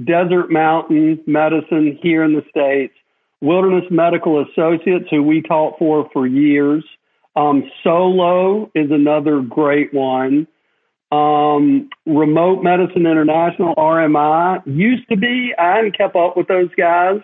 Desert 0.04 0.52
Mountain 0.52 1.22
Medicine 1.26 1.98
here 2.02 2.24
in 2.26 2.34
the 2.34 2.44
states, 2.50 2.94
Wilderness 3.40 3.86
Medical 3.90 4.42
Associates, 4.42 5.06
who 5.10 5.24
we 5.24 5.42
taught 5.42 5.80
for 5.80 6.10
for 6.12 6.28
years. 6.28 6.84
Um, 7.36 7.70
Solo 7.84 8.72
is 8.76 8.92
another 8.92 9.42
great 9.42 9.94
one. 9.94 10.48
Um, 11.12 11.90
Remote 12.06 12.64
Medicine 12.64 13.06
International, 13.06 13.76
RMI, 13.76 14.62
used 14.66 15.08
to 15.10 15.18
be. 15.18 15.54
I 15.58 15.76
hadn't 15.78 15.98
kept 15.98 16.16
up 16.16 16.38
with 16.38 16.48
those 16.48 16.70
guys. 16.78 17.20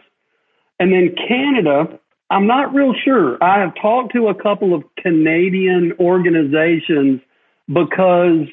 And 0.80 0.92
then 0.92 1.16
Canada, 1.28 2.00
I'm 2.30 2.48
not 2.48 2.74
real 2.74 2.94
sure. 3.04 3.42
I 3.42 3.60
have 3.60 3.74
talked 3.82 4.14
to 4.14 4.28
a 4.28 4.36
couple 4.36 4.74
of 4.74 4.84
Canadian 4.98 5.94
organizations 6.00 7.22
because 7.68 8.48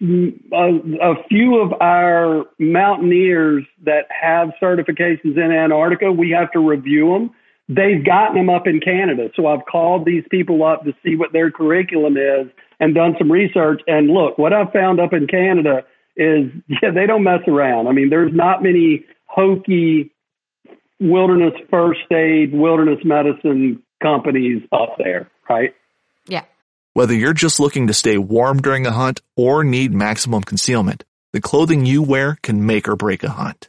a, 0.00 0.70
a 1.02 1.14
few 1.28 1.60
of 1.60 1.72
our 1.80 2.44
mountaineers 2.58 3.64
that 3.84 4.06
have 4.08 4.50
certifications 4.62 5.36
in 5.36 5.52
Antarctica, 5.52 6.10
we 6.10 6.30
have 6.30 6.50
to 6.52 6.60
review 6.60 7.12
them. 7.12 7.30
They've 7.70 8.04
gotten 8.04 8.34
them 8.34 8.50
up 8.50 8.66
in 8.66 8.80
Canada. 8.80 9.30
So 9.36 9.46
I've 9.46 9.64
called 9.64 10.04
these 10.04 10.24
people 10.28 10.64
up 10.64 10.82
to 10.84 10.92
see 11.04 11.14
what 11.14 11.32
their 11.32 11.52
curriculum 11.52 12.16
is 12.16 12.50
and 12.80 12.96
done 12.96 13.14
some 13.16 13.30
research. 13.30 13.80
And 13.86 14.08
look, 14.08 14.38
what 14.38 14.52
I've 14.52 14.72
found 14.72 14.98
up 14.98 15.12
in 15.12 15.28
Canada 15.28 15.84
is, 16.16 16.50
yeah, 16.68 16.90
they 16.92 17.06
don't 17.06 17.22
mess 17.22 17.46
around. 17.46 17.86
I 17.86 17.92
mean, 17.92 18.10
there's 18.10 18.32
not 18.34 18.60
many 18.62 19.04
hokey 19.26 20.10
wilderness 20.98 21.54
first 21.70 22.10
aid, 22.10 22.52
wilderness 22.52 22.98
medicine 23.04 23.84
companies 24.02 24.62
up 24.72 24.96
there, 24.98 25.30
right? 25.48 25.72
Yeah. 26.26 26.44
Whether 26.94 27.14
you're 27.14 27.32
just 27.34 27.60
looking 27.60 27.86
to 27.86 27.94
stay 27.94 28.18
warm 28.18 28.60
during 28.60 28.84
a 28.84 28.90
hunt 28.90 29.20
or 29.36 29.62
need 29.62 29.94
maximum 29.94 30.42
concealment, 30.42 31.04
the 31.32 31.40
clothing 31.40 31.86
you 31.86 32.02
wear 32.02 32.36
can 32.42 32.66
make 32.66 32.88
or 32.88 32.96
break 32.96 33.22
a 33.22 33.30
hunt. 33.30 33.68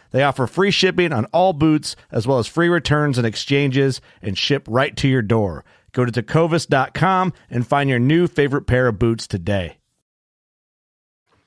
They 0.11 0.23
offer 0.23 0.45
free 0.45 0.71
shipping 0.71 1.11
on 1.11 1.25
all 1.25 1.53
boots, 1.53 1.95
as 2.11 2.27
well 2.27 2.37
as 2.37 2.47
free 2.47 2.69
returns 2.69 3.17
and 3.17 3.25
exchanges, 3.25 4.01
and 4.21 4.37
ship 4.37 4.65
right 4.69 4.95
to 4.97 5.07
your 5.07 5.21
door. 5.21 5.65
Go 5.93 6.05
to 6.05 6.11
tecovas.com 6.11 7.33
and 7.49 7.67
find 7.67 7.89
your 7.89 7.99
new 7.99 8.27
favorite 8.27 8.67
pair 8.67 8.87
of 8.87 8.99
boots 8.99 9.27
today. 9.27 9.77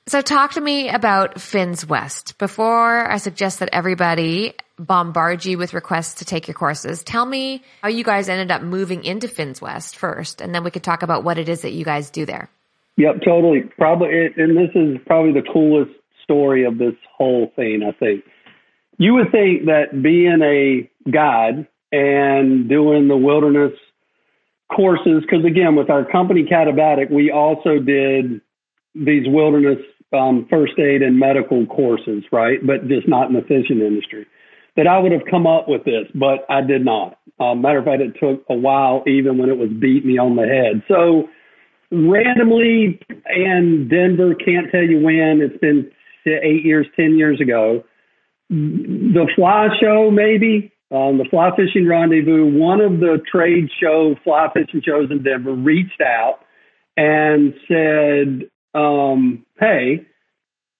So 0.06 0.20
talk 0.20 0.52
to 0.52 0.60
me 0.60 0.90
about 0.90 1.40
Finns 1.40 1.86
West. 1.86 2.36
Before 2.36 3.10
I 3.10 3.16
suggest 3.16 3.60
that 3.60 3.70
everybody 3.72 4.52
bombard 4.78 5.46
you 5.46 5.56
with 5.56 5.72
requests 5.72 6.16
to 6.16 6.26
take 6.26 6.46
your 6.46 6.54
courses, 6.54 7.02
tell 7.02 7.24
me 7.24 7.62
how 7.80 7.88
you 7.88 8.04
guys 8.04 8.28
ended 8.28 8.50
up 8.50 8.60
moving 8.60 9.04
into 9.04 9.28
Finns 9.28 9.62
West 9.62 9.96
first, 9.96 10.42
and 10.42 10.54
then 10.54 10.62
we 10.62 10.70
could 10.70 10.82
talk 10.82 11.02
about 11.02 11.24
what 11.24 11.38
it 11.38 11.48
is 11.48 11.62
that 11.62 11.72
you 11.72 11.86
guys 11.86 12.10
do 12.10 12.26
there. 12.26 12.50
Yep, 12.96 13.22
totally. 13.24 13.62
Probably, 13.78 14.08
and 14.36 14.56
this 14.56 14.70
is 14.74 14.98
probably 15.06 15.32
the 15.32 15.46
coolest 15.50 15.92
story 16.22 16.66
of 16.66 16.76
this 16.76 16.94
whole 17.16 17.50
thing, 17.56 17.82
I 17.82 17.92
think 17.92 18.24
you 19.04 19.12
would 19.14 19.30
think 19.30 19.66
that 19.66 20.02
being 20.02 20.40
a 20.42 20.90
guide 21.10 21.68
and 21.92 22.68
doing 22.70 23.08
the 23.08 23.16
wilderness 23.16 23.72
courses, 24.74 25.22
because 25.22 25.44
again, 25.44 25.76
with 25.76 25.90
our 25.90 26.10
company 26.10 26.44
Katabatic, 26.50 27.10
we 27.10 27.30
also 27.30 27.78
did 27.78 28.40
these 28.94 29.26
wilderness 29.26 29.78
um, 30.14 30.46
first 30.48 30.78
aid 30.78 31.02
and 31.02 31.18
medical 31.18 31.66
courses, 31.66 32.24
right? 32.32 32.64
But 32.66 32.88
just 32.88 33.06
not 33.06 33.28
in 33.28 33.34
the 33.34 33.42
fishing 33.42 33.80
industry. 33.80 34.26
That 34.76 34.86
I 34.86 34.98
would 34.98 35.12
have 35.12 35.22
come 35.30 35.46
up 35.46 35.68
with 35.68 35.84
this, 35.84 36.08
but 36.14 36.46
I 36.48 36.62
did 36.62 36.84
not. 36.84 37.18
Um, 37.38 37.60
matter 37.60 37.78
of 37.78 37.84
fact, 37.84 38.00
it 38.00 38.14
took 38.18 38.44
a 38.48 38.54
while, 38.54 39.04
even 39.06 39.36
when 39.36 39.50
it 39.50 39.58
was 39.58 39.68
beating 39.68 40.08
me 40.08 40.18
on 40.18 40.34
the 40.34 40.46
head. 40.46 40.82
So 40.88 41.28
randomly, 41.92 42.98
and 43.26 43.88
Denver 43.88 44.34
can't 44.34 44.72
tell 44.72 44.82
you 44.82 44.98
when. 45.00 45.42
It's 45.42 45.58
been 45.60 45.90
eight 46.26 46.64
years, 46.64 46.86
ten 46.96 47.18
years 47.18 47.40
ago 47.40 47.84
the 48.54 49.26
fly 49.34 49.68
show, 49.80 50.10
maybe 50.10 50.72
um, 50.90 51.18
the 51.18 51.26
fly 51.30 51.50
fishing 51.56 51.88
rendezvous. 51.88 52.46
One 52.46 52.80
of 52.80 53.00
the 53.00 53.18
trade 53.30 53.68
show 53.80 54.14
fly 54.22 54.48
fishing 54.54 54.82
shows 54.84 55.10
in 55.10 55.22
Denver 55.22 55.52
reached 55.52 56.00
out 56.00 56.40
and 56.96 57.54
said, 57.66 58.48
um, 58.74 59.44
"Hey, 59.58 60.06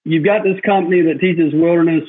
you've 0.05 0.25
got 0.25 0.43
this 0.43 0.59
company 0.65 1.01
that 1.01 1.19
teaches 1.19 1.53
wilderness, 1.53 2.03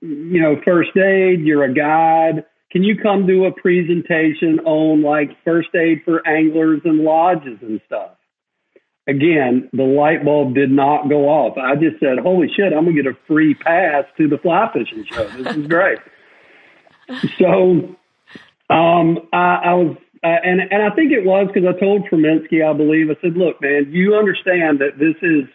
you 0.00 0.40
know, 0.40 0.60
first 0.64 0.96
aid. 0.96 1.40
You're 1.40 1.64
a 1.64 1.74
guide." 1.74 2.44
Can 2.72 2.84
you 2.84 2.96
come 2.96 3.26
do 3.26 3.46
a 3.46 3.52
presentation 3.52 4.60
on 4.60 5.02
like 5.02 5.30
first 5.44 5.74
aid 5.74 6.02
for 6.04 6.26
anglers 6.26 6.80
and 6.84 7.00
lodges 7.00 7.58
and 7.62 7.80
stuff? 7.86 8.12
Again, 9.10 9.68
the 9.72 9.82
light 9.82 10.24
bulb 10.24 10.54
did 10.54 10.70
not 10.70 11.08
go 11.08 11.28
off. 11.28 11.58
I 11.58 11.74
just 11.74 11.98
said, 12.00 12.18
"Holy 12.18 12.48
shit! 12.48 12.72
I'm 12.72 12.84
gonna 12.84 12.94
get 12.94 13.06
a 13.06 13.16
free 13.26 13.54
pass 13.54 14.04
to 14.16 14.28
the 14.28 14.38
fly 14.38 14.70
fishing 14.72 15.04
show. 15.10 15.28
This 15.28 15.56
is 15.56 15.66
great." 15.66 15.98
so, 17.38 17.96
um, 18.70 19.18
I, 19.32 19.60
I 19.64 19.74
was, 19.74 19.96
uh, 20.22 20.26
and 20.26 20.60
and 20.60 20.82
I 20.82 20.94
think 20.94 21.12
it 21.12 21.24
was 21.24 21.48
because 21.52 21.68
I 21.68 21.78
told 21.78 22.08
Treminsky, 22.08 22.64
I 22.64 22.72
believe, 22.72 23.10
I 23.10 23.20
said, 23.20 23.36
"Look, 23.36 23.60
man, 23.60 23.88
you 23.90 24.14
understand 24.14 24.78
that 24.80 24.98
this 24.98 25.16
is." 25.22 25.48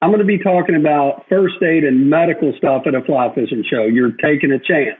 I'm 0.00 0.10
going 0.10 0.18
to 0.18 0.26
be 0.26 0.42
talking 0.42 0.74
about 0.74 1.26
first 1.28 1.62
aid 1.62 1.84
and 1.84 2.10
medical 2.10 2.52
stuff 2.58 2.82
at 2.88 2.94
a 2.96 3.02
fly 3.02 3.32
fishing 3.36 3.62
show. 3.70 3.84
You're 3.84 4.10
taking 4.10 4.50
a 4.50 4.58
chance. 4.58 4.98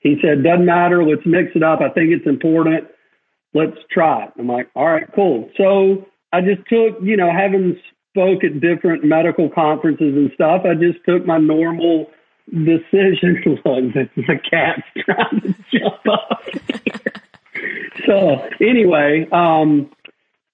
He 0.00 0.16
said, 0.22 0.42
doesn't 0.42 0.64
matter. 0.64 1.04
Let's 1.04 1.20
mix 1.26 1.50
it 1.54 1.62
up. 1.62 1.80
I 1.82 1.90
think 1.90 2.12
it's 2.12 2.26
important. 2.26 2.88
Let's 3.52 3.76
try 3.92 4.24
it. 4.24 4.30
I'm 4.38 4.46
like, 4.46 4.70
all 4.74 4.86
right, 4.86 5.04
cool. 5.14 5.50
So 5.58 6.06
I 6.32 6.40
just 6.40 6.66
took, 6.68 6.98
you 7.02 7.16
know, 7.16 7.30
having 7.30 7.78
spoke 8.10 8.44
at 8.44 8.60
different 8.60 9.04
medical 9.04 9.48
conferences 9.48 10.14
and 10.14 10.30
stuff, 10.34 10.62
I 10.64 10.74
just 10.74 10.98
took 11.06 11.26
my 11.26 11.38
normal 11.38 12.10
decision. 12.50 13.42
Look, 13.46 13.62
the, 13.64 14.08
the 14.16 14.38
cat's 14.50 14.82
trying 15.04 15.40
to 15.40 15.54
jump 15.72 16.06
up. 16.10 16.42
so 18.06 18.48
anyway, 18.60 19.26
um, 19.32 19.90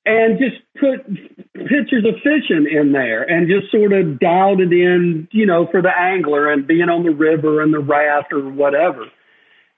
and 0.07 0.39
just 0.39 0.57
put 0.79 1.07
pictures 1.55 2.05
of 2.05 2.17
fishing 2.23 2.69
in 2.71 2.93
there 2.93 3.23
and 3.23 3.49
just 3.49 3.71
sort 3.73 3.93
of 3.93 4.21
dialed 4.21 4.61
it 4.61 4.73
in, 4.73 5.29
you 5.33 5.47
know, 5.47 5.67
for 5.71 5.81
the 5.81 5.91
angler 5.97 6.53
and 6.53 6.67
being 6.67 6.89
on 6.91 7.05
the 7.05 7.11
river 7.11 7.63
and 7.63 7.73
the 7.73 7.79
raft 7.79 8.33
or 8.33 8.51
whatever. 8.51 9.07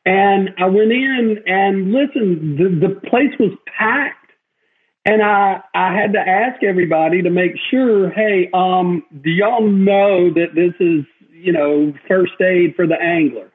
And 0.05 0.51
I 0.59 0.67
went 0.67 0.93
in 0.93 1.43
and 1.47 1.93
listened, 1.93 2.59
the, 2.59 2.89
the 2.89 3.09
place 3.09 3.35
was 3.39 3.57
packed 3.79 4.26
and 5.07 5.23
I, 5.23 5.63
I 5.73 5.95
had 5.95 6.13
to 6.15 6.19
ask 6.19 6.65
everybody 6.65 7.23
to 7.23 7.31
make 7.31 7.53
sure, 7.71 8.11
hey, 8.11 8.51
um, 8.53 9.05
do 9.23 9.31
y'all 9.31 9.67
know 9.67 10.35
that 10.35 10.57
this 10.57 10.75
is, 10.81 11.05
you 11.31 11.53
know, 11.53 11.95
first 12.09 12.33
aid 12.41 12.75
for 12.75 12.89
the 12.89 13.01
angler? 13.01 13.53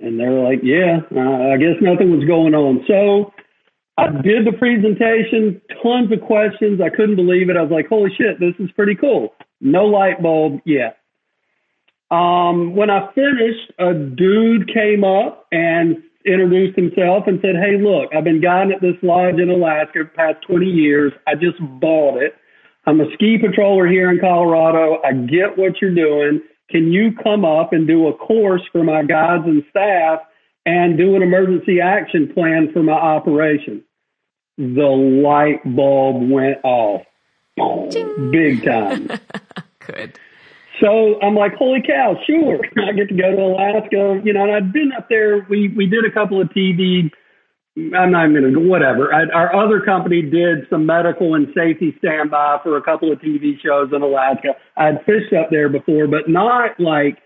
And 0.00 0.18
they're 0.18 0.32
like, 0.32 0.58
yeah, 0.64 0.98
uh, 1.14 1.54
I 1.54 1.56
guess 1.56 1.80
nothing 1.80 2.10
was 2.10 2.26
going 2.26 2.54
on. 2.54 2.84
So 2.88 3.32
I 3.96 4.08
did 4.22 4.44
the 4.44 4.56
presentation, 4.58 5.62
tons 5.82 6.10
of 6.10 6.20
questions. 6.20 6.80
I 6.80 6.90
couldn't 6.90 7.16
believe 7.16 7.48
it. 7.48 7.56
I 7.56 7.62
was 7.62 7.70
like, 7.70 7.88
holy 7.88 8.10
shit, 8.18 8.40
this 8.40 8.54
is 8.58 8.70
pretty 8.72 8.96
cool. 8.96 9.34
No 9.60 9.84
light 9.84 10.20
bulb 10.20 10.60
yet. 10.64 10.98
Um, 12.10 12.74
when 12.74 12.90
I 12.90 13.12
finished, 13.12 13.72
a 13.78 13.94
dude 13.94 14.72
came 14.74 15.04
up 15.04 15.46
and 15.52 16.02
introduced 16.32 16.76
himself 16.76 17.24
and 17.26 17.40
said, 17.40 17.56
Hey, 17.56 17.78
look, 17.80 18.14
I've 18.14 18.24
been 18.24 18.40
guiding 18.40 18.72
at 18.72 18.80
this 18.80 18.96
lodge 19.02 19.38
in 19.40 19.50
Alaska 19.50 20.00
the 20.00 20.10
past 20.14 20.44
20 20.46 20.66
years. 20.66 21.12
I 21.26 21.34
just 21.34 21.58
bought 21.80 22.22
it. 22.22 22.34
I'm 22.86 23.00
a 23.00 23.12
ski 23.14 23.38
patroller 23.38 23.90
here 23.90 24.10
in 24.10 24.18
Colorado. 24.20 25.00
I 25.04 25.12
get 25.12 25.58
what 25.58 25.80
you're 25.80 25.94
doing. 25.94 26.40
Can 26.70 26.92
you 26.92 27.12
come 27.22 27.44
up 27.44 27.72
and 27.72 27.86
do 27.86 28.08
a 28.08 28.14
course 28.14 28.62
for 28.72 28.84
my 28.84 29.02
guides 29.02 29.44
and 29.46 29.64
staff 29.70 30.20
and 30.66 30.98
do 30.98 31.16
an 31.16 31.22
emergency 31.22 31.80
action 31.80 32.32
plan 32.32 32.70
for 32.72 32.82
my 32.82 32.92
operation? 32.92 33.82
The 34.58 35.22
light 35.22 35.60
bulb 35.64 36.30
went 36.30 36.58
off. 36.64 37.02
Big 38.30 38.64
time. 38.64 39.10
Good. 39.86 40.18
So 40.80 41.20
I'm 41.20 41.34
like, 41.34 41.54
holy 41.54 41.82
cow, 41.82 42.16
sure. 42.26 42.60
I 42.88 42.92
get 42.92 43.08
to 43.08 43.14
go 43.14 43.30
to 43.34 43.42
Alaska, 43.42 44.20
you 44.24 44.32
know, 44.32 44.44
and 44.44 44.52
I'd 44.52 44.72
been 44.72 44.92
up 44.96 45.08
there. 45.08 45.46
We, 45.48 45.68
we 45.76 45.86
did 45.86 46.04
a 46.04 46.12
couple 46.12 46.40
of 46.40 46.48
TV, 46.48 47.10
I'm 47.76 48.10
not 48.10 48.30
even 48.30 48.42
going 48.42 48.54
to, 48.54 48.60
whatever. 48.60 49.12
I, 49.12 49.26
our 49.34 49.54
other 49.54 49.80
company 49.80 50.22
did 50.22 50.66
some 50.70 50.86
medical 50.86 51.34
and 51.34 51.46
safety 51.54 51.94
standby 51.98 52.58
for 52.62 52.76
a 52.76 52.82
couple 52.82 53.12
of 53.12 53.18
TV 53.18 53.60
shows 53.62 53.90
in 53.94 54.02
Alaska. 54.02 54.54
I'd 54.76 55.04
fished 55.06 55.32
up 55.32 55.50
there 55.50 55.68
before, 55.68 56.06
but 56.06 56.28
not 56.28 56.78
like 56.78 57.18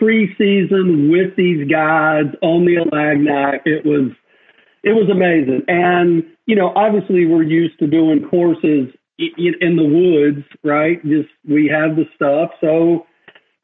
preseason 0.00 1.10
with 1.10 1.36
these 1.36 1.68
guys 1.70 2.24
on 2.42 2.64
the 2.64 2.76
Alagnak. 2.76 3.60
It 3.64 3.84
was 3.84 4.12
it 4.84 4.92
was 4.92 5.10
amazing. 5.10 5.62
And 5.68 6.24
you 6.46 6.56
know, 6.56 6.72
obviously, 6.74 7.26
we're 7.26 7.42
used 7.42 7.78
to 7.80 7.86
doing 7.86 8.26
courses 8.30 8.88
in, 9.18 9.76
the 9.76 9.84
woods, 9.84 10.46
right? 10.62 11.02
Just 11.04 11.28
we 11.48 11.68
have 11.68 11.96
the 11.96 12.04
stuff, 12.14 12.50
so 12.60 13.06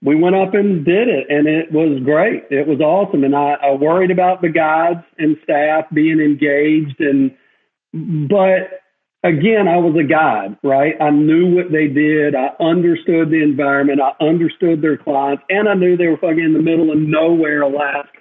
we 0.03 0.17
went 0.17 0.37
up 0.37 0.55
and 0.55 0.85
did 0.85 1.09
it, 1.09 1.27
and 1.31 1.47
it 1.47 1.73
was 1.73 2.03
great. 2.05 2.45
It 2.51 2.67
was 2.67 2.81
awesome, 2.81 3.25
and 3.25 3.35
I, 3.35 3.55
I 3.63 3.73
worried 3.73 4.11
about 4.11 4.43
the 4.43 4.49
guides 4.49 5.05
and 5.19 5.37
staff 5.45 5.85
being 5.93 6.21
engaged, 6.21 7.01
and 7.01 7.35
but 8.29 8.83
again, 9.23 9.69
I 9.69 9.79
was 9.79 9.97
a 9.99 10.07
guide, 10.07 10.59
right? 10.63 10.95
I 11.01 11.11
knew 11.11 11.55
what 11.55 11.73
they 11.73 11.89
did. 11.89 12.35
I 12.35 12.51
understood 12.63 13.31
the 13.31 13.43
environment. 13.43 14.01
I 14.01 14.13
understood 14.23 14.83
their 14.83 14.99
clients, 14.99 15.45
and 15.49 15.69
I 15.69 15.75
knew 15.75 15.97
they 15.97 16.09
were 16.09 16.19
fucking 16.19 16.45
in 16.45 16.53
the 16.53 16.63
middle 16.63 16.91
of 16.91 16.99
nowhere, 16.99 17.63
Alaska. 17.63 18.19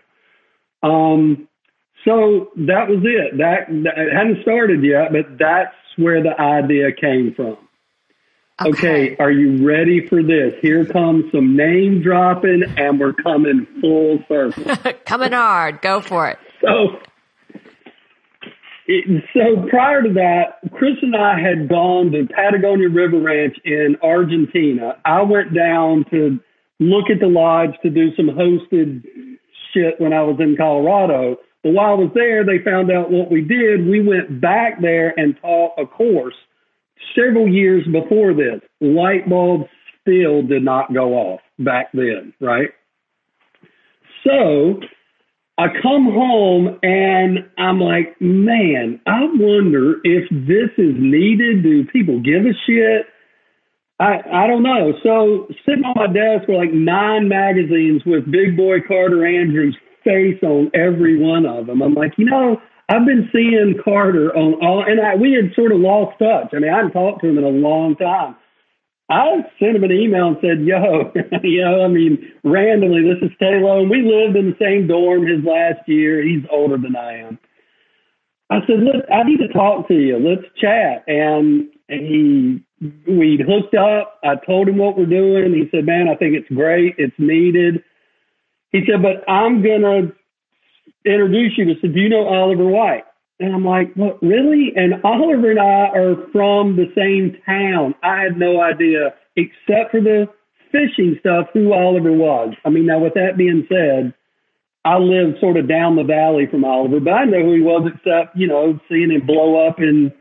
Um, 0.84 1.48
so 2.06 2.52
that 2.56 2.88
was 2.88 3.00
it. 3.04 3.38
That, 3.38 3.68
that 3.84 3.98
it 3.98 4.14
hadn't 4.14 4.42
started 4.42 4.84
yet, 4.84 5.12
but 5.12 5.38
that's 5.38 5.76
where 5.98 6.22
the 6.22 6.40
idea 6.40 6.92
came 6.92 7.34
from. 7.36 7.58
Okay. 8.62 9.14
okay, 9.14 9.16
are 9.18 9.32
you 9.32 9.68
ready 9.68 10.08
for 10.08 10.22
this? 10.22 10.54
Here 10.62 10.86
comes 10.86 11.26
some 11.32 11.58
name 11.58 12.04
dropping, 12.04 12.64
and 12.78 13.00
we're 13.00 13.14
coming 13.14 13.66
full 13.82 14.20
circle. 14.28 14.94
coming 15.06 15.32
hard. 15.32 15.82
Go 15.82 16.02
for 16.02 16.30
it. 16.30 16.38
So 16.62 17.00
so 19.34 19.68
prior 19.70 20.04
to 20.04 20.14
that, 20.14 20.60
Chris 20.74 20.98
and 21.02 21.16
I 21.16 21.40
had 21.40 21.70
gone 21.70 22.12
to 22.12 22.28
Patagonia 22.28 22.90
River 22.90 23.20
Ranch 23.20 23.56
in 23.64 23.96
Argentina. 24.04 24.98
I 25.06 25.22
went 25.22 25.54
down 25.54 26.06
to 26.12 26.40
look 26.80 27.10
at 27.10 27.20
the 27.22 27.28
lodge 27.28 27.72
to 27.84 27.90
do 27.90 28.14
some 28.16 28.28
hosted 28.28 29.04
shit 29.74 30.00
when 30.00 30.12
I 30.12 30.22
was 30.24 30.38
in 30.40 30.58
Colorado. 30.58 31.38
But 31.64 31.74
while 31.74 31.92
I 31.92 31.96
was 31.96 32.12
there, 32.14 32.46
they 32.46 32.64
found 32.64 32.92
out 32.92 33.10
what 33.10 33.32
we 33.32 33.42
did. 33.42 33.88
We 33.88 34.06
went 34.06 34.42
back 34.42 34.82
there 34.82 35.14
and 35.18 35.38
taught 35.42 35.80
a 35.80 35.86
course 35.86 36.36
several 37.16 37.48
years 37.48 37.86
before 37.92 38.34
this. 38.34 38.62
Light 38.82 39.30
bulbs 39.30 39.70
still 40.02 40.42
did 40.44 40.64
not 40.64 40.94
go 40.94 41.14
off 41.14 41.42
back 41.60 41.92
then, 41.94 42.34
right? 42.42 42.70
So 44.26 44.80
I 45.58 45.68
come 45.82 46.06
home 46.06 46.80
and 46.82 47.40
I'm 47.58 47.80
like, 47.80 48.20
man, 48.20 49.00
I 49.06 49.22
wonder 49.22 49.96
if 50.04 50.30
this 50.30 50.72
is 50.78 50.96
needed. 50.98 51.64
Do 51.64 51.86
people 51.86 52.20
give 52.20 52.46
a 52.46 52.54
shit? 52.66 53.06
I 54.00 54.20
I 54.32 54.48
don't 54.48 54.64
know. 54.64 54.94
So 55.04 55.48
sitting 55.66 55.84
on 55.84 55.94
my 55.96 56.08
desk 56.08 56.48
were 56.48 56.58
like 56.58 56.74
nine 56.74 57.28
magazines 57.28 58.02
with 58.06 58.32
Big 58.32 58.58
Boy 58.58 58.80
Carter 58.88 59.26
Andrews' 59.26 59.78
face 60.04 60.42
on 60.44 60.72
every 60.74 61.18
one 61.18 61.46
of 61.46 61.68
them. 61.68 61.82
I'm 61.82 61.94
like, 61.94 62.14
you 62.18 62.26
know, 62.26 62.58
I've 62.90 63.06
been 63.06 63.30
seeing 63.32 63.76
Carter 63.84 64.36
on 64.36 64.56
all, 64.62 64.84
and 64.86 65.00
I, 65.00 65.16
we 65.16 65.34
had 65.34 65.54
sort 65.56 65.72
of 65.72 65.80
lost 65.80 66.20
touch. 66.20 66.54
I 66.54 66.60
mean, 66.60 66.72
I 66.72 66.78
hadn't 66.78 66.92
talked 66.92 67.22
to 67.22 67.30
him 67.30 67.38
in 67.38 67.44
a 67.44 67.50
long 67.50 67.96
time. 67.96 68.36
I 69.10 69.44
sent 69.60 69.76
him 69.76 69.84
an 69.84 69.92
email 69.92 70.28
and 70.28 70.38
said, 70.42 70.66
"Yo, 70.66 71.12
you 71.44 71.62
know, 71.62 71.84
I 71.84 71.88
mean, 71.88 72.32
randomly, 72.44 73.04
this 73.04 73.22
is 73.22 73.36
Taylor, 73.40 73.80
and 73.80 73.90
we 73.90 74.02
lived 74.02 74.36
in 74.36 74.52
the 74.52 74.58
same 74.60 74.88
dorm 74.88 75.26
his 75.26 75.44
last 75.46 75.88
year. 75.88 76.22
He's 76.22 76.44
older 76.52 76.78
than 76.78 76.96
I 76.96 77.20
am." 77.20 77.40
I 78.50 78.60
said, 78.68 78.80
"Look, 78.80 79.06
I 79.12 79.24
need 79.24 79.40
to 79.40 79.54
talk 79.54 79.88
to 79.88 79.96
you. 79.96 80.20
Let's 80.20 80.48
chat." 80.60 81.04
And 81.08 81.70
he, 81.88 82.64
we 83.08 83.44
hooked 83.46 83.76
up. 83.76 84.20
I 84.24 84.36
told 84.46 84.68
him 84.68 84.78
what 84.78 84.98
we're 84.98 85.06
doing. 85.06 85.54
He 85.54 85.70
said, 85.72 85.86
"Man, 85.86 86.08
I 86.10 86.16
think 86.16 86.36
it's 86.36 86.50
great. 86.50 86.96
It's 86.98 87.16
needed." 87.18 87.84
He 88.74 88.86
said, 88.86 89.02
"But 89.02 89.24
I'm 89.30 89.62
gonna 89.64 90.12
introduce 91.06 91.58
you 91.58 91.66
to." 91.66 91.80
Said, 91.80 91.94
"Do 91.94 92.02
you 92.02 92.10
know 92.10 92.28
Oliver 92.28 92.66
White?" 92.66 93.06
And 93.40 93.54
I'm 93.54 93.66
like, 93.66 93.94
what, 93.96 94.22
really? 94.22 94.74
And 94.76 95.02
Oliver 95.04 95.52
and 95.52 95.60
I 95.60 95.90
are 95.90 96.16
from 96.32 96.76
the 96.76 96.92
same 96.96 97.36
town. 97.46 97.96
I 98.04 98.22
had 98.22 98.38
no 98.38 98.62
idea, 98.62 99.16
except 99.36 99.92
for 99.92 100.02
the 100.02 100.28
fishing 100.72 101.18
stuff, 101.20 101.48
who 101.54 101.74
Oliver 101.74 102.12
was. 102.12 102.54
I 102.64 102.70
mean, 102.70 102.86
now 102.86 103.00
with 103.00 103.16
that 103.16 103.38
being 103.38 103.66
said, 103.68 104.14
I 104.86 104.98
lived 104.98 105.40
sort 105.40 105.58
of 105.58 105.68
down 105.68 105.96
the 105.96 106.04
valley 106.04 106.48
from 106.50 106.66
Oliver, 106.66 107.00
but 107.00 107.14
I 107.14 107.26
know 107.26 107.42
who 107.42 107.54
he 107.54 107.62
was, 107.62 107.90
except 107.94 108.36
you 108.36 108.48
know 108.48 108.80
seeing 108.90 109.12
him 109.12 109.26
blow 109.26 109.68
up 109.68 109.80
in 109.80 110.12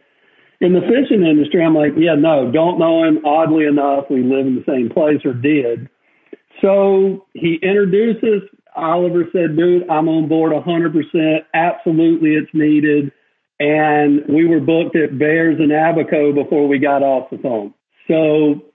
in 0.61 0.73
the 0.73 0.81
fishing 0.81 1.27
industry. 1.27 1.65
I'm 1.65 1.75
like, 1.75 1.93
yeah, 1.97 2.15
no, 2.15 2.51
don't 2.53 2.79
know 2.79 3.03
him. 3.05 3.25
Oddly 3.25 3.67
enough, 3.67 4.05
we 4.09 4.23
live 4.23 4.47
in 4.47 4.57
the 4.57 4.65
same 4.67 4.89
place 4.89 5.25
or 5.25 5.35
did. 5.35 5.89
So 6.63 7.27
he 7.35 7.59
introduces 7.63 8.49
Oliver 8.75 9.25
said, 9.33 9.57
dude, 9.57 9.89
I'm 9.91 10.09
on 10.09 10.29
board 10.29 10.53
100%. 10.53 11.39
Absolutely, 11.55 12.31
it's 12.31 12.51
needed. 12.55 13.13
And 13.61 14.25
we 14.29 14.47
were 14.47 14.61
booked 14.61 14.97
at 14.97 15.19
Bair's 15.19 15.59
and 15.59 15.71
Abaco 15.71 16.33
before 16.33 16.67
we 16.67 16.79
got 16.79 17.03
off 17.03 17.31
the 17.31 17.39
phone. 17.39 17.75
So 18.09 18.73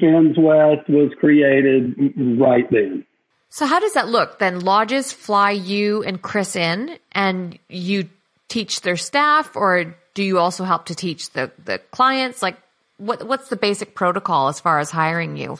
Fins 0.00 0.36
West 0.38 0.88
was 0.88 1.12
created 1.18 1.94
right 2.40 2.70
then. 2.70 3.04
So 3.50 3.66
how 3.66 3.80
does 3.80 3.94
that 3.94 4.08
look? 4.08 4.38
Then 4.38 4.60
lodges 4.60 5.12
fly 5.12 5.50
you 5.50 6.02
and 6.02 6.22
Chris 6.22 6.56
in 6.56 6.98
and 7.10 7.58
you 7.68 8.08
teach 8.48 8.80
their 8.80 8.96
staff 8.96 9.54
or 9.56 9.96
do 10.14 10.22
you 10.22 10.38
also 10.38 10.64
help 10.64 10.86
to 10.86 10.94
teach 10.94 11.30
the, 11.30 11.50
the 11.62 11.78
clients? 11.90 12.40
Like 12.40 12.56
what, 12.96 13.26
what's 13.26 13.48
the 13.48 13.56
basic 13.56 13.94
protocol 13.94 14.48
as 14.48 14.60
far 14.60 14.78
as 14.78 14.90
hiring 14.90 15.36
you? 15.36 15.58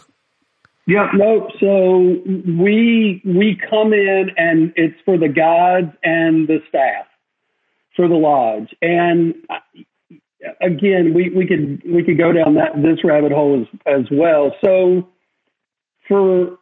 Yeah, 0.86 1.08
no. 1.14 1.48
So 1.60 2.20
we 2.26 3.22
we 3.24 3.58
come 3.70 3.92
in 3.92 4.30
and 4.36 4.72
it's 4.76 4.98
for 5.04 5.16
the 5.16 5.28
guides 5.28 5.92
and 6.02 6.48
the 6.48 6.58
staff 6.68 7.06
for 7.94 8.08
the 8.08 8.14
lodge. 8.14 8.74
And 8.82 9.34
again, 10.60 11.14
we, 11.14 11.30
we 11.30 11.46
could 11.46 11.82
we 11.84 12.02
could 12.02 12.18
go 12.18 12.32
down 12.32 12.54
that 12.54 12.82
this 12.82 13.04
rabbit 13.04 13.32
hole 13.32 13.60
as 13.60 13.80
as 13.86 14.06
well. 14.10 14.54
So 14.64 15.08
for 16.08 16.58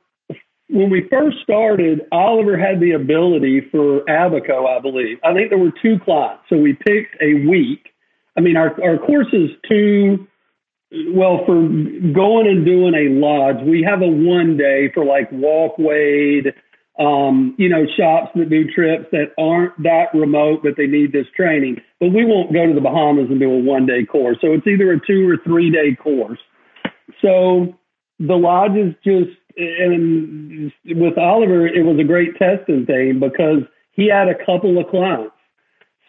when 0.69 0.91
we 0.91 1.09
first 1.11 1.39
started, 1.43 2.03
Oliver 2.13 2.59
had 2.59 2.81
the 2.81 2.93
ability 2.93 3.63
for 3.71 4.03
Abaco, 4.03 4.67
I 4.67 4.81
believe. 4.81 5.19
I 5.25 5.35
think 5.35 5.51
there 5.51 5.59
were 5.59 5.73
two 5.83 5.99
clients, 6.05 6.45
so 6.49 6.57
we 6.57 6.75
picked 6.75 7.17
a 7.21 7.47
week. 7.49 7.89
I 8.37 8.41
mean, 8.41 8.57
our 8.57 8.77
our 8.83 8.99
course 8.99 9.29
is 9.33 9.51
two 9.69 10.27
well, 10.93 11.45
for 11.47 11.55
going 11.55 12.47
and 12.49 12.65
doing 12.65 12.95
a 12.95 13.15
lodge, 13.15 13.65
we 13.65 13.83
have 13.89 14.03
a 14.03 14.09
one 14.09 14.57
day 14.57 14.91
for 14.93 15.05
like 15.05 15.31
walk 15.31 15.79
wade, 15.79 16.53
um, 16.99 17.55
you 17.59 17.69
know, 17.69 17.87
shops 17.97 18.31
that 18.35 18.51
do 18.51 18.65
trips 18.75 19.07
that 19.13 19.33
aren't 19.39 19.81
that 19.83 20.07
remote, 20.13 20.61
but 20.63 20.77
they 20.77 20.87
need 20.87 21.13
this 21.13 21.27
training. 21.37 21.77
But 22.01 22.13
we 22.13 22.25
won't 22.25 22.53
go 22.53 22.67
to 22.67 22.75
the 22.75 22.81
Bahamas 22.81 23.31
and 23.31 23.39
do 23.39 23.51
a 23.53 23.59
one 23.59 23.87
day 23.87 24.05
course. 24.05 24.39
So 24.41 24.53
it's 24.53 24.67
either 24.67 24.93
a 24.93 25.01
two 25.07 25.29
or 25.29 25.37
three 25.45 25.71
day 25.71 25.95
course. 25.95 26.41
So 27.23 27.79
the 28.19 28.35
lodge 28.35 28.77
is 28.77 28.95
just, 29.05 29.37
and 29.57 30.73
with 30.87 31.19
Oliver, 31.19 31.67
it 31.67 31.85
was 31.85 31.99
a 32.01 32.05
great 32.05 32.37
testing 32.37 32.85
thing 32.87 33.21
because 33.21 33.63
he 33.93 34.09
had 34.09 34.29
a 34.29 34.35
couple 34.45 34.79
of 34.79 34.89
clients 34.89 35.35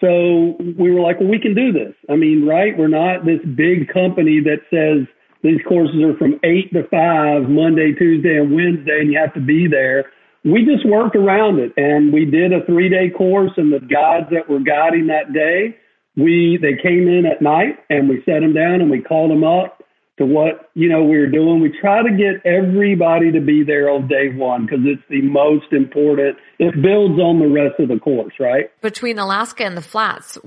so 0.02 0.58
we 0.78 0.92
were 0.92 1.00
like, 1.00 1.20
well, 1.20 1.30
we 1.30 1.40
can 1.40 1.54
do 1.54 1.72
this. 1.72 1.94
I 2.10 2.16
mean, 2.16 2.46
right? 2.46 2.78
We're 2.78 2.88
not 2.88 3.24
this 3.24 3.40
big 3.56 3.88
company 3.94 4.42
that 4.42 4.66
says 4.74 5.08
these 5.44 5.62
courses 5.68 6.02
are 6.04 6.18
from 6.18 6.40
eight 6.44 6.74
to 6.74 6.84
five, 6.90 7.48
Monday, 7.48 7.94
Tuesday, 7.94 8.38
and 8.38 8.54
Wednesday, 8.54 9.00
and 9.00 9.12
you 9.14 9.20
have 9.20 9.34
to 9.36 9.42
be 9.42 9.68
there. 9.70 10.12
We 10.44 10.66
just 10.66 10.86
worked 10.88 11.16
around 11.16 11.60
it 11.60 11.72
and 11.78 12.12
we 12.12 12.26
did 12.26 12.52
a 12.52 12.66
three 12.66 12.90
day 12.90 13.12
course 13.16 13.52
and 13.58 13.72
the 13.72 13.80
guides 13.80 14.26
that 14.32 14.50
were 14.50 14.60
guiding 14.60 15.08
that 15.08 15.34
day, 15.34 15.78
we, 16.18 16.58
they 16.60 16.82
came 16.82 17.08
in 17.08 17.26
at 17.26 17.42
night 17.42 17.78
and 17.90 18.10
we 18.10 18.24
set 18.26 18.42
them 18.42 18.54
down 18.54 18.82
and 18.82 18.90
we 18.90 19.02
called 19.02 19.30
them 19.30 19.44
up 19.44 19.81
to 20.22 20.28
what 20.28 20.70
you 20.76 20.88
know 20.88 21.04
we 21.04 21.18
were 21.18 21.28
doing. 21.28 21.62
We 21.62 21.76
try 21.82 22.04
to 22.04 22.12
get 22.12 22.46
everybody 22.46 23.32
to 23.32 23.42
be 23.42 23.64
there 23.64 23.90
on 23.90 24.08
day 24.08 24.30
one 24.30 24.66
because 24.66 24.82
it's 24.86 25.02
the 25.10 25.22
most 25.22 25.74
important. 25.74 26.38
It 26.60 26.80
builds 26.80 27.20
on 27.20 27.40
the 27.40 27.48
rest 27.48 27.80
of 27.80 27.90
the 27.90 27.98
course, 27.98 28.34
right? 28.40 28.70
Between 28.82 29.18
Alaska 29.18 29.66
and 29.66 29.76
the 29.76 29.82
flats, 29.82 30.38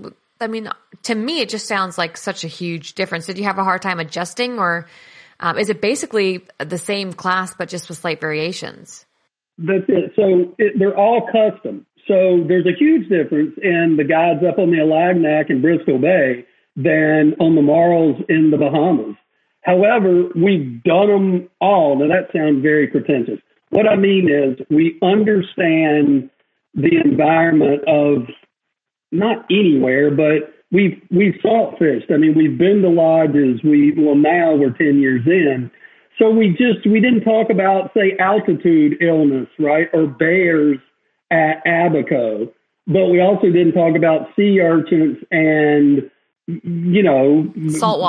I 0.41 0.47
mean, 0.47 0.71
to 1.03 1.15
me, 1.15 1.41
it 1.41 1.49
just 1.49 1.67
sounds 1.67 1.99
like 1.99 2.17
such 2.17 2.45
a 2.45 2.49
huge 2.49 2.95
difference. 2.95 3.27
Did 3.27 3.37
you 3.37 3.45
have 3.45 3.59
a 3.59 3.65
hard 3.65 3.83
time 3.83 3.99
adjusting, 3.99 4.61
or 4.61 4.87
um, 5.41 5.59
is 5.59 5.69
it 5.69 5.81
basically 5.81 6.47
the 6.59 6.79
same 6.79 7.13
class 7.13 7.53
but 7.53 7.69
just 7.69 7.89
with 7.89 7.99
slight 7.99 8.21
variations? 8.21 9.05
That's 9.59 9.85
it. 9.89 10.13
So 10.15 10.55
it, 10.59 10.79
they're 10.79 10.97
all 10.97 11.27
custom. 11.27 11.85
So 12.07 12.45
there's 12.47 12.67
a 12.67 12.79
huge 12.79 13.09
difference 13.09 13.55
in 13.61 13.97
the 13.97 14.05
guides 14.05 14.45
up 14.47 14.59
on 14.59 14.71
the 14.71 14.79
Alagnak 14.79 15.51
in 15.51 15.63
Bristol 15.63 15.99
Bay 15.99 16.45
than 16.77 17.35
on 17.41 17.55
the 17.55 17.63
Marls 17.63 18.17
in 18.29 18.51
the 18.51 18.57
Bahamas. 18.57 19.17
However, 19.65 20.29
we've 20.37 20.83
done 20.83 21.09
them 21.09 21.49
all. 21.61 21.99
Now 21.99 22.09
that 22.09 22.33
sounds 22.37 22.63
very 22.63 22.87
pretentious. 22.87 23.41
What 23.71 23.89
I 23.89 23.97
mean 23.97 24.31
is 24.31 24.65
we 24.71 24.99
understand 25.03 26.31
the 26.75 26.97
environment 27.05 27.83
of 27.89 28.29
not 29.11 29.47
anywhere, 29.51 30.11
but 30.11 30.53
we've 30.71 31.01
we've 31.11 31.35
salt 31.41 31.79
fished. 31.79 32.11
I 32.11 32.19
mean, 32.19 32.35
we've 32.35 32.59
been 32.59 32.83
to 32.83 32.89
lodges. 32.89 33.61
We 33.65 33.95
well 33.97 34.17
now 34.17 34.55
we're 34.55 34.71
ten 34.71 35.01
years 35.01 35.23
in, 35.27 35.71
So 36.19 36.31
we 36.31 36.51
just 36.51 36.87
we 36.87 37.01
didn't 37.01 37.23
talk 37.23 37.49
about 37.51 37.93
say 37.95 38.17
altitude 38.19 39.01
illness, 39.01 39.49
right, 39.59 39.89
or 39.95 40.07
bears 40.07 40.79
at 41.31 41.63
Abaco, 41.67 42.53
but 42.87 43.07
we 43.07 43.21
also 43.21 43.47
didn't 43.47 43.73
talk 43.73 43.97
about 43.97 44.29
sea 44.37 44.61
urchins 44.61 45.19
and 45.31 46.11
you 46.47 47.03
know 47.03 47.53
salt 47.71 48.01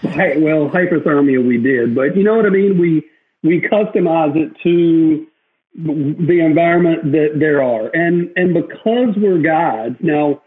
Hey, 0.00 0.40
well, 0.40 0.68
hypothermia 0.70 1.46
we 1.46 1.58
did, 1.58 1.94
but 1.94 2.16
you 2.16 2.24
know 2.24 2.36
what 2.36 2.46
I 2.46 2.50
mean. 2.50 2.78
We 2.78 3.04
we 3.42 3.60
customize 3.60 4.36
it 4.36 4.52
to 4.62 5.26
the 5.74 6.40
environment 6.40 7.12
that 7.12 7.36
there 7.38 7.62
are, 7.62 7.88
and 7.94 8.30
and 8.36 8.54
because 8.54 9.14
we're 9.16 9.38
guides 9.42 9.96
now. 10.00 10.42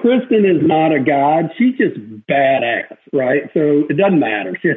Kristen 0.00 0.44
is 0.44 0.62
not 0.66 0.92
a 0.92 1.00
guide. 1.00 1.50
She's 1.56 1.78
just 1.78 1.96
badass, 2.28 2.96
right? 3.12 3.42
So 3.54 3.84
it 3.88 3.96
doesn't 3.96 4.18
matter. 4.20 4.58
She 4.62 4.70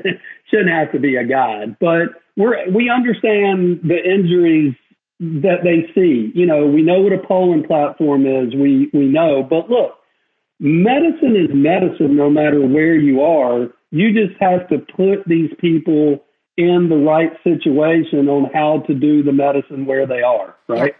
shouldn't 0.57 0.69
have 0.69 0.91
to 0.93 0.99
be 0.99 1.15
a 1.15 1.23
guide. 1.25 1.77
But 1.79 2.09
we're 2.37 2.71
we 2.71 2.89
understand 2.89 3.81
the 3.83 3.97
injuries 4.03 4.75
that 5.19 5.63
they 5.63 5.91
see. 5.93 6.31
You 6.35 6.45
know, 6.45 6.65
we 6.67 6.81
know 6.81 7.01
what 7.01 7.13
a 7.13 7.19
poling 7.19 7.63
platform 7.63 8.25
is. 8.25 8.55
We 8.55 8.89
we 8.93 9.07
know. 9.07 9.43
But 9.43 9.69
look, 9.69 9.98
medicine 10.59 11.35
is 11.35 11.49
medicine 11.53 12.15
no 12.15 12.29
matter 12.29 12.65
where 12.65 12.95
you 12.95 13.21
are. 13.21 13.67
You 13.91 14.13
just 14.13 14.39
have 14.39 14.67
to 14.69 14.79
put 14.79 15.25
these 15.25 15.49
people 15.59 16.23
in 16.57 16.89
the 16.89 16.97
right 16.97 17.31
situation 17.43 18.27
on 18.27 18.51
how 18.53 18.83
to 18.87 18.93
do 18.93 19.23
the 19.23 19.31
medicine 19.31 19.85
where 19.85 20.05
they 20.05 20.21
are, 20.21 20.55
right? 20.67 20.93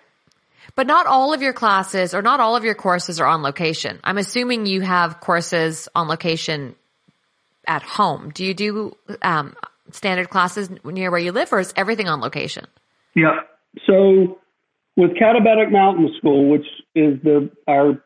But 0.76 0.88
not 0.88 1.06
all 1.06 1.34
of 1.34 1.42
your 1.42 1.54
classes 1.54 2.14
or 2.14 2.22
not 2.22 2.40
all 2.40 2.56
of 2.56 2.64
your 2.64 2.76
courses 2.76 3.20
are 3.20 3.28
on 3.28 3.42
location. 3.42 4.00
I'm 4.04 4.18
assuming 4.18 4.66
you 4.66 4.82
have 4.82 5.20
courses 5.20 5.90
on 5.94 6.08
location 6.08 6.76
at 7.68 7.84
home. 7.84 8.32
Do 8.34 8.46
you 8.46 8.54
do 8.54 8.96
um, 9.22 9.56
standard 9.92 10.30
classes 10.30 10.70
near 10.86 11.12
where 11.12 11.20
you 11.20 11.32
live, 11.32 11.52
or 11.52 11.60
is 11.60 11.74
everything 11.76 12.08
on 12.08 12.22
location? 12.22 12.66
Yeah. 13.16 13.42
So 13.86 14.40
with 14.96 15.12
Katabatic 15.12 15.72
Mountain 15.72 16.14
School, 16.18 16.50
which 16.50 16.66
is 16.96 17.22
the 17.24 17.50
our 17.68 18.02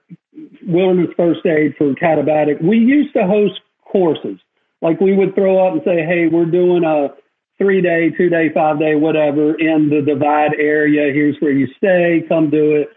wilderness 0.65 1.11
first 1.15 1.45
aid 1.45 1.75
for 1.77 1.93
Katabatic, 1.93 2.61
we 2.61 2.77
used 2.77 3.13
to 3.13 3.25
host 3.25 3.59
courses. 3.85 4.39
Like 4.81 4.99
we 4.99 5.15
would 5.15 5.35
throw 5.35 5.65
up 5.65 5.73
and 5.73 5.81
say, 5.85 6.05
"Hey, 6.05 6.27
we're 6.27 6.45
doing 6.45 6.83
a 6.83 7.13
three 7.57 7.81
day, 7.81 8.09
two 8.17 8.29
day, 8.29 8.49
five 8.53 8.79
day, 8.79 8.95
whatever 8.95 9.55
in 9.55 9.89
the 9.89 10.01
divide 10.01 10.53
area. 10.57 11.13
Here's 11.13 11.37
where 11.39 11.51
you 11.51 11.67
stay. 11.77 12.23
Come 12.27 12.49
do 12.49 12.75
it. 12.75 12.89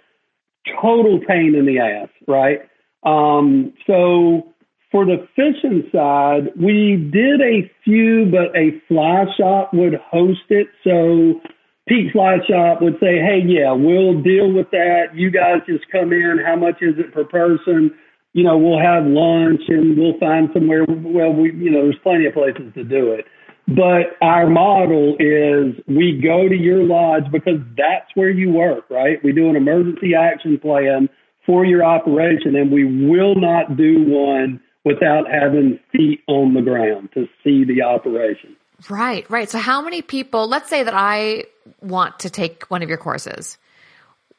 Total 0.80 1.20
pain 1.26 1.55
in 1.55 1.66
the 1.66 1.78
ass, 1.78 2.09
right? 2.26 2.61
Um, 3.05 3.72
so 3.87 4.53
for 4.91 5.05
the 5.05 5.28
fishing 5.37 5.84
side, 5.93 6.51
we 6.61 6.97
did 7.12 7.41
a 7.41 7.70
few, 7.84 8.26
but 8.26 8.57
a 8.57 8.80
fly 8.89 9.24
shop 9.39 9.72
would 9.72 9.95
host 9.95 10.41
it. 10.49 10.66
So 10.82 11.41
Pete 11.89 12.12
Fly 12.12 12.39
Shop 12.49 12.82
would 12.82 12.99
say, 12.99 13.18
"Hey, 13.18 13.43
yeah, 13.47 13.72
we'll 13.72 14.20
deal 14.20 14.53
with 14.53 14.70
that. 14.70 15.14
You 15.14 15.30
guys 15.30 15.61
just 15.66 15.89
come 15.91 16.12
in. 16.12 16.39
How 16.45 16.57
much 16.57 16.82
is 16.82 16.99
it 16.99 17.12
per 17.12 17.24
person? 17.24 17.93
You 18.32 18.43
know, 18.43 18.59
we'll 18.59 18.80
have 18.80 19.07
lunch 19.07 19.62
and 19.68 19.97
we'll 19.97 20.18
find 20.18 20.51
somewhere. 20.53 20.84
Well, 20.87 21.32
we, 21.32 21.53
you 21.53 21.70
know, 21.70 21.84
there's 21.84 21.99
plenty 22.03 22.26
of 22.26 22.34
places 22.34 22.72
to 22.74 22.84
do 22.84 23.12
it." 23.12 23.26
But 23.68 24.16
our 24.22 24.49
model 24.49 25.16
is 25.18 25.74
we 25.89 26.20
go 26.22 26.49
to 26.49 26.55
your 26.55 26.84
lodge 26.84 27.30
because 27.32 27.61
that's 27.76 28.11
where 28.14 28.30
you 28.30 28.51
work, 28.53 28.84
right? 28.91 29.22
We 29.24 29.32
do 29.32 29.49
an 29.49 29.57
emergency 29.57 30.14
action 30.14 30.59
plan 30.59 31.09
for 31.45 31.64
your 31.64 31.84
operation 31.84 32.55
and 32.55 32.70
we 32.70 32.84
will 32.84 33.34
not 33.34 33.76
do 33.76 34.05
one 34.07 34.61
without 34.84 35.24
having 35.28 35.80
feet 35.91 36.20
on 36.28 36.55
the 36.55 36.62
ground 36.62 37.09
to 37.14 37.26
see 37.43 37.64
the 37.64 37.82
operation. 37.82 38.55
Right, 38.89 39.29
right. 39.31 39.49
So 39.49 39.59
how 39.59 39.83
many 39.83 40.03
people, 40.03 40.49
let's 40.49 40.68
say 40.68 40.83
that 40.83 40.95
I 40.95 41.45
want 41.81 42.20
to 42.20 42.31
take 42.31 42.64
one 42.64 42.83
of 42.83 42.89
your 42.89 42.99
courses. 42.99 43.59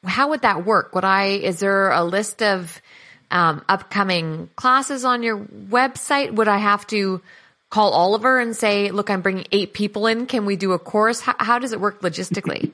How 0.04 0.30
would 0.30 0.42
that 0.42 0.66
work? 0.66 0.94
Would 0.96 1.04
I, 1.04 1.26
is 1.26 1.60
there 1.60 1.92
a 1.92 2.04
list 2.04 2.42
of 2.42 2.82
um, 3.32 3.64
upcoming 3.68 4.50
classes 4.56 5.04
on 5.06 5.24
your 5.24 5.38
website? 5.38 6.34
Would 6.34 6.48
I 6.48 6.58
have 6.58 6.86
to 6.88 7.22
call 7.70 7.92
Oliver 7.92 8.40
and 8.40 8.56
say, 8.56 8.92
look, 8.92 9.10
I'm 9.10 9.22
bringing 9.22 9.46
eight 9.52 9.74
people 9.74 10.08
in. 10.08 10.26
Can 10.26 10.46
we 10.46 10.56
do 10.56 10.72
a 10.72 10.80
course? 10.80 11.20
How, 11.20 11.36
how 11.38 11.60
does 11.60 11.74
it 11.74 11.82
work 11.82 12.02
logistically? 12.02 12.72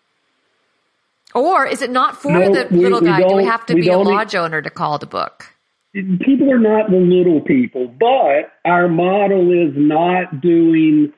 or 1.34 1.66
is 1.66 1.82
it 1.82 1.90
not 1.90 2.20
for 2.20 2.32
no, 2.32 2.52
the 2.52 2.68
we, 2.70 2.78
little 2.78 3.00
guy? 3.00 3.20
Do 3.20 3.36
we 3.36 3.44
have 3.44 3.66
to 3.66 3.74
be 3.74 3.88
a 3.88 3.98
lodge 3.98 4.34
owner 4.34 4.60
to 4.60 4.70
call 4.70 4.98
the 4.98 5.06
book? 5.06 5.46
People 5.92 6.52
are 6.52 6.58
not 6.58 6.90
the 6.90 6.96
little 6.96 7.40
people, 7.40 7.88
but 7.98 8.52
our 8.64 8.88
model 8.88 9.50
is 9.50 9.74
not 9.76 10.40
doing 10.40 11.12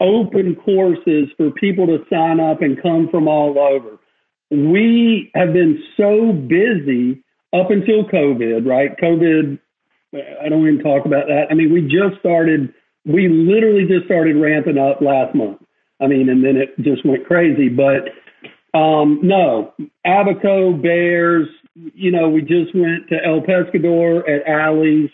open 0.00 0.56
courses 0.56 1.28
for 1.36 1.50
people 1.50 1.86
to 1.86 1.98
sign 2.10 2.40
up 2.40 2.62
and 2.62 2.80
come 2.82 3.08
from 3.10 3.28
all 3.28 3.58
over. 3.58 3.98
We 4.50 5.30
have 5.34 5.52
been 5.52 5.82
so 5.96 6.32
busy 6.32 7.22
up 7.52 7.70
until 7.70 8.04
COVID, 8.04 8.66
right? 8.66 8.96
COVID 8.98 9.58
I 10.14 10.48
don't 10.48 10.66
even 10.66 10.82
talk 10.82 11.06
about 11.06 11.26
that. 11.26 11.46
I 11.50 11.54
mean, 11.54 11.72
we 11.72 11.82
just 11.82 12.18
started, 12.20 12.72
we 13.04 13.28
literally 13.28 13.86
just 13.86 14.06
started 14.06 14.36
ramping 14.36 14.78
up 14.78 15.00
last 15.00 15.34
month. 15.34 15.58
I 16.00 16.06
mean, 16.06 16.28
and 16.28 16.44
then 16.44 16.56
it 16.56 16.74
just 16.80 17.04
went 17.04 17.26
crazy. 17.26 17.68
But 17.68 18.10
um, 18.78 19.20
no, 19.22 19.72
Abaco, 20.04 20.72
Bair's, 20.72 21.48
you 21.74 22.10
know, 22.10 22.28
we 22.28 22.40
just 22.40 22.74
went 22.74 23.08
to 23.08 23.16
El 23.24 23.40
Pescador 23.40 24.20
at 24.28 24.46
Alley's 24.48 25.10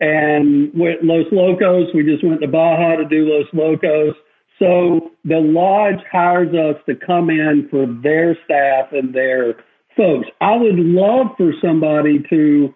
and 0.00 0.70
went 0.74 1.04
Los 1.04 1.26
Locos. 1.32 1.88
We 1.94 2.04
just 2.04 2.24
went 2.24 2.40
to 2.40 2.48
Baja 2.48 2.96
to 2.96 3.08
do 3.08 3.24
Los 3.26 3.46
Locos. 3.52 4.14
So 4.58 5.10
the 5.24 5.38
lodge 5.38 6.04
hires 6.10 6.54
us 6.54 6.80
to 6.86 6.94
come 6.94 7.30
in 7.30 7.68
for 7.70 7.86
their 8.02 8.36
staff 8.44 8.92
and 8.92 9.14
their 9.14 9.54
folks. 9.96 10.28
I 10.40 10.56
would 10.56 10.76
love 10.76 11.28
for 11.36 11.52
somebody 11.60 12.22
to 12.30 12.74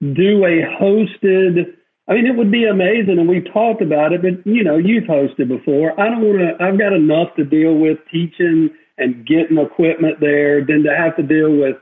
do 0.00 0.44
a 0.44 0.62
hosted 0.80 1.76
I 2.08 2.14
mean, 2.14 2.26
it 2.26 2.36
would 2.36 2.52
be 2.52 2.64
amazing, 2.64 3.18
and 3.18 3.28
we've 3.28 3.52
talked 3.52 3.82
about 3.82 4.12
it. 4.12 4.22
But 4.22 4.46
you 4.46 4.62
know, 4.62 4.76
you've 4.76 5.04
hosted 5.04 5.48
before. 5.48 5.98
I 6.00 6.08
don't 6.08 6.22
want 6.22 6.38
to. 6.38 6.64
I've 6.64 6.78
got 6.78 6.92
enough 6.92 7.34
to 7.36 7.44
deal 7.44 7.74
with 7.74 7.98
teaching 8.12 8.70
and 8.98 9.26
getting 9.26 9.58
equipment 9.58 10.20
there 10.20 10.64
than 10.64 10.84
to 10.84 10.96
have 10.96 11.16
to 11.16 11.22
deal 11.22 11.50
with 11.50 11.76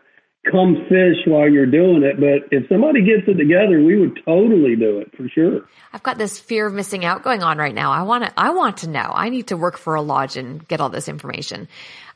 come 0.50 0.76
fish 0.88 1.16
while 1.26 1.48
you're 1.48 1.66
doing 1.66 2.02
it. 2.02 2.18
But 2.20 2.48
if 2.56 2.68
somebody 2.68 3.02
gets 3.02 3.26
it 3.26 3.34
together, 3.34 3.82
we 3.82 3.98
would 3.98 4.20
totally 4.24 4.76
do 4.76 4.98
it 4.98 5.14
for 5.16 5.28
sure. 5.28 5.62
I've 5.92 6.02
got 6.02 6.18
this 6.18 6.38
fear 6.38 6.66
of 6.66 6.74
missing 6.74 7.04
out 7.04 7.22
going 7.22 7.42
on 7.42 7.58
right 7.58 7.74
now. 7.74 7.92
I 7.92 8.02
want 8.02 8.24
to. 8.24 8.32
I 8.36 8.50
want 8.50 8.78
to 8.78 8.88
know. 8.88 9.10
I 9.12 9.28
need 9.28 9.48
to 9.48 9.56
work 9.56 9.78
for 9.78 9.94
a 9.94 10.02
lodge 10.02 10.36
and 10.36 10.66
get 10.68 10.80
all 10.80 10.90
this 10.90 11.08
information. 11.08 11.68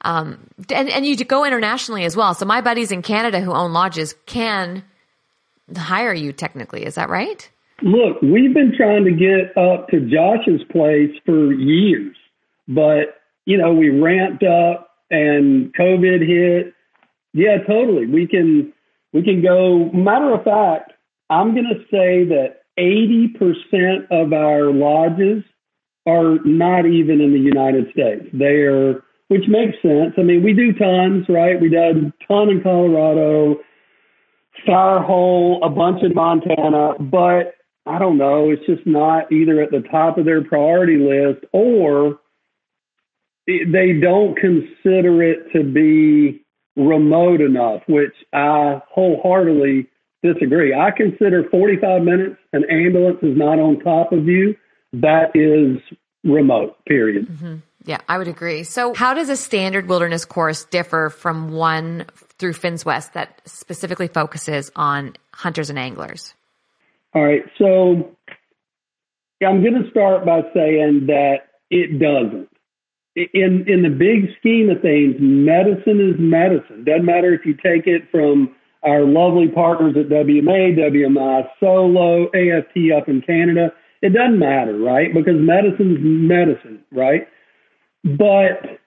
Um, 0.03 0.39
and 0.71 0.89
and 0.89 1.07
you 1.07 1.17
go 1.25 1.45
internationally 1.45 2.05
as 2.05 2.17
well. 2.17 2.35
So 2.35 2.47
my 2.47 2.61
buddies 2.61 2.93
in 2.93 3.03
Canada 3.03 3.41
who 3.41 3.53
own 3.53 3.73
lodges 3.73 4.15
can 4.27 4.85
hire 5.77 6.15
you 6.15 6.33
technically. 6.33 6.85
Is 6.85 6.95
that 6.95 7.09
right? 7.09 7.49
Look, 7.83 8.21
we've 8.23 8.53
been 8.53 8.75
trying 8.77 9.05
to 9.05 9.13
get 9.13 9.57
up 9.57 9.89
to 9.89 10.01
Josh's 10.01 10.63
place 10.71 11.11
for 11.25 11.53
years, 11.53 12.17
but 12.67 13.21
you 13.45 13.57
know, 13.57 13.73
we 13.73 13.89
ramped 13.89 14.43
up 14.43 14.91
and 15.11 15.73
COVID 15.75 16.27
hit. 16.27 16.75
Yeah, 17.33 17.59
totally. 17.67 18.07
We 18.07 18.27
can 18.27 18.73
we 19.13 19.23
can 19.23 19.43
go 19.43 19.91
matter 19.93 20.33
of 20.35 20.45
fact, 20.45 20.93
I'm 21.31 21.55
going 21.55 21.67
to 21.67 21.81
say 21.91 22.25
that 22.25 22.63
80% 22.79 24.11
of 24.11 24.33
our 24.33 24.73
lodges 24.73 25.43
are 26.07 26.39
not 26.45 26.87
even 26.87 27.21
in 27.21 27.33
the 27.33 27.41
United 27.41 27.91
States. 27.93 28.25
They 28.33 28.63
are 28.63 29.03
which 29.29 29.45
makes 29.47 29.77
sense. 29.83 30.15
I 30.17 30.23
mean, 30.23 30.43
we 30.43 30.55
do 30.55 30.73
tons, 30.73 31.27
right? 31.29 31.61
We 31.61 31.69
did 31.69 32.13
ton 32.27 32.49
in 32.49 32.63
Colorado, 32.63 33.57
Firehole, 34.67 35.59
a 35.63 35.69
bunch 35.69 36.03
in 36.03 36.15
Montana, 36.15 36.95
but 36.99 37.55
I 37.85 37.99
don't 37.99 38.17
know. 38.17 38.51
It's 38.51 38.65
just 38.67 38.87
not 38.87 39.31
either 39.31 39.61
at 39.63 39.71
the 39.71 39.83
top 39.91 40.17
of 40.17 40.25
their 40.25 40.43
priority 40.43 40.97
list 40.97 41.45
or 41.53 42.21
they 43.47 43.99
don't 44.01 44.37
consider 44.37 45.23
it 45.23 45.53
to 45.55 45.63
be 45.63 46.45
remote 46.79 47.41
enough, 47.41 47.83
which 47.89 48.15
I 48.33 48.81
wholeheartedly 48.89 49.89
disagree. 50.23 50.73
I 50.75 50.91
consider 50.91 51.45
45 51.51 52.03
minutes, 52.03 52.37
an 52.53 52.65
ambulance 52.71 53.19
is 53.23 53.37
not 53.37 53.59
on 53.59 53.81
top 53.81 54.13
of 54.13 54.27
you. 54.27 54.57
That 54.93 55.33
is 55.35 55.79
remote, 56.25 56.77
period. 56.87 57.29
Mm-hmm. 57.29 57.57
Yeah, 57.85 57.99
I 58.09 58.19
would 58.19 58.29
agree. 58.29 58.65
So, 58.65 58.95
how 58.95 59.15
does 59.15 59.29
a 59.29 59.37
standard 59.37 59.89
wilderness 59.89 60.25
course 60.25 60.65
differ 60.65 61.11
from 61.11 61.53
one 61.53 62.07
through 62.39 62.53
Finns 62.53 62.85
West 62.85 63.15
that 63.15 63.41
specifically 63.47 64.09
focuses 64.09 64.71
on 64.77 65.15
hunters 65.33 65.71
and 65.71 65.79
anglers? 65.79 66.35
All 67.15 67.25
right. 67.25 67.45
So, 67.57 68.15
I'm 69.47 69.63
going 69.63 69.83
to 69.83 69.91
start 69.91 70.27
by 70.27 70.43
saying 70.55 71.07
that 71.07 71.37
it 71.71 71.99
doesn't. 71.99 72.49
In 73.35 73.65
in 73.67 73.83
the 73.83 73.91
big 73.91 74.31
scheme 74.39 74.71
of 74.71 74.81
things, 74.81 75.17
medicine 75.19 76.01
is 76.01 76.17
medicine. 76.19 76.85
Doesn't 76.85 77.05
matter 77.05 77.35
if 77.35 77.45
you 77.45 77.55
take 77.55 77.87
it 77.87 78.03
from 78.11 78.55
our 78.85 79.03
lovely 79.03 79.49
partners 79.49 79.97
at 79.99 80.09
WMA, 80.09 80.79
WMI 80.79 81.49
Solo, 81.59 82.27
AFT 82.27 82.93
up 82.97 83.09
in 83.09 83.23
Canada. 83.27 83.73
It 84.03 84.13
doesn't 84.13 84.39
matter, 84.39 84.79
right? 84.79 85.13
Because 85.13 85.35
medicine's 85.37 85.99
medicine, 86.01 86.85
right? 86.93 87.27
But 88.05 88.79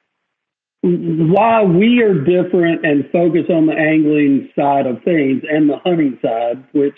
why 0.84 1.63
we 1.63 2.01
are 2.01 2.13
different 2.13 2.86
and 2.86 3.03
focus 3.11 3.45
on 3.49 3.67
the 3.67 3.73
angling 3.73 4.49
side 4.55 4.88
of 4.88 5.03
things 5.03 5.43
and 5.49 5.69
the 5.69 5.77
hunting 5.84 6.17
side, 6.21 6.63
which 6.71 6.97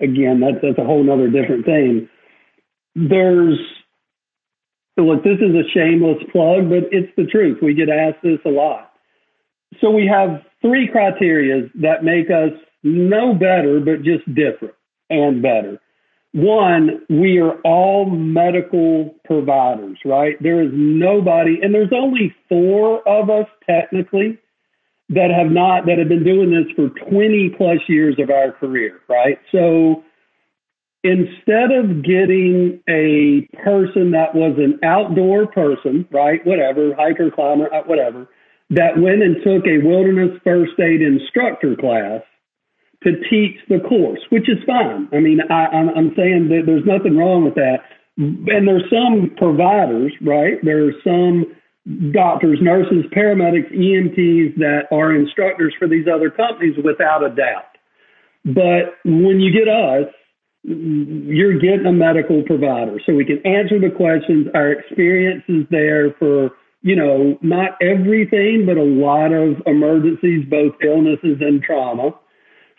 again, 0.00 0.40
that's 0.40 0.62
that's 0.62 0.78
a 0.78 0.84
whole 0.84 1.10
other 1.10 1.28
different 1.28 1.64
thing. 1.66 2.08
There's 2.94 3.58
look, 5.02 5.24
this 5.24 5.38
is 5.38 5.54
a 5.54 5.68
shameless 5.72 6.22
plug, 6.32 6.68
but 6.68 6.88
it's 6.90 7.12
the 7.16 7.24
truth. 7.24 7.58
We 7.62 7.74
get 7.74 7.88
asked 7.88 8.22
this 8.22 8.40
a 8.44 8.50
lot. 8.50 8.92
So 9.80 9.90
we 9.90 10.06
have 10.06 10.42
three 10.62 10.88
criteria 10.90 11.68
that 11.76 12.02
make 12.02 12.30
us 12.30 12.58
no 12.82 13.34
better, 13.34 13.80
but 13.80 14.02
just 14.02 14.26
different 14.34 14.74
and 15.10 15.42
better. 15.42 15.78
One, 16.32 17.02
we 17.08 17.38
are 17.38 17.58
all 17.62 18.08
medical 18.10 19.14
providers, 19.24 19.98
right? 20.04 20.40
There 20.42 20.62
is 20.62 20.70
nobody, 20.72 21.58
and 21.62 21.74
there's 21.74 21.92
only 21.92 22.34
four 22.48 23.06
of 23.08 23.30
us 23.30 23.46
technically 23.68 24.38
that 25.08 25.30
have 25.30 25.50
not, 25.50 25.86
that 25.86 25.98
have 25.98 26.08
been 26.08 26.24
doing 26.24 26.50
this 26.50 26.70
for 26.76 26.90
20 27.10 27.54
plus 27.56 27.78
years 27.88 28.16
of 28.18 28.30
our 28.30 28.52
career, 28.52 29.00
right? 29.08 29.38
So 29.50 30.04
instead 31.04 31.70
of 31.70 32.02
getting 32.02 32.80
a 32.88 33.46
person 33.62 34.10
that 34.12 34.34
was 34.34 34.56
an 34.58 34.78
outdoor 34.82 35.46
person, 35.46 36.06
right? 36.10 36.44
Whatever, 36.44 36.94
hiker, 36.94 37.30
climber, 37.30 37.72
uh, 37.72 37.82
whatever, 37.84 38.28
that 38.70 38.98
went 38.98 39.22
and 39.22 39.36
took 39.44 39.66
a 39.66 39.78
wilderness 39.86 40.38
first 40.44 40.78
aid 40.78 41.00
instructor 41.00 41.76
class 41.76 42.22
to 43.04 43.12
teach 43.30 43.56
the 43.68 43.78
course, 43.88 44.20
which 44.30 44.48
is 44.48 44.58
fine. 44.66 45.08
I 45.12 45.20
mean, 45.20 45.40
I, 45.48 45.66
I'm, 45.66 45.88
I'm 45.90 46.12
saying 46.16 46.48
that 46.48 46.62
there's 46.66 46.84
nothing 46.84 47.16
wrong 47.16 47.44
with 47.44 47.54
that. 47.54 47.78
And 48.16 48.66
there's 48.66 48.90
some 48.90 49.30
providers, 49.36 50.12
right? 50.20 50.58
There 50.64 50.88
are 50.88 50.92
some 51.04 51.46
doctors, 52.12 52.58
nurses, 52.60 53.04
paramedics, 53.16 53.72
EMTs 53.72 54.56
that 54.58 54.88
are 54.90 55.14
instructors 55.14 55.72
for 55.78 55.86
these 55.86 56.06
other 56.12 56.28
companies 56.28 56.76
without 56.84 57.24
a 57.24 57.30
doubt. 57.30 57.78
But 58.44 58.98
when 59.04 59.40
you 59.40 59.52
get 59.52 59.68
us, 59.68 60.12
you're 60.62 61.58
getting 61.58 61.86
a 61.86 61.92
medical 61.92 62.42
provider. 62.42 63.00
So 63.06 63.14
we 63.14 63.24
can 63.24 63.44
answer 63.46 63.78
the 63.78 63.90
questions. 63.94 64.48
Our 64.54 64.72
experience 64.72 65.44
is 65.48 65.64
there 65.70 66.12
for, 66.18 66.50
you 66.82 66.96
know, 66.96 67.38
not 67.42 67.76
everything, 67.80 68.64
but 68.66 68.76
a 68.76 68.82
lot 68.82 69.32
of 69.32 69.62
emergencies, 69.66 70.44
both 70.48 70.74
illnesses 70.82 71.38
and 71.40 71.62
trauma. 71.62 72.10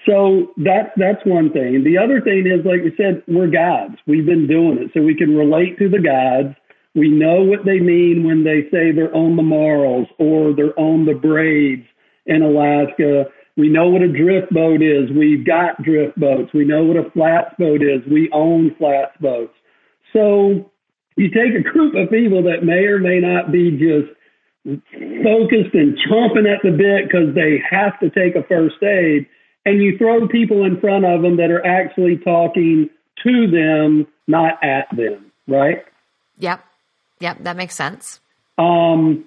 So 0.06 0.54
that's 0.58 0.90
that's 0.96 1.26
one 1.26 1.52
thing. 1.52 1.84
The 1.84 1.98
other 1.98 2.22
thing 2.22 2.48
is, 2.48 2.66
like 2.66 2.84
we 2.84 2.94
said, 2.96 3.22
we're 3.28 3.48
guides. 3.48 3.96
We've 4.08 4.26
been 4.26 4.48
doing 4.48 4.78
it, 4.78 4.92
so 4.94 5.02
we 5.02 5.16
can 5.16 5.36
relate 5.36 5.78
to 5.80 5.90
the 5.90 6.00
guides. 6.00 6.56
We 6.96 7.10
know 7.10 7.44
what 7.44 7.66
they 7.66 7.80
mean 7.80 8.24
when 8.24 8.44
they 8.44 8.64
say 8.72 8.92
they're 8.92 9.14
on 9.14 9.36
the 9.36 9.44
marls 9.44 10.08
or 10.18 10.54
they're 10.56 10.78
on 10.80 11.06
the 11.06 11.14
braids 11.14 11.86
in 12.26 12.42
Alaska. 12.42 13.26
We 13.60 13.68
know 13.70 13.90
what 13.90 14.02
a 14.02 14.08
drift 14.08 14.54
boat 14.54 14.82
is. 14.82 15.12
We've 15.12 15.46
got 15.46 15.84
drift 15.84 16.18
boats. 16.18 16.54
We 16.54 16.64
know 16.64 16.86
what 16.86 16.96
a 16.96 17.12
flats 17.12 17.54
boat 17.60 17.82
is. 17.84 18.02
We 18.10 18.30
own 18.32 18.74
flats 18.78 19.16
boats. 19.20 19.54
So 20.14 20.72
you 21.18 21.30
take 21.30 21.54
a 21.54 21.70
group 21.70 21.94
of 21.96 22.10
people 22.10 22.42
that 22.44 22.64
may 22.64 22.86
or 22.86 23.00
may 23.00 23.20
not 23.20 23.52
be 23.52 23.72
just 23.72 24.16
focused 24.64 25.74
and 25.74 25.98
chomping 26.08 26.48
at 26.48 26.64
the 26.64 26.72
bit 26.72 27.08
because 27.08 27.36
they 27.36 27.62
have 27.70 28.00
to 28.00 28.10
take 28.10 28.36
a 28.36 28.44
first 28.48 28.82
aid 28.82 29.28
and 29.66 29.82
you 29.82 29.98
throw 29.98 30.28
people 30.28 30.64
in 30.64 30.80
front 30.80 31.06
of 31.06 31.22
them 31.22 31.38
that 31.38 31.52
are 31.52 31.66
actually 31.66 32.18
talking 32.18 32.90
to 33.24 33.48
them, 33.52 34.08
not 34.28 34.64
at 34.64 34.88
them, 34.96 35.32
right? 35.48 35.84
Yep. 36.38 36.64
Yep, 37.20 37.44
that 37.44 37.58
makes 37.58 37.76
sense. 37.76 38.22
Um, 38.58 39.26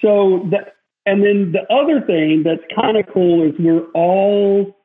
so 0.00 0.48
that, 0.50 0.76
and 1.06 1.22
then 1.22 1.52
the 1.52 1.62
other 1.72 2.04
thing 2.06 2.42
that's 2.44 2.62
kind 2.74 2.96
of 2.96 3.06
cool 3.12 3.46
is 3.46 3.54
we're 3.58 3.90
all 3.92 4.76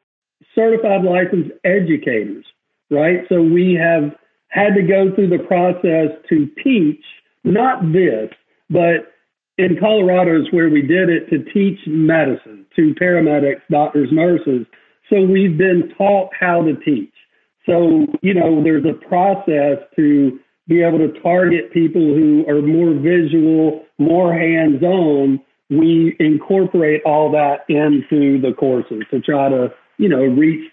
certified 0.55 1.03
licensed 1.03 1.51
educators, 1.64 2.45
right? 2.89 3.22
So 3.30 3.41
we 3.41 3.74
have 3.82 4.16
had 4.49 4.76
to 4.76 4.84
go 4.84 5.14
through 5.14 5.30
the 5.30 5.43
process 5.43 6.11
to 6.30 6.47
teach, 6.64 7.03
not 7.43 7.91
this, 7.91 8.30
but 8.70 9.14
in 9.57 9.78
Colorado 9.80 10.41
is 10.41 10.51
where 10.51 10.70
we 10.70 10.82
did 10.82 11.09
it 11.09 11.30
to 11.30 11.43
teach 11.51 11.80
medicine 11.88 12.66
to 12.76 12.93
paramedics, 12.95 13.61
doctors, 13.70 14.09
nurses. 14.11 14.66
So 15.09 15.22
we've 15.22 15.57
been 15.57 15.91
taught 15.97 16.30
how 16.39 16.64
to 16.64 16.76
teach. 16.78 17.14
So, 17.66 18.07
you 18.22 18.34
know, 18.34 18.64
there's 18.64 18.86
a 18.86 18.93
process 19.07 19.78
to 19.95 20.39
be 20.68 20.82
able 20.82 20.99
to 20.99 21.20
target 21.22 21.72
people 21.72 22.01
who 22.01 22.45
are 22.47 22.61
more 22.61 22.93
visual, 22.93 23.84
more 23.97 24.34
hands 24.34 24.82
on. 24.82 25.39
We 25.78 26.15
incorporate 26.19 27.01
all 27.05 27.32
that 27.32 27.65
into 27.67 28.39
the 28.39 28.53
courses 28.53 29.03
to 29.11 29.19
try 29.19 29.49
to, 29.49 29.74
you 29.97 30.09
know, 30.09 30.24
reach 30.24 30.71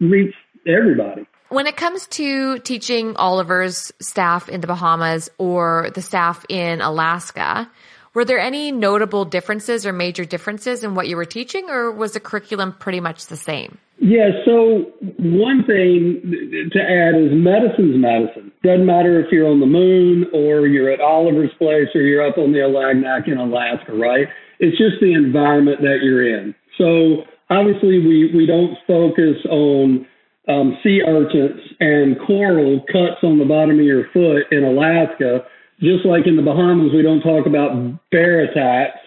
reach 0.00 0.34
everybody. 0.66 1.26
When 1.50 1.66
it 1.66 1.76
comes 1.76 2.06
to 2.08 2.58
teaching 2.58 3.16
Oliver's 3.16 3.90
staff 4.00 4.48
in 4.48 4.60
the 4.60 4.66
Bahamas 4.66 5.30
or 5.38 5.90
the 5.94 6.02
staff 6.02 6.44
in 6.48 6.82
Alaska, 6.82 7.70
were 8.12 8.24
there 8.24 8.38
any 8.38 8.70
notable 8.70 9.24
differences 9.24 9.86
or 9.86 9.92
major 9.92 10.24
differences 10.24 10.84
in 10.84 10.94
what 10.94 11.08
you 11.08 11.16
were 11.16 11.24
teaching, 11.24 11.70
or 11.70 11.90
was 11.90 12.12
the 12.12 12.20
curriculum 12.20 12.72
pretty 12.72 13.00
much 13.00 13.26
the 13.26 13.36
same? 13.36 13.78
Yeah, 14.00 14.30
so 14.44 14.92
one 15.18 15.64
thing 15.66 16.70
to 16.72 16.80
add 16.80 17.18
is 17.18 17.30
medicine's 17.32 17.98
medicine. 17.98 18.52
Doesn't 18.62 18.86
matter 18.86 19.18
if 19.20 19.32
you're 19.32 19.48
on 19.48 19.60
the 19.60 19.66
moon 19.66 20.26
or 20.32 20.66
you're 20.66 20.90
at 20.90 21.00
Oliver's 21.00 21.50
place 21.58 21.88
or 21.94 22.02
you're 22.02 22.26
up 22.26 22.38
on 22.38 22.52
the 22.52 22.58
Alagnak 22.58 23.26
in 23.26 23.38
Alaska, 23.38 23.92
right? 23.92 24.28
It's 24.60 24.78
just 24.78 25.00
the 25.00 25.14
environment 25.14 25.80
that 25.80 25.98
you're 26.02 26.26
in. 26.26 26.54
So 26.78 27.24
obviously, 27.50 27.98
we, 27.98 28.30
we 28.34 28.46
don't 28.46 28.78
focus 28.86 29.36
on 29.50 30.06
um, 30.48 30.78
sea 30.82 31.02
urchins 31.06 31.60
and 31.80 32.16
coral 32.24 32.80
cuts 32.92 33.22
on 33.22 33.38
the 33.38 33.44
bottom 33.44 33.80
of 33.80 33.84
your 33.84 34.04
foot 34.12 34.46
in 34.52 34.62
Alaska 34.64 35.44
just 35.80 36.04
like 36.04 36.26
in 36.26 36.36
the 36.36 36.42
Bahamas, 36.42 36.92
we 36.92 37.02
don't 37.02 37.22
talk 37.22 37.46
about 37.46 37.70
bear 38.10 38.42
attacks, 38.42 38.98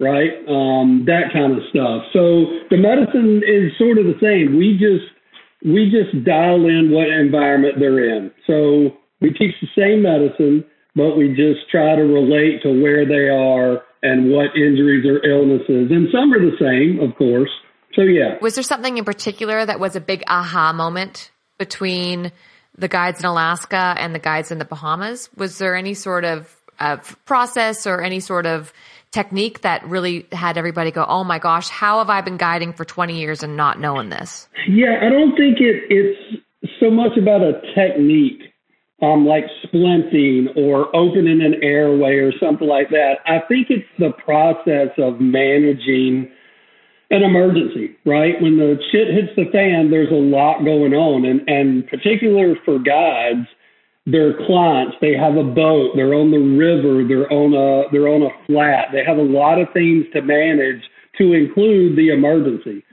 right? 0.00 0.30
Um, 0.46 1.04
that 1.06 1.32
kind 1.32 1.52
of 1.52 1.62
stuff. 1.70 2.06
So 2.12 2.46
the 2.70 2.78
medicine 2.78 3.42
is 3.44 3.72
sort 3.78 3.98
of 3.98 4.06
the 4.06 4.18
same. 4.22 4.56
We 4.56 4.78
just 4.78 5.06
we 5.64 5.90
just 5.90 6.24
dial 6.24 6.66
in 6.66 6.90
what 6.92 7.08
environment 7.08 7.76
they're 7.78 8.16
in. 8.16 8.30
So 8.46 8.96
we 9.20 9.30
teach 9.30 9.54
the 9.60 9.68
same 9.74 10.02
medicine, 10.02 10.64
but 10.94 11.16
we 11.16 11.34
just 11.34 11.68
try 11.70 11.96
to 11.96 12.02
relate 12.02 12.62
to 12.62 12.70
where 12.70 13.04
they 13.04 13.28
are 13.28 13.82
and 14.02 14.30
what 14.30 14.54
injuries 14.54 15.04
or 15.04 15.18
illnesses. 15.26 15.90
And 15.90 16.06
some 16.12 16.32
are 16.32 16.38
the 16.38 16.56
same, 16.60 17.02
of 17.02 17.16
course. 17.16 17.50
So 17.94 18.02
yeah. 18.02 18.38
Was 18.40 18.54
there 18.54 18.62
something 18.62 18.96
in 18.96 19.04
particular 19.04 19.66
that 19.66 19.80
was 19.80 19.96
a 19.96 20.00
big 20.00 20.22
aha 20.28 20.72
moment 20.72 21.32
between 21.58 22.30
the 22.78 22.88
guides 22.88 23.20
in 23.20 23.26
Alaska 23.26 23.94
and 23.98 24.14
the 24.14 24.20
guides 24.20 24.50
in 24.50 24.58
the 24.58 24.64
Bahamas. 24.64 25.28
Was 25.36 25.58
there 25.58 25.74
any 25.74 25.94
sort 25.94 26.24
of, 26.24 26.54
of 26.78 27.16
process 27.26 27.86
or 27.86 28.00
any 28.00 28.20
sort 28.20 28.46
of 28.46 28.72
technique 29.10 29.62
that 29.62 29.84
really 29.86 30.26
had 30.32 30.58
everybody 30.58 30.90
go, 30.90 31.04
"Oh 31.08 31.24
my 31.24 31.38
gosh, 31.38 31.68
how 31.68 31.98
have 31.98 32.10
I 32.10 32.20
been 32.20 32.36
guiding 32.36 32.72
for 32.72 32.84
20 32.84 33.18
years 33.18 33.42
and 33.42 33.56
not 33.56 33.80
knowing 33.80 34.10
this?" 34.10 34.48
Yeah, 34.68 34.98
I 35.02 35.08
don't 35.08 35.36
think 35.36 35.60
it, 35.60 35.84
it's 35.90 36.42
so 36.80 36.90
much 36.90 37.16
about 37.16 37.42
a 37.42 37.60
technique, 37.74 38.42
um, 39.02 39.26
like 39.26 39.44
splinting 39.64 40.56
or 40.56 40.94
opening 40.94 41.40
an 41.40 41.62
airway 41.62 42.16
or 42.16 42.32
something 42.38 42.68
like 42.68 42.90
that. 42.90 43.18
I 43.26 43.40
think 43.48 43.68
it's 43.70 43.88
the 43.98 44.12
process 44.24 44.90
of 44.98 45.20
managing 45.20 46.30
an 47.10 47.22
emergency, 47.22 47.96
right? 48.04 48.40
When 48.40 48.58
the 48.58 48.76
shit 48.92 49.08
hits 49.08 49.32
the 49.36 49.50
fan, 49.50 49.90
there's 49.90 50.10
a 50.10 50.14
lot 50.14 50.64
going 50.64 50.92
on. 50.92 51.24
And, 51.24 51.48
and 51.48 51.86
particular 51.86 52.54
for 52.64 52.78
guides, 52.78 53.48
their 54.10 54.34
clients, 54.46 54.96
they 55.00 55.14
have 55.14 55.36
a 55.36 55.44
boat, 55.44 55.92
they're 55.94 56.14
on 56.14 56.30
the 56.30 56.38
river, 56.38 57.06
they're 57.06 57.30
on 57.32 57.54
a, 57.54 57.90
they're 57.92 58.08
on 58.08 58.22
a 58.22 58.46
flat. 58.46 58.88
They 58.92 59.04
have 59.04 59.18
a 59.18 59.22
lot 59.22 59.60
of 59.60 59.68
things 59.72 60.06
to 60.12 60.22
manage 60.22 60.82
to 61.18 61.32
include 61.32 61.96
the 61.96 62.10
emergency. 62.10 62.84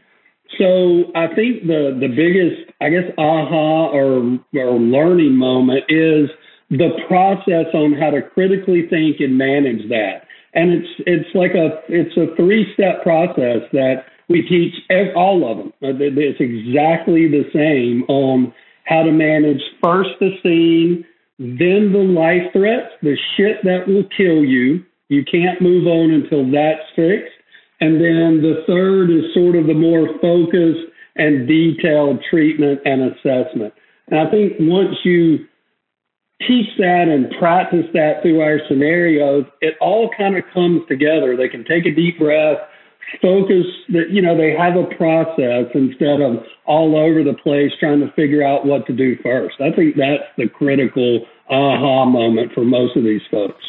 So 0.58 1.12
I 1.16 1.28
think 1.34 1.68
the, 1.68 1.98
the 2.00 2.08
biggest, 2.08 2.72
I 2.82 2.90
guess, 2.90 3.12
aha 3.18 3.90
or, 3.92 4.40
or 4.56 4.80
learning 4.80 5.36
moment 5.36 5.84
is 5.90 6.30
the 6.70 6.90
process 7.08 7.66
on 7.74 7.94
how 7.94 8.10
to 8.10 8.22
critically 8.22 8.88
think 8.90 9.20
and 9.20 9.38
manage 9.38 9.88
that 9.90 10.26
and 10.56 10.72
it's 10.72 10.90
it's 11.06 11.36
like 11.36 11.54
a 11.54 11.82
it's 11.90 12.16
a 12.18 12.34
three 12.36 12.66
step 12.74 13.04
process 13.04 13.62
that 13.74 14.06
we 14.28 14.42
teach 14.42 14.74
all 15.16 15.52
of 15.52 15.58
them. 15.58 15.74
It's 15.82 16.40
exactly 16.40 17.28
the 17.28 17.44
same 17.54 18.04
on 18.08 18.54
how 18.86 19.04
to 19.04 19.12
manage 19.12 19.62
first 19.84 20.12
the 20.20 20.32
scene, 20.42 21.06
then 21.38 21.92
the 21.92 22.00
life 22.00 22.52
threats, 22.54 22.94
the 23.02 23.18
shit 23.36 23.58
that 23.64 23.88
will 23.88 24.06
kill 24.16 24.44
you. 24.44 24.84
You 25.10 25.24
can't 25.24 25.62
move 25.62 25.86
on 25.88 26.12
until 26.12 26.50
that's 26.52 26.88
fixed. 26.96 27.34
And 27.82 27.96
then 27.96 28.42
the 28.42 28.64
third 28.66 29.12
is 29.12 29.34
sort 29.34 29.56
of 29.56 29.68
the 29.68 29.74
more 29.74 30.08
focused 30.22 30.92
and 31.18 31.48
detailed 31.48 32.24
treatment 32.30 32.80
and 32.86 33.12
assessment. 33.12 33.74
And 34.08 34.20
I 34.20 34.32
think 34.32 34.54
once 34.60 34.96
you 35.04 35.46
teach 36.48 36.68
that 36.78 37.08
and 37.08 37.32
practice 37.40 37.86
that 37.94 38.22
through 38.22 38.42
our 38.42 38.60
scenarios, 38.68 39.46
it 39.62 39.76
all 39.82 40.10
kind 40.18 40.38
of 40.38 40.44
comes 40.54 40.82
together. 40.88 41.36
They 41.36 41.50
can 41.50 41.66
take 41.66 41.86
a 41.86 41.96
deep 41.96 42.20
breath, 42.20 42.58
focus 43.22 43.66
that, 43.90 44.10
you 44.10 44.22
know, 44.22 44.36
they 44.36 44.56
have 44.58 44.76
a 44.76 44.86
process 44.96 45.72
instead 45.74 46.22
of 46.22 46.44
all 46.66 46.98
over 46.98 47.24
the 47.24 47.38
place 47.42 47.72
trying 47.80 48.00
to 48.02 48.12
figure 48.14 48.44
out 48.44 48.66
what 48.66 48.86
to 48.88 48.94
do 48.94 49.16
first. 49.24 49.62
I 49.62 49.72
think 49.72 49.96
that's 49.96 50.24
the 50.38 50.50
critical 50.50 51.26
aha 51.50 52.06
moment 52.06 52.54
for 52.54 52.64
most 52.64 52.98
of 52.98 53.04
these 53.04 53.22
folks. 53.30 53.64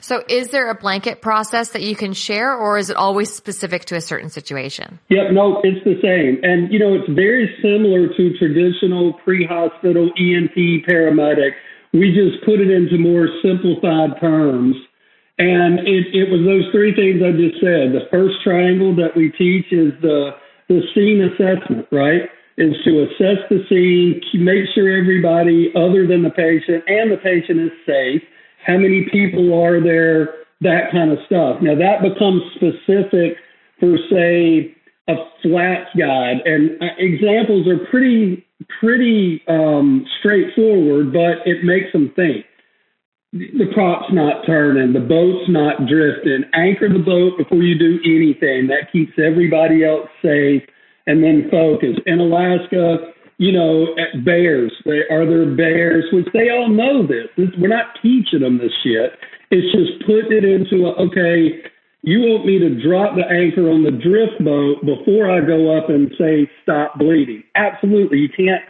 So 0.00 0.22
is 0.28 0.50
there 0.50 0.70
a 0.70 0.74
blanket 0.74 1.20
process 1.20 1.70
that 1.70 1.82
you 1.82 1.96
can 1.96 2.12
share 2.12 2.54
or 2.54 2.78
is 2.78 2.88
it 2.88 2.96
always 2.96 3.34
specific 3.34 3.86
to 3.86 3.96
a 3.96 4.00
certain 4.00 4.30
situation? 4.30 5.00
Yep, 5.08 5.32
no, 5.32 5.60
it's 5.64 5.84
the 5.84 6.00
same. 6.00 6.42
And, 6.44 6.72
you 6.72 6.78
know, 6.78 6.94
it's 6.94 7.10
very 7.12 7.52
similar 7.60 8.06
to 8.08 8.38
traditional 8.38 9.14
pre-hospital 9.24 10.10
EMT 10.18 10.86
paramedic. 10.86 11.50
We 11.92 12.14
just 12.14 12.44
put 12.44 12.60
it 12.60 12.70
into 12.70 12.96
more 12.96 13.28
simplified 13.42 14.20
terms. 14.20 14.76
And 15.38 15.80
it, 15.86 16.10
it 16.12 16.30
was 16.30 16.42
those 16.44 16.66
three 16.72 16.94
things 16.94 17.22
I 17.22 17.30
just 17.30 17.62
said. 17.62 17.94
The 17.94 18.10
first 18.10 18.42
triangle 18.42 18.94
that 18.96 19.14
we 19.14 19.30
teach 19.38 19.70
is 19.70 19.94
the, 20.02 20.34
the 20.68 20.82
scene 20.94 21.22
assessment, 21.22 21.86
right? 21.92 22.22
Is 22.58 22.74
to 22.84 23.06
assess 23.06 23.38
the 23.48 23.62
scene, 23.70 24.20
make 24.42 24.66
sure 24.74 24.90
everybody 24.98 25.70
other 25.76 26.06
than 26.06 26.22
the 26.22 26.34
patient 26.34 26.82
and 26.88 27.12
the 27.12 27.18
patient 27.22 27.60
is 27.60 27.70
safe 27.86 28.22
how 28.66 28.76
many 28.76 29.06
people 29.10 29.54
are 29.54 29.82
there, 29.82 30.44
that 30.60 30.90
kind 30.92 31.10
of 31.10 31.18
stuff. 31.26 31.62
Now 31.62 31.74
that 31.74 32.02
becomes 32.02 32.42
specific 32.54 33.38
for 33.80 33.96
say 34.10 34.74
a 35.08 35.14
flats 35.42 35.88
guide, 35.98 36.42
and 36.44 36.82
uh, 36.82 36.86
examples 36.98 37.66
are 37.66 37.86
pretty 37.90 38.44
pretty 38.80 39.40
um, 39.48 40.04
straightforward, 40.18 41.12
but 41.12 41.46
it 41.46 41.64
makes 41.64 41.92
them 41.92 42.12
think. 42.16 42.44
The 43.38 43.70
prop's 43.72 44.12
not 44.12 44.44
turning, 44.46 44.92
the 44.92 45.00
boat's 45.00 45.48
not 45.48 45.86
drifting. 45.86 46.44
Anchor 46.54 46.88
the 46.88 46.98
boat 46.98 47.38
before 47.38 47.62
you 47.62 47.78
do 47.78 48.00
anything. 48.04 48.66
That 48.66 48.90
keeps 48.90 49.12
everybody 49.18 49.84
else 49.84 50.08
safe, 50.20 50.62
and 51.06 51.22
then 51.22 51.48
focus. 51.50 51.96
In 52.06 52.18
Alaska, 52.18 53.14
you 53.38 53.52
know, 53.52 53.94
at 53.94 54.24
bears. 54.24 54.72
Are 55.10 55.24
there 55.24 55.54
bears? 55.54 56.04
Which 56.12 56.26
they 56.32 56.50
all 56.50 56.68
know 56.68 57.06
this. 57.06 57.28
this. 57.36 57.48
We're 57.58 57.68
not 57.68 57.94
teaching 58.02 58.40
them 58.40 58.58
this 58.58 58.72
shit. 58.82 59.14
It's 59.50 59.70
just 59.72 60.04
putting 60.04 60.36
it 60.36 60.44
into 60.44 60.86
a, 60.86 60.92
okay, 61.06 61.62
you 62.02 62.20
want 62.20 62.46
me 62.46 62.58
to 62.58 62.82
drop 62.82 63.14
the 63.14 63.24
anchor 63.24 63.70
on 63.70 63.82
the 63.82 63.94
drift 63.94 64.42
boat 64.44 64.84
before 64.84 65.30
I 65.30 65.40
go 65.40 65.76
up 65.76 65.88
and 65.88 66.10
say, 66.18 66.50
stop 66.62 66.98
bleeding. 66.98 67.44
Absolutely. 67.54 68.18
You 68.18 68.28
can't 68.28 68.62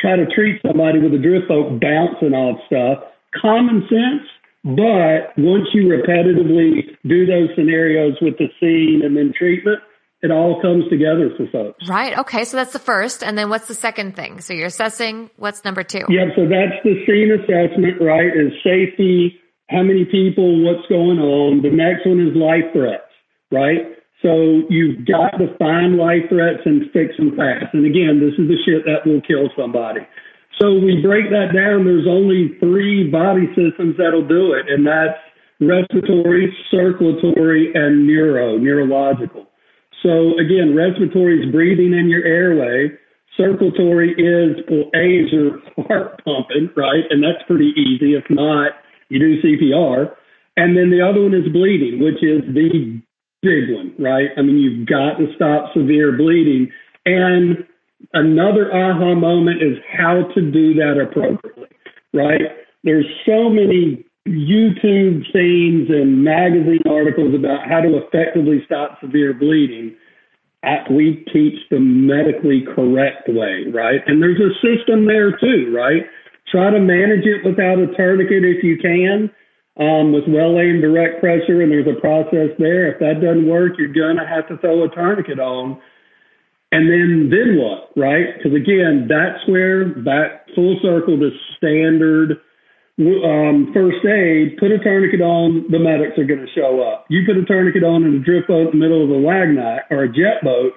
try 0.00 0.16
to 0.16 0.26
treat 0.34 0.60
somebody 0.66 0.98
with 0.98 1.14
a 1.14 1.18
drift 1.18 1.48
boat 1.48 1.80
bouncing 1.80 2.34
off 2.34 2.58
stuff. 2.66 3.13
Common 3.40 3.86
sense. 3.88 4.28
But 4.64 5.36
once 5.36 5.68
you 5.74 5.88
repetitively 5.88 6.96
do 7.06 7.26
those 7.26 7.50
scenarios 7.54 8.16
with 8.22 8.38
the 8.38 8.48
scene 8.58 9.02
and 9.04 9.14
then 9.14 9.32
treatment, 9.36 9.80
it 10.22 10.30
all 10.30 10.60
comes 10.62 10.88
together 10.88 11.28
for 11.36 11.46
folks. 11.52 11.86
Right. 11.86 12.16
Okay. 12.16 12.44
So 12.44 12.56
that's 12.56 12.72
the 12.72 12.78
first. 12.78 13.22
And 13.22 13.36
then 13.36 13.50
what's 13.50 13.68
the 13.68 13.74
second 13.74 14.16
thing? 14.16 14.40
So 14.40 14.54
you're 14.54 14.68
assessing 14.68 15.28
what's 15.36 15.64
number 15.66 15.82
two? 15.82 16.06
Yeah. 16.08 16.32
So 16.34 16.48
that's 16.48 16.80
the 16.82 17.04
scene 17.04 17.30
assessment, 17.30 18.00
right? 18.00 18.32
Is 18.32 18.52
safety, 18.64 19.38
how 19.68 19.82
many 19.82 20.06
people, 20.06 20.64
what's 20.64 20.88
going 20.88 21.18
on. 21.18 21.60
The 21.60 21.68
next 21.68 22.06
one 22.06 22.20
is 22.20 22.34
life 22.34 22.72
threats, 22.72 23.12
right? 23.52 23.84
So 24.22 24.64
you've 24.70 25.04
got 25.04 25.36
to 25.36 25.54
find 25.58 25.96
life 25.96 26.24
threats 26.30 26.64
and 26.64 26.90
fix 26.92 27.16
them 27.18 27.36
fast. 27.36 27.74
And 27.74 27.84
again, 27.84 28.16
this 28.16 28.32
is 28.40 28.48
the 28.48 28.56
shit 28.64 28.88
that 28.88 29.04
will 29.04 29.20
kill 29.20 29.52
somebody. 29.52 30.00
So 30.60 30.74
we 30.74 31.02
break 31.02 31.30
that 31.30 31.52
down. 31.54 31.84
There's 31.84 32.06
only 32.08 32.56
three 32.60 33.10
body 33.10 33.48
systems 33.56 33.96
that'll 33.98 34.26
do 34.26 34.52
it, 34.52 34.66
and 34.68 34.86
that's 34.86 35.18
respiratory, 35.60 36.54
circulatory, 36.70 37.72
and 37.74 38.06
neuro, 38.06 38.58
neurological. 38.58 39.46
So 40.02 40.38
again, 40.38 40.76
respiratory 40.76 41.42
is 41.42 41.52
breathing 41.52 41.92
in 41.94 42.08
your 42.08 42.24
airway. 42.24 42.92
Circulatory 43.36 44.12
is, 44.12 44.62
well, 44.70 44.90
A 44.94 45.26
your 45.32 45.58
heart 45.88 46.22
pumping, 46.24 46.70
right? 46.76 47.02
And 47.10 47.22
that's 47.22 47.42
pretty 47.46 47.72
easy. 47.76 48.14
If 48.14 48.24
not, 48.30 48.72
you 49.08 49.18
do 49.18 49.42
CPR. 49.42 50.14
And 50.56 50.76
then 50.76 50.90
the 50.90 51.02
other 51.02 51.22
one 51.22 51.34
is 51.34 51.50
bleeding, 51.52 51.98
which 51.98 52.22
is 52.22 52.42
the 52.54 53.02
big 53.42 53.74
one, 53.74 53.94
right? 53.98 54.30
I 54.36 54.42
mean, 54.42 54.58
you've 54.58 54.86
got 54.86 55.18
to 55.18 55.26
stop 55.34 55.72
severe 55.74 56.16
bleeding. 56.16 56.70
And 57.06 57.66
another 58.12 58.70
aha 58.72 59.14
moment 59.14 59.62
is 59.62 59.78
how 59.90 60.28
to 60.34 60.40
do 60.50 60.74
that 60.74 61.00
appropriately, 61.00 61.68
right? 62.12 62.40
There's 62.82 63.06
so 63.26 63.48
many 63.48 64.04
YouTube 64.26 65.24
scenes 65.32 65.90
and 65.90 66.24
magazine 66.24 66.82
articles 66.88 67.34
about 67.34 67.68
how 67.68 67.80
to 67.80 67.98
effectively 67.98 68.62
stop 68.64 68.98
severe 69.00 69.34
bleeding. 69.34 69.96
We 70.90 71.24
teach 71.32 71.60
the 71.70 71.78
medically 71.78 72.64
correct 72.74 73.28
way, 73.28 73.64
right? 73.72 74.00
And 74.06 74.22
there's 74.22 74.40
a 74.40 74.54
system 74.64 75.06
there 75.06 75.36
too, 75.36 75.72
right? 75.76 76.02
Try 76.50 76.70
to 76.70 76.80
manage 76.80 77.26
it 77.26 77.44
without 77.44 77.78
a 77.78 77.86
tourniquet 77.96 78.44
if 78.44 78.64
you 78.64 78.78
can, 78.78 79.30
um, 79.76 80.12
with 80.12 80.24
well 80.28 80.58
aimed 80.58 80.80
direct 80.80 81.20
pressure, 81.20 81.60
and 81.60 81.70
there's 81.70 81.86
a 81.86 82.00
process 82.00 82.48
there. 82.58 82.92
If 82.92 82.98
that 83.00 83.20
doesn't 83.20 83.48
work, 83.48 83.72
you're 83.76 83.92
gonna 83.92 84.26
have 84.26 84.48
to 84.48 84.56
throw 84.58 84.84
a 84.84 84.88
tourniquet 84.88 85.38
on. 85.38 85.80
And 86.74 86.90
then, 86.90 87.30
then 87.30 87.54
what, 87.54 87.94
right? 87.94 88.34
Because 88.34 88.50
again, 88.50 89.06
that's 89.06 89.38
where 89.46 89.94
back 90.02 90.50
full 90.58 90.74
circle 90.82 91.14
to 91.14 91.30
standard 91.56 92.42
um, 92.98 93.70
first 93.74 94.02
aid, 94.06 94.58
put 94.58 94.74
a 94.74 94.78
tourniquet 94.82 95.20
on, 95.20 95.70
the 95.70 95.78
medics 95.78 96.18
are 96.18 96.26
going 96.26 96.42
to 96.42 96.50
show 96.54 96.82
up. 96.82 97.06
You 97.10 97.22
put 97.26 97.36
a 97.36 97.44
tourniquet 97.44 97.82
on 97.82 98.02
in 98.02 98.14
a 98.14 98.18
drift 98.18 98.48
boat 98.48 98.74
in 98.74 98.78
the 98.78 98.82
middle 98.82 99.02
of 99.02 99.10
a 99.10 99.18
lag 99.22 99.54
night 99.54 99.82
or 99.90 100.02
a 100.02 100.08
jet 100.08 100.42
boat, 100.42 100.74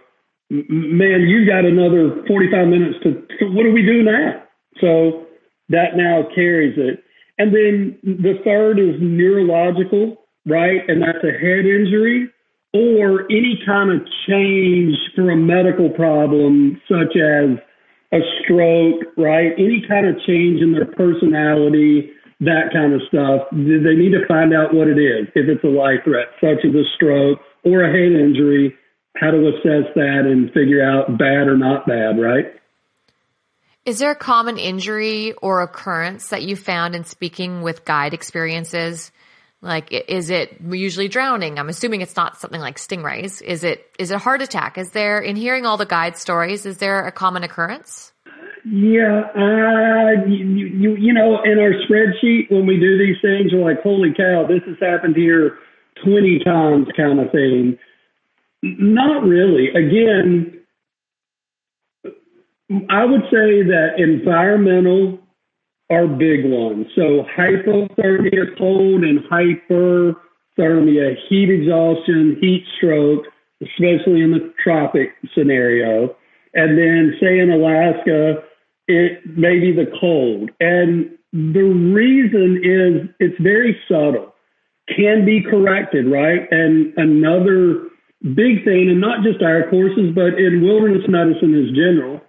man, 0.49 1.25
you 1.25 1.45
got 1.49 1.65
another 1.65 2.21
45 2.27 2.67
minutes 2.67 2.97
to, 3.01 3.25
to, 3.37 3.45
what 3.53 3.63
do 3.63 3.73
we 3.73 3.81
do 3.81 4.01
now? 4.01 4.43
So 4.81 5.25
that 5.69 5.97
now 5.97 6.29
carries 6.33 6.77
it. 6.77 7.03
And 7.37 7.53
then 7.53 7.97
the 8.03 8.37
third 8.45 8.79
is 8.79 9.01
neurological, 9.01 10.25
right? 10.45 10.81
And 10.87 11.01
that's 11.01 11.25
a 11.25 11.33
head 11.33 11.65
injury 11.65 12.29
or 12.73 13.23
any 13.31 13.59
kind 13.65 13.91
of 13.91 14.05
change 14.27 14.95
for 15.15 15.31
a 15.31 15.35
medical 15.35 15.89
problem, 15.89 16.81
such 16.87 17.15
as 17.15 17.57
a 18.13 18.19
stroke, 18.43 19.03
right? 19.17 19.51
Any 19.57 19.83
kind 19.87 20.07
of 20.07 20.15
change 20.25 20.61
in 20.61 20.73
their 20.73 20.85
personality, 20.85 22.11
that 22.39 22.69
kind 22.71 22.93
of 22.93 23.01
stuff. 23.07 23.47
They 23.51 23.95
need 23.95 24.11
to 24.11 24.25
find 24.27 24.53
out 24.53 24.73
what 24.73 24.87
it 24.87 24.99
is. 24.99 25.27
If 25.35 25.49
it's 25.49 25.63
a 25.63 25.67
life 25.67 26.03
threat, 26.03 26.27
such 26.39 26.63
as 26.65 26.75
a 26.75 26.83
stroke 26.95 27.39
or 27.63 27.83
a 27.83 27.91
head 27.91 28.19
injury, 28.19 28.75
how 29.15 29.31
to 29.31 29.47
assess 29.47 29.91
that 29.95 30.23
and 30.25 30.51
figure 30.53 30.83
out 30.83 31.17
bad 31.17 31.47
or 31.47 31.57
not 31.57 31.87
bad, 31.87 32.19
right? 32.19 32.53
Is 33.85 33.99
there 33.99 34.11
a 34.11 34.15
common 34.15 34.57
injury 34.57 35.33
or 35.33 35.61
occurrence 35.61 36.29
that 36.29 36.43
you 36.43 36.55
found 36.55 36.93
in 36.93 37.05
speaking 37.05 37.61
with 37.61 37.85
guide 37.85 38.13
experiences? 38.13 39.11
Like, 39.61 39.91
is 39.91 40.29
it 40.29 40.61
usually 40.69 41.07
drowning? 41.07 41.57
I'm 41.57 41.69
assuming 41.69 42.01
it's 42.01 42.15
not 42.15 42.37
something 42.37 42.61
like 42.61 42.77
stingrays. 42.77 43.41
Is 43.41 43.63
it, 43.63 43.85
is 43.97 44.11
it 44.11 44.19
heart 44.19 44.41
attack? 44.41 44.77
Is 44.77 44.91
there, 44.91 45.19
in 45.19 45.35
hearing 45.35 45.65
all 45.65 45.77
the 45.77 45.85
guide 45.85 46.15
stories, 46.15 46.65
is 46.65 46.77
there 46.77 47.05
a 47.05 47.11
common 47.11 47.43
occurrence? 47.43 48.13
Yeah, 48.65 49.21
uh, 49.33 50.27
you, 50.27 50.67
you, 50.67 50.95
you 50.97 51.13
know, 51.13 51.41
in 51.43 51.57
our 51.57 51.73
spreadsheet, 51.87 52.51
when 52.51 52.67
we 52.67 52.77
do 52.79 52.97
these 52.97 53.15
things, 53.21 53.51
we're 53.51 53.63
like, 53.63 53.81
holy 53.81 54.13
cow, 54.15 54.45
this 54.47 54.61
has 54.67 54.77
happened 54.79 55.15
here 55.15 55.57
20 56.03 56.39
times 56.43 56.87
kind 56.95 57.19
of 57.19 57.31
thing. 57.31 57.79
Not 58.61 59.23
really. 59.23 59.69
Again, 59.69 60.59
I 62.89 63.05
would 63.05 63.21
say 63.31 63.63
that 63.63 63.95
environmental 63.97 65.19
are 65.89 66.07
big 66.07 66.45
ones. 66.45 66.87
So 66.95 67.25
hypothermia, 67.37 68.57
cold 68.57 69.03
and 69.03 69.19
hyperthermia, 69.31 71.15
heat 71.29 71.49
exhaustion, 71.49 72.37
heat 72.41 72.65
stroke, 72.77 73.25
especially 73.61 74.21
in 74.21 74.31
the 74.31 74.53
tropic 74.63 75.13
scenario. 75.33 76.15
And 76.53 76.77
then 76.77 77.15
say 77.21 77.39
in 77.39 77.51
Alaska, 77.51 78.43
it 78.87 79.25
may 79.37 79.59
be 79.59 79.71
the 79.73 79.91
cold. 79.99 80.49
And 80.59 81.11
the 81.33 81.63
reason 81.63 82.61
is 82.63 83.09
it's 83.19 83.39
very 83.41 83.77
subtle, 83.89 84.33
can 84.95 85.25
be 85.25 85.41
corrected, 85.41 86.07
right? 86.07 86.47
And 86.51 86.93
another 86.97 87.87
big 88.33 88.63
thing, 88.65 88.89
and 88.89 88.99
not 88.99 89.23
just 89.23 89.41
our 89.41 89.69
courses, 89.69 90.13
but 90.15 90.39
in 90.39 90.61
wilderness 90.63 91.07
medicine 91.07 91.53
as 91.53 91.75
general, 91.75 92.21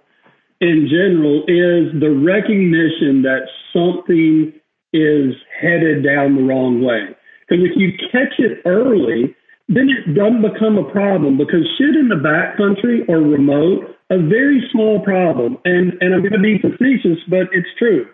in 0.61 0.89
general 0.91 1.43
is 1.47 1.93
the 2.01 2.11
recognition 2.11 3.23
that 3.23 3.47
something 3.73 4.53
is 4.93 5.35
headed 5.61 6.05
down 6.05 6.37
the 6.37 6.43
wrong 6.43 6.83
way. 6.83 7.15
Because 7.47 7.65
if 7.65 7.77
you 7.77 7.93
catch 8.11 8.39
it 8.39 8.61
early, 8.67 9.35
then 9.69 9.89
it 9.89 10.15
doesn't 10.15 10.43
become 10.43 10.79
a 10.79 10.91
problem 10.91 11.37
because 11.37 11.69
shit 11.77 11.95
in 11.95 12.09
the 12.09 12.17
backcountry 12.17 13.09
or 13.09 13.21
remote, 13.21 13.97
a 14.11 14.19
very 14.19 14.67
small 14.73 15.01
problem. 15.05 15.59
And, 15.65 15.93
and 16.01 16.15
I'm 16.15 16.21
going 16.21 16.33
to 16.33 16.39
be 16.39 16.59
facetious, 16.59 17.19
but 17.29 17.53
it's 17.53 17.69
true. 17.79 18.07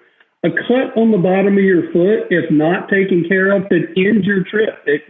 a 0.44 0.50
cut 0.68 0.92
on 1.00 1.10
the 1.10 1.18
bottom 1.18 1.56
of 1.56 1.64
your 1.64 1.90
foot, 1.90 2.28
if 2.28 2.50
not 2.50 2.88
taken 2.88 3.24
care 3.26 3.56
of, 3.56 3.68
could 3.68 3.88
end 3.96 4.24
your 4.24 4.44
trip. 4.44 4.76
It, 4.84 5.00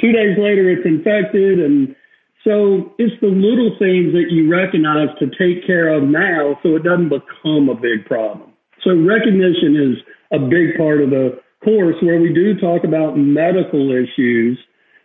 two 0.00 0.12
days 0.12 0.38
later, 0.38 0.70
it's 0.70 0.86
infected. 0.86 1.58
And 1.58 1.96
so 2.44 2.92
it's 3.00 3.16
the 3.24 3.32
little 3.32 3.72
things 3.80 4.12
that 4.12 4.28
you 4.28 4.52
recognize 4.52 5.08
to 5.18 5.26
take 5.32 5.66
care 5.66 5.88
of 5.88 6.04
now 6.04 6.60
so 6.62 6.76
it 6.76 6.84
doesn't 6.84 7.08
become 7.08 7.72
a 7.72 7.74
big 7.74 8.04
problem. 8.04 8.52
So 8.84 8.92
recognition 8.92 9.74
is 9.80 9.96
a 10.30 10.38
big 10.38 10.76
part 10.76 11.00
of 11.00 11.08
the 11.08 11.40
course 11.64 11.96
where 12.04 12.20
we 12.20 12.32
do 12.36 12.60
talk 12.60 12.84
about 12.84 13.16
medical 13.16 13.90
issues. 13.90 14.60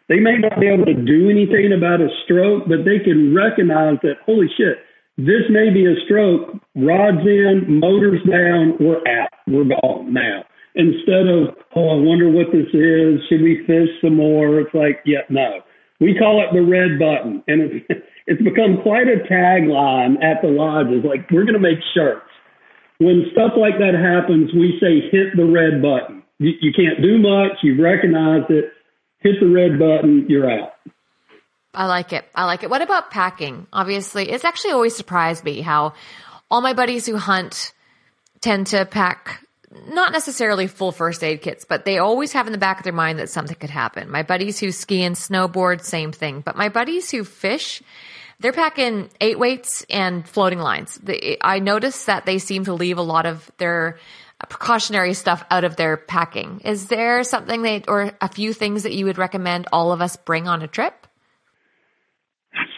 They 0.10 0.20
may 0.20 0.38
not 0.38 0.60
be 0.60 0.68
able 0.68 0.86
to 0.86 0.94
do 0.94 1.30
anything 1.32 1.72
about 1.72 2.02
a 2.02 2.12
stroke, 2.26 2.68
but 2.68 2.84
they 2.84 3.00
can 3.00 3.34
recognize 3.34 3.98
that, 4.04 4.20
holy 4.26 4.52
shit, 4.58 4.84
this 5.16 5.48
may 5.50 5.70
be 5.72 5.86
a 5.88 5.96
stroke. 6.06 6.60
Rods 6.76 7.24
in, 7.24 7.80
motors 7.80 8.20
down, 8.28 8.76
we're 8.80 9.00
out. 9.08 9.32
We're 9.48 9.68
gone 9.68 10.14
now. 10.14 10.44
Instead 10.76 11.28
of, 11.28 11.56
oh, 11.76 11.96
I 11.96 11.98
wonder 12.04 12.30
what 12.30 12.52
this 12.52 12.68
is. 12.74 13.20
Should 13.30 13.42
we 13.42 13.64
fish 13.68 13.90
some 14.02 14.16
more? 14.16 14.60
It's 14.60 14.74
like, 14.74 15.00
yeah, 15.06 15.24
no. 15.30 15.60
We 16.00 16.16
call 16.18 16.44
it 16.44 16.54
the 16.54 16.64
red 16.64 16.98
button. 17.00 17.44
And 17.48 17.62
it's, 17.62 17.86
it's 18.28 18.42
become 18.42 18.82
quite 18.84 19.08
a 19.08 19.24
tagline 19.32 20.24
at 20.24 20.42
the 20.42 20.50
lodges. 20.50 21.04
Like, 21.04 21.30
we're 21.32 21.44
going 21.44 21.60
to 21.60 21.60
make 21.60 21.80
shirts. 21.94 22.26
When 23.00 23.26
stuff 23.32 23.54
like 23.58 23.80
that 23.80 23.96
happens, 23.96 24.52
we 24.54 24.78
say, 24.80 25.08
hit 25.10 25.36
the 25.36 25.46
red 25.46 25.82
button. 25.82 26.24
You, 26.40 26.52
you 26.62 26.72
can't 26.74 27.02
do 27.02 27.18
much. 27.18 27.60
You've 27.64 27.80
recognized 27.80 28.52
it. 28.52 28.74
Hit 29.20 29.36
the 29.40 29.48
red 29.48 29.80
button. 29.80 30.26
You're 30.28 30.50
out. 30.50 30.74
I 31.74 31.86
like 31.86 32.14
it. 32.14 32.26
I 32.34 32.46
like 32.46 32.64
it. 32.64 32.70
What 32.70 32.82
about 32.82 33.12
packing? 33.12 33.68
Obviously, 33.72 34.30
it's 34.30 34.44
actually 34.44 34.72
always 34.72 34.96
surprised 34.96 35.44
me 35.44 35.62
how 35.62 35.94
all 36.50 36.62
my 36.62 36.74
buddies 36.74 37.06
who 37.06 37.16
hunt 37.16 37.74
tend 38.42 38.68
to 38.68 38.86
pack 38.86 39.46
not 39.88 40.12
necessarily 40.12 40.68
full 40.68 40.92
first 40.92 41.24
aid 41.24 41.42
kits, 41.42 41.66
but 41.66 41.86
they 41.86 42.00
always 42.00 42.34
have 42.34 42.48
in 42.48 42.52
the 42.52 42.58
back 42.58 42.80
of 42.80 42.84
their 42.84 42.94
mind 42.94 43.20
that 43.20 43.30
something 43.30 43.56
could 43.56 43.70
happen. 43.70 44.10
My 44.10 44.24
buddies 44.24 44.60
who 44.60 44.72
ski 44.72 45.04
and 45.04 45.16
snowboard, 45.16 45.82
same 45.82 46.12
thing. 46.12 46.42
But 46.42 46.56
my 46.56 46.70
buddies 46.70 47.12
who 47.12 47.24
fish, 47.24 47.84
they're 48.40 48.52
packing 48.52 49.10
eight 49.22 49.38
weights 49.38 49.86
and 49.90 50.28
floating 50.28 50.60
lines. 50.60 51.00
I 51.42 51.60
notice 51.60 52.06
that 52.06 52.26
they 52.26 52.40
seem 52.40 52.66
to 52.66 52.74
leave 52.74 52.98
a 52.98 53.04
lot 53.04 53.26
of 53.26 53.52
their 53.58 54.00
precautionary 54.48 55.14
stuff 55.14 55.44
out 55.52 55.66
of 55.66 55.76
their 55.76 55.98
packing. 55.98 56.62
Is 56.64 56.88
there 56.88 57.24
something 57.24 57.62
that, 57.64 57.90
or 57.90 58.14
a 58.22 58.30
few 58.30 58.54
things 58.54 58.84
that 58.84 58.94
you 58.94 59.06
would 59.06 59.18
recommend 59.18 59.68
all 59.74 59.92
of 59.92 60.02
us 60.02 60.16
bring 60.16 60.48
on 60.48 60.62
a 60.62 60.68
trip? 60.68 60.99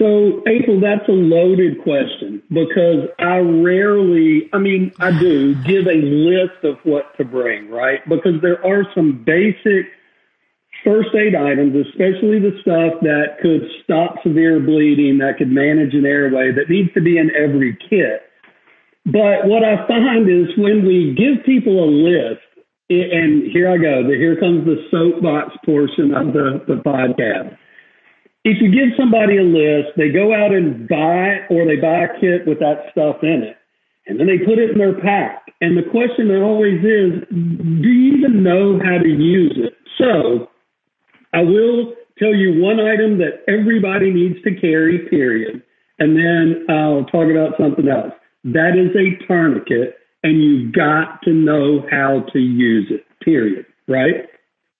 So, 0.01 0.41
April, 0.47 0.81
that's 0.81 1.07
a 1.09 1.11
loaded 1.11 1.83
question 1.83 2.41
because 2.49 3.05
I 3.19 3.37
rarely, 3.37 4.49
I 4.51 4.57
mean, 4.57 4.91
I 4.99 5.11
do 5.11 5.53
give 5.63 5.85
a 5.85 6.01
list 6.01 6.63
of 6.63 6.79
what 6.81 7.15
to 7.17 7.23
bring, 7.23 7.69
right? 7.69 7.99
Because 8.09 8.41
there 8.41 8.65
are 8.65 8.81
some 8.95 9.23
basic 9.23 9.85
first 10.83 11.13
aid 11.13 11.35
items, 11.35 11.75
especially 11.85 12.39
the 12.41 12.57
stuff 12.61 12.97
that 13.01 13.37
could 13.43 13.61
stop 13.83 14.15
severe 14.23 14.59
bleeding, 14.59 15.19
that 15.19 15.37
could 15.37 15.51
manage 15.51 15.93
an 15.93 16.07
airway, 16.07 16.51
that 16.51 16.67
needs 16.67 16.91
to 16.95 17.01
be 17.01 17.19
in 17.19 17.29
every 17.37 17.77
kit. 17.87 18.23
But 19.05 19.45
what 19.45 19.63
I 19.63 19.85
find 19.85 20.27
is 20.27 20.49
when 20.57 20.83
we 20.83 21.13
give 21.13 21.45
people 21.45 21.77
a 21.77 21.85
list, 21.85 22.41
and 22.89 23.51
here 23.53 23.69
I 23.69 23.77
go, 23.77 24.01
here 24.09 24.35
comes 24.39 24.65
the 24.65 24.81
soapbox 24.89 25.53
portion 25.63 26.11
of 26.15 26.33
the, 26.33 26.65
the 26.67 26.81
podcast 26.81 27.55
if 28.43 28.61
you 28.61 28.71
give 28.71 28.97
somebody 28.97 29.37
a 29.37 29.43
list, 29.43 29.97
they 29.97 30.09
go 30.09 30.33
out 30.33 30.51
and 30.51 30.87
buy 30.87 31.45
or 31.49 31.65
they 31.65 31.77
buy 31.77 32.05
a 32.05 32.19
kit 32.19 32.47
with 32.47 32.59
that 32.59 32.89
stuff 32.91 33.17
in 33.21 33.43
it, 33.43 33.57
and 34.07 34.19
then 34.19 34.27
they 34.27 34.39
put 34.39 34.57
it 34.57 34.71
in 34.71 34.77
their 34.77 34.99
pack. 34.99 35.45
And 35.61 35.77
the 35.77 35.89
question 35.89 36.27
that 36.29 36.41
always 36.41 36.79
is, 36.79 37.21
do 37.29 37.87
you 37.87 38.17
even 38.17 38.41
know 38.43 38.79
how 38.83 38.97
to 38.97 39.09
use 39.09 39.53
it? 39.57 39.73
So 39.97 40.49
I 41.33 41.41
will 41.41 41.93
tell 42.17 42.33
you 42.33 42.61
one 42.61 42.79
item 42.79 43.19
that 43.19 43.45
everybody 43.47 44.11
needs 44.11 44.41
to 44.43 44.55
carry, 44.59 45.07
period. 45.09 45.61
And 45.99 46.17
then 46.17 46.65
I'll 46.67 47.05
talk 47.05 47.29
about 47.29 47.53
something 47.59 47.87
else. 47.87 48.13
That 48.43 48.73
is 48.73 48.89
a 48.97 49.23
tourniquet, 49.27 49.97
and 50.23 50.41
you've 50.41 50.73
got 50.73 51.21
to 51.23 51.31
know 51.31 51.85
how 51.91 52.25
to 52.33 52.39
use 52.39 52.87
it, 52.89 53.05
period. 53.23 53.67
Right? 53.87 54.27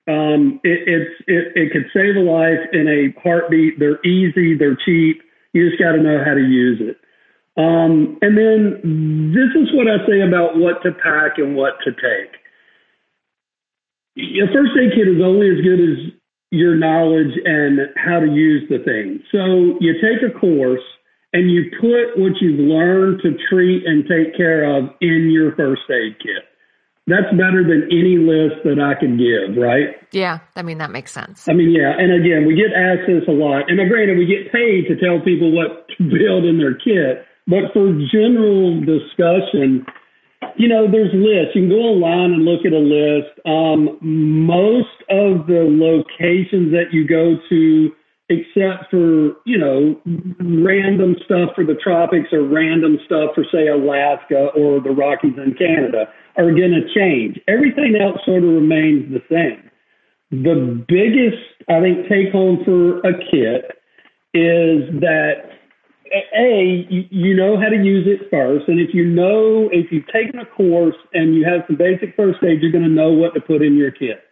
Um, 0.08 0.60
it, 0.64 0.82
it's 0.88 1.14
it, 1.28 1.46
it 1.56 1.72
could 1.72 1.86
save 1.94 2.16
a 2.16 2.26
life 2.26 2.60
in 2.74 2.88
a 2.88 3.14
heartbeat. 3.22 3.78
They're 3.78 4.02
easy, 4.04 4.58
they're 4.58 4.78
cheap. 4.86 5.22
You 5.54 5.70
just 5.70 5.82
got 5.82 5.94
to 5.94 6.02
know 6.02 6.24
how 6.26 6.34
to 6.34 6.42
use 6.42 6.82
it. 6.82 6.98
Um, 7.58 8.18
and 8.22 8.38
then 8.38 9.34
this 9.36 9.52
is 9.62 9.70
what 9.76 9.88
I 9.88 10.00
say 10.08 10.22
about 10.22 10.58
what 10.58 10.82
to 10.84 10.92
pack 10.92 11.38
and 11.38 11.56
what 11.56 11.74
to 11.84 11.92
take. 11.92 12.34
A 14.18 14.48
first 14.54 14.72
aid 14.80 14.92
kit 14.96 15.08
is 15.08 15.22
only 15.24 15.50
as 15.52 15.62
good 15.62 15.80
as 15.80 15.98
your 16.50 16.76
knowledge 16.76 17.38
and 17.46 17.80
how 17.96 18.20
to 18.20 18.28
use 18.28 18.68
the 18.70 18.80
thing. 18.80 19.22
So 19.32 19.78
you 19.80 19.94
take 20.02 20.24
a 20.24 20.38
course 20.38 20.84
and 21.34 21.52
you 21.52 21.72
put 21.80 22.20
what 22.20 22.34
you've 22.42 22.60
learned 22.60 23.22
to 23.22 23.38
treat 23.50 23.86
and 23.86 24.04
take 24.04 24.36
care 24.36 24.64
of 24.66 24.90
in 25.00 25.30
your 25.32 25.56
first 25.56 25.84
aid 25.90 26.18
kit 26.20 26.51
that's 27.12 27.32
better 27.36 27.64
than 27.64 27.90
any 27.92 28.18
list 28.18 28.64
that 28.64 28.80
I 28.80 29.00
can 29.00 29.18
give, 29.18 29.58
right? 29.62 29.96
Yeah, 30.12 30.40
I 30.56 30.62
mean 30.62 30.78
that 30.80 30.92
makes 30.92 31.12
sense. 31.12 31.48
I 31.48 31.54
mean, 31.54 31.72
yeah, 31.72 31.94
and 31.98 32.14
again, 32.14 32.46
we 32.46 32.56
get 32.56 32.72
asked 32.72 33.08
this 33.08 33.28
a 33.28 33.36
lot, 33.36 33.70
and 33.70 33.78
granted, 33.90 34.18
we 34.18 34.26
get 34.26 34.52
paid 34.52 34.88
to 34.88 34.96
tell 34.96 35.20
people 35.20 35.52
what 35.52 35.88
to 35.98 36.04
build 36.04 36.46
in 36.46 36.58
their 36.58 36.76
kit, 36.76 37.26
but 37.48 37.74
for 37.74 37.92
general 38.12 38.80
discussion, 38.80 39.86
you 40.58 40.68
know, 40.68 40.90
there's 40.90 41.14
lists. 41.14 41.56
You 41.56 41.68
can 41.68 41.70
go 41.70 41.82
online 41.82 42.34
and 42.34 42.46
look 42.46 42.66
at 42.66 42.74
a 42.74 42.82
list. 42.82 43.34
Um, 43.46 43.98
most 44.02 44.98
of 45.10 45.48
the 45.48 45.66
locations 45.70 46.72
that 46.72 46.92
you 46.92 47.08
go 47.08 47.38
to, 47.50 47.92
except 48.30 48.90
for 48.90 49.38
you 49.46 49.58
know 49.58 50.00
random 50.40 51.16
stuff 51.26 51.52
for 51.56 51.66
the 51.66 51.76
tropics 51.76 52.30
or 52.32 52.44
random 52.44 52.98
stuff 53.06 53.32
for 53.36 53.44
say 53.52 53.68
Alaska 53.68 54.50
or 54.56 54.80
the 54.80 54.92
Rockies 54.92 55.38
in 55.38 55.54
Canada 55.56 56.08
are 56.38 56.52
going 56.52 56.72
to 56.72 56.88
change. 56.94 57.40
Everything 57.48 57.96
else 58.00 58.20
sort 58.26 58.44
of 58.44 58.50
remains 58.50 59.12
the 59.12 59.22
same. 59.30 59.70
The 60.32 60.86
biggest, 60.88 61.44
I 61.70 61.82
think, 61.82 62.08
take 62.08 62.32
home 62.32 62.64
for 62.64 63.00
a 63.00 63.14
kit 63.32 63.78
is 64.34 64.88
that 65.02 65.52
a 66.38 66.88
you 66.90 67.36
know 67.36 67.60
how 67.60 67.70
to 67.70 67.76
use 67.76 68.08
it 68.08 68.30
first, 68.30 68.68
and 68.68 68.80
if 68.80 68.94
you 68.94 69.06
know 69.06 69.70
if 69.72 69.92
you've 69.92 70.08
taken 70.08 70.40
a 70.40 70.46
course 70.46 70.96
and 71.14 71.36
you 71.36 71.46
have 71.46 71.62
some 71.68 71.78
basic 71.78 72.16
first 72.16 72.40
aid, 72.44 72.62
you're 72.62 72.72
going 72.72 72.84
to 72.84 72.90
know 72.90 73.12
what 73.12 73.34
to 73.34 73.42
put 73.42 73.62
in 73.62 73.76
your 73.76 73.92
kit. 73.92 74.24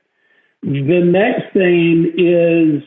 The 0.62 1.02
next 1.04 1.54
thing 1.54 2.14
is 2.18 2.84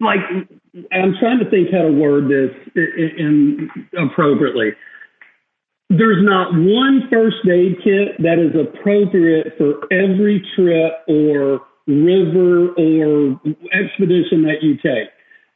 like 0.00 0.20
I'm 0.92 1.14
trying 1.18 1.38
to 1.38 1.50
think 1.50 1.70
how 1.72 1.82
to 1.82 1.92
word 1.92 2.28
this 2.28 2.50
in, 2.74 3.68
in 3.96 4.08
appropriately 4.10 4.72
there's 5.88 6.24
not 6.24 6.50
one 6.52 7.06
first 7.10 7.46
aid 7.46 7.78
kit 7.84 8.18
that 8.18 8.42
is 8.42 8.54
appropriate 8.58 9.54
for 9.56 9.86
every 9.92 10.42
trip 10.56 11.06
or 11.06 11.62
river 11.86 12.74
or 12.74 13.40
expedition 13.70 14.42
that 14.42 14.62
you 14.62 14.74
take. 14.82 15.08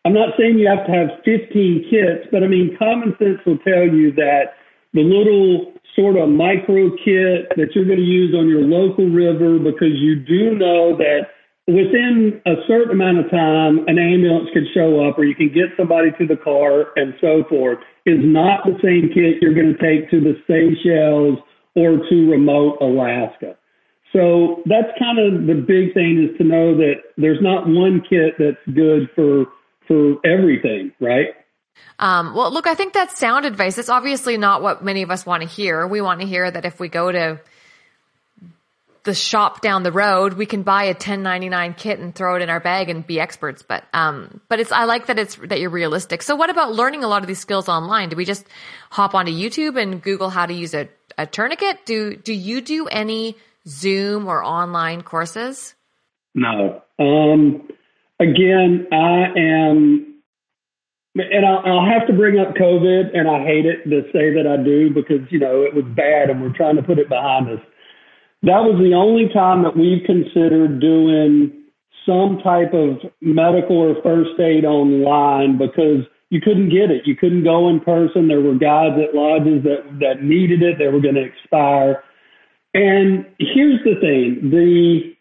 I'm 0.04 0.14
not 0.14 0.30
saying 0.38 0.58
you 0.58 0.68
have 0.68 0.86
to 0.86 0.92
have 0.92 1.08
15 1.24 1.90
kits, 1.90 2.28
but 2.30 2.44
I 2.44 2.46
mean, 2.46 2.76
common 2.78 3.14
sense 3.18 3.38
will 3.44 3.58
tell 3.58 3.84
you 3.84 4.12
that 4.14 4.54
the 4.94 5.02
little 5.02 5.74
sort 5.98 6.16
of 6.16 6.28
micro 6.30 6.90
kit 7.04 7.50
that 7.58 7.74
you're 7.74 7.84
going 7.84 7.98
to 7.98 8.04
use 8.04 8.34
on 8.34 8.48
your 8.48 8.62
local 8.62 9.10
river 9.10 9.58
because 9.58 9.98
you 9.98 10.14
do 10.14 10.54
know 10.54 10.96
that 10.96 11.34
within 11.66 12.40
a 12.46 12.54
certain 12.66 12.92
amount 12.92 13.18
of 13.18 13.30
time, 13.30 13.82
an 13.88 13.98
ambulance 13.98 14.48
could 14.54 14.64
show 14.72 15.06
up 15.06 15.18
or 15.18 15.24
you 15.24 15.34
can 15.34 15.48
get 15.52 15.74
somebody 15.76 16.10
to 16.18 16.26
the 16.26 16.36
car 16.36 16.94
and 16.96 17.14
so 17.20 17.42
forth 17.50 17.78
is 18.06 18.18
not 18.20 18.64
the 18.64 18.78
same 18.82 19.10
kit 19.12 19.42
you're 19.42 19.54
going 19.54 19.74
to 19.74 19.80
take 19.80 20.10
to 20.10 20.20
the 20.20 20.34
Seychelles 20.46 21.38
or 21.74 21.98
to 22.08 22.30
remote 22.30 22.78
Alaska. 22.80 23.56
So 24.12 24.62
that's 24.66 24.88
kind 24.98 25.18
of 25.18 25.46
the 25.46 25.54
big 25.54 25.94
thing 25.94 26.28
is 26.28 26.36
to 26.38 26.44
know 26.44 26.76
that 26.76 26.94
there's 27.16 27.40
not 27.40 27.66
one 27.66 28.02
kit 28.08 28.34
that's 28.38 28.74
good 28.74 29.08
for 29.14 29.46
for 29.86 30.16
everything, 30.24 30.92
right? 31.00 31.28
Um, 31.98 32.34
well, 32.34 32.52
look, 32.52 32.66
I 32.66 32.74
think 32.74 32.92
that's 32.92 33.18
sound 33.18 33.44
advice. 33.44 33.78
It's 33.78 33.88
obviously 33.88 34.36
not 34.36 34.62
what 34.62 34.84
many 34.84 35.02
of 35.02 35.10
us 35.10 35.26
want 35.26 35.42
to 35.42 35.48
hear. 35.48 35.86
We 35.86 36.00
want 36.00 36.20
to 36.20 36.26
hear 36.26 36.50
that 36.50 36.64
if 36.64 36.80
we 36.80 36.88
go 36.88 37.10
to 37.12 37.40
the 39.04 39.14
shop 39.14 39.60
down 39.60 39.82
the 39.82 39.92
road, 39.92 40.34
we 40.34 40.46
can 40.46 40.62
buy 40.62 40.84
a 40.84 40.88
1099 40.88 41.74
kit 41.74 41.98
and 41.98 42.14
throw 42.14 42.36
it 42.36 42.42
in 42.42 42.50
our 42.50 42.60
bag 42.60 42.88
and 42.88 43.06
be 43.06 43.18
experts. 43.18 43.62
But, 43.62 43.84
um, 43.92 44.40
but 44.48 44.60
it's, 44.60 44.72
I 44.72 44.84
like 44.84 45.06
that 45.06 45.18
it's, 45.18 45.36
that 45.36 45.60
you're 45.60 45.70
realistic. 45.70 46.22
So 46.22 46.36
what 46.36 46.50
about 46.50 46.72
learning 46.72 47.04
a 47.04 47.08
lot 47.08 47.22
of 47.22 47.28
these 47.28 47.38
skills 47.38 47.68
online? 47.68 48.10
Do 48.10 48.16
we 48.16 48.24
just 48.24 48.46
hop 48.90 49.14
onto 49.14 49.32
YouTube 49.32 49.80
and 49.80 50.02
Google 50.02 50.30
how 50.30 50.46
to 50.46 50.54
use 50.54 50.74
a, 50.74 50.88
a 51.16 51.26
tourniquet? 51.26 51.86
Do, 51.86 52.14
do 52.16 52.34
you 52.34 52.60
do 52.60 52.86
any 52.88 53.36
Zoom 53.66 54.26
or 54.26 54.44
online 54.44 55.02
courses? 55.02 55.74
No. 56.34 56.82
Um, 56.98 57.68
again, 58.18 58.86
I 58.92 59.32
am 59.36 60.10
and 61.16 61.44
I'll, 61.44 61.58
I'll 61.64 61.90
have 61.90 62.06
to 62.06 62.12
bring 62.12 62.38
up 62.38 62.54
COVID, 62.54 63.16
and 63.18 63.28
I 63.28 63.44
hate 63.44 63.66
it 63.66 63.82
to 63.84 64.02
say 64.12 64.32
that 64.34 64.46
I 64.46 64.62
do 64.62 64.90
because 64.90 65.26
you 65.30 65.40
know 65.40 65.62
it 65.62 65.74
was 65.74 65.84
bad, 65.84 66.30
and 66.30 66.40
we're 66.40 66.56
trying 66.56 66.76
to 66.76 66.82
put 66.82 66.98
it 66.98 67.08
behind 67.08 67.48
us. 67.48 67.60
That 68.42 68.64
was 68.64 68.80
the 68.80 68.94
only 68.94 69.28
time 69.32 69.62
that 69.64 69.76
we've 69.76 70.04
considered 70.04 70.80
doing 70.80 71.52
some 72.06 72.38
type 72.42 72.72
of 72.72 72.98
medical 73.20 73.76
or 73.76 74.02
first 74.02 74.40
aid 74.40 74.64
online 74.64 75.58
because 75.58 76.04
you 76.30 76.40
couldn't 76.40 76.70
get 76.70 76.90
it. 76.90 77.06
You 77.06 77.16
couldn't 77.16 77.44
go 77.44 77.68
in 77.68 77.80
person. 77.80 78.28
There 78.28 78.40
were 78.40 78.54
guys 78.54 78.96
at 78.96 79.14
lodges 79.14 79.62
that 79.64 79.98
that 80.00 80.22
needed 80.22 80.62
it. 80.62 80.78
They 80.78 80.88
were 80.88 81.00
going 81.00 81.16
to 81.16 81.24
expire. 81.24 82.02
And 82.72 83.26
here's 83.38 83.82
the 83.84 84.00
thing: 84.00 84.50
the 84.50 85.14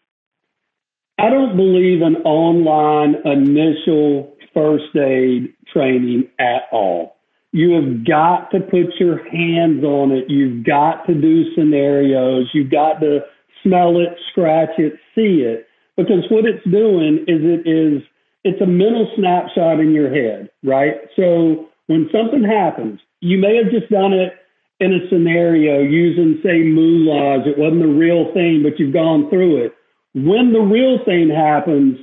I 1.18 1.28
don't 1.28 1.56
believe 1.56 2.00
an 2.00 2.16
online 2.24 3.16
initial 3.26 4.34
first 4.54 4.96
aid 4.96 5.52
training 5.72 6.28
at 6.38 6.62
all. 6.72 7.19
You 7.52 7.72
have 7.72 8.06
got 8.06 8.50
to 8.52 8.60
put 8.60 8.94
your 8.98 9.18
hands 9.28 9.82
on 9.82 10.12
it. 10.12 10.30
You've 10.30 10.64
got 10.64 11.06
to 11.06 11.14
do 11.14 11.52
scenarios. 11.54 12.48
You've 12.54 12.70
got 12.70 13.00
to 13.00 13.20
smell 13.62 13.98
it, 13.98 14.16
scratch 14.30 14.70
it, 14.78 14.94
see 15.14 15.42
it. 15.42 15.66
Because 15.96 16.24
what 16.30 16.44
it's 16.44 16.64
doing 16.64 17.24
is 17.26 17.40
it 17.42 17.68
is 17.68 18.02
it's 18.44 18.60
a 18.62 18.66
mental 18.66 19.10
snapshot 19.16 19.80
in 19.80 19.92
your 19.92 20.08
head, 20.08 20.48
right? 20.62 20.94
So 21.16 21.68
when 21.88 22.08
something 22.12 22.42
happens, 22.42 23.00
you 23.20 23.36
may 23.36 23.56
have 23.56 23.70
just 23.70 23.90
done 23.90 24.12
it 24.12 24.32
in 24.78 24.94
a 24.94 25.08
scenario 25.10 25.80
using, 25.80 26.40
say, 26.42 26.62
moulage. 26.64 27.46
It 27.46 27.58
wasn't 27.58 27.82
the 27.82 27.88
real 27.88 28.32
thing, 28.32 28.62
but 28.62 28.78
you've 28.78 28.94
gone 28.94 29.28
through 29.28 29.66
it. 29.66 29.74
When 30.14 30.52
the 30.52 30.60
real 30.60 31.04
thing 31.04 31.28
happens, 31.28 31.98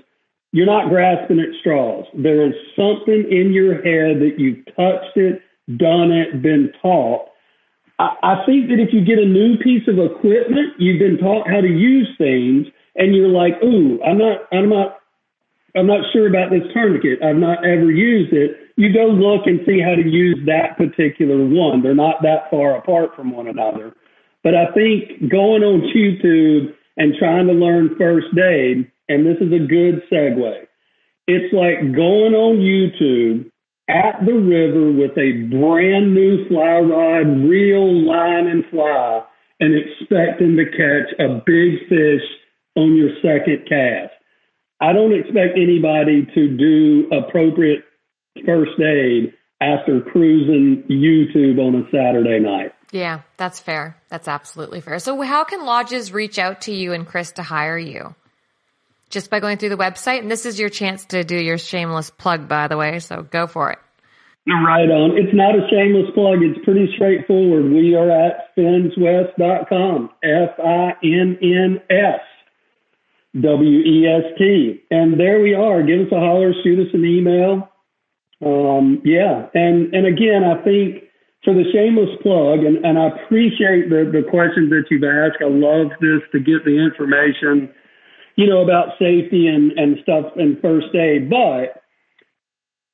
you're 0.58 0.66
not 0.66 0.90
grasping 0.90 1.40
at 1.40 1.54
straws. 1.60 2.06
There 2.16 2.48
is 2.48 2.54
something 2.76 3.30
in 3.30 3.54
your 3.54 3.76
head 3.76 4.18
that 4.26 4.38
you've 4.40 4.66
touched 4.74 5.14
it, 5.16 5.44
done 5.78 6.10
it, 6.10 6.42
been 6.42 6.74
taught. 6.82 7.30
I, 8.00 8.18
I 8.24 8.46
think 8.48 8.70
that 8.70 8.82
if 8.82 8.90
you 8.92 9.06
get 9.06 9.20
a 9.20 9.26
new 9.26 9.58
piece 9.58 9.88
of 9.88 10.00
equipment, 10.00 10.74
you've 10.80 10.98
been 10.98 11.20
taught 11.20 11.48
how 11.48 11.62
to 11.62 11.68
use 11.68 12.10
things, 12.18 12.66
and 12.96 13.16
you're 13.16 13.30
like, 13.30 13.54
"Ooh, 13.64 14.02
I'm 14.02 14.18
not, 14.18 14.50
I'm 14.52 14.68
not, 14.68 14.98
I'm 15.76 15.86
not 15.86 16.02
sure 16.12 16.28
about 16.28 16.50
this 16.50 16.66
tourniquet. 16.74 17.22
I've 17.22 17.36
not 17.38 17.64
ever 17.64 17.92
used 17.92 18.34
it." 18.34 18.58
You 18.78 18.92
go 18.92 19.06
look 19.06 19.46
and 19.46 19.60
see 19.64 19.80
how 19.80 19.94
to 19.94 20.10
use 20.10 20.42
that 20.48 20.76
particular 20.76 21.38
one. 21.38 21.84
They're 21.84 21.94
not 21.94 22.24
that 22.24 22.50
far 22.50 22.78
apart 22.78 23.16
from 23.16 23.30
one 23.30 23.46
another. 23.46 23.94
But 24.44 24.56
I 24.56 24.74
think 24.74 25.30
going 25.30 25.62
on 25.62 25.86
YouTube 25.94 26.74
and 26.98 27.14
trying 27.20 27.46
to 27.46 27.54
learn 27.54 27.96
first 27.98 28.34
aid 28.38 28.92
and 29.10 29.26
this 29.26 29.38
is 29.42 29.52
a 29.54 29.66
good 29.66 30.02
segue. 30.12 30.68
It's 31.28 31.54
like 31.54 31.96
going 31.96 32.34
on 32.34 32.58
YouTube 32.58 33.52
at 33.90 34.26
the 34.26 34.34
river 34.34 34.92
with 34.92 35.18
a 35.18 35.48
brand 35.50 36.14
new 36.14 36.48
fly 36.48 36.80
rod, 36.80 37.48
real 37.48 38.06
line 38.06 38.48
and 38.48 38.64
fly, 38.70 39.24
and 39.60 39.76
expecting 39.76 40.56
to 40.58 40.66
catch 40.66 41.20
a 41.20 41.42
big 41.46 41.88
fish 41.90 42.24
on 42.76 42.96
your 42.96 43.10
second 43.22 43.68
cast. 43.68 44.14
I 44.80 44.94
don't 44.94 45.14
expect 45.14 45.58
anybody 45.58 46.28
to 46.36 46.58
do 46.58 47.10
appropriate 47.12 47.84
first 48.46 48.80
aid 48.80 49.34
after 49.60 50.02
cruising 50.02 50.84
YouTube 50.90 51.60
on 51.60 51.76
a 51.76 51.84
Saturday 51.92 52.40
night. 52.40 52.74
Yeah, 52.92 53.22
that's 53.38 53.60
fair. 53.60 53.98
That's 54.10 54.28
absolutely 54.28 54.82
fair. 54.82 55.00
So, 55.00 55.20
how 55.22 55.44
can 55.44 55.66
lodges 55.66 56.14
reach 56.14 56.40
out 56.40 56.62
to 56.62 56.74
you 56.74 56.94
and 56.94 57.06
Chris 57.06 57.32
to 57.34 57.44
hire 57.44 57.78
you? 57.78 58.16
Just 59.10 59.30
by 59.30 59.40
going 59.40 59.58
through 59.58 59.70
the 59.70 59.78
website. 59.78 60.20
And 60.20 60.30
this 60.30 60.46
is 60.46 60.60
your 60.60 60.70
chance 60.70 61.06
to 61.08 61.24
do 61.24 61.36
your 61.36 61.58
shameless 61.58 62.10
plug, 62.10 62.48
by 62.48 62.68
the 62.68 62.78
way. 62.78 63.00
So 63.00 63.24
go 63.24 63.48
for 63.48 63.72
it. 63.72 63.80
Right 64.48 64.90
on. 64.90 65.18
It's 65.18 65.36
not 65.36 65.56
a 65.56 65.68
shameless 65.70 66.10
plug. 66.16 66.40
It's 66.42 66.64
pretty 66.64 66.88
straightforward. 66.96 67.66
We 67.70 67.96
are 67.96 68.10
at 68.10 68.56
finnswest.com. 68.56 70.10
F 70.24 70.50
I 70.58 70.94
N 71.04 71.38
N 71.42 71.82
S 71.90 72.22
W 73.42 73.80
E 73.80 74.08
S 74.08 74.24
T. 74.38 74.84
And 74.90 75.20
there 75.20 75.42
we 75.42 75.54
are. 75.54 75.84
Give 75.84 76.08
us 76.08 76.12
a 76.14 76.20
holler, 76.20 76.54
shoot 76.64 76.80
us 76.80 76.94
an 76.94 77.04
email. 77.04 77.70
Um, 78.40 79.02
yeah. 79.04 79.48
And, 79.54 79.94
and 79.94 80.08
again, 80.08 80.44
I 80.46 80.64
think 80.64 81.04
for 81.44 81.54
the 81.54 81.64
shameless 81.74 82.16
plug, 82.24 82.64
and, 82.64 82.86
and 82.86 82.98
I 82.98 83.08
appreciate 83.08 83.90
the, 83.90 84.10
the 84.12 84.24
questions 84.30 84.70
that 84.70 84.86
you've 84.90 85.04
asked. 85.04 85.44
I 85.44 85.50
love 85.52 85.92
this 86.00 86.24
to 86.32 86.40
get 86.40 86.64
the 86.64 86.78
information 86.78 87.74
you 88.38 88.48
know, 88.48 88.62
about 88.62 88.90
safety 89.00 89.48
and, 89.48 89.72
and 89.74 89.98
stuff 90.04 90.26
and 90.38 90.62
first 90.62 90.94
aid. 90.96 91.30
But 91.30 91.82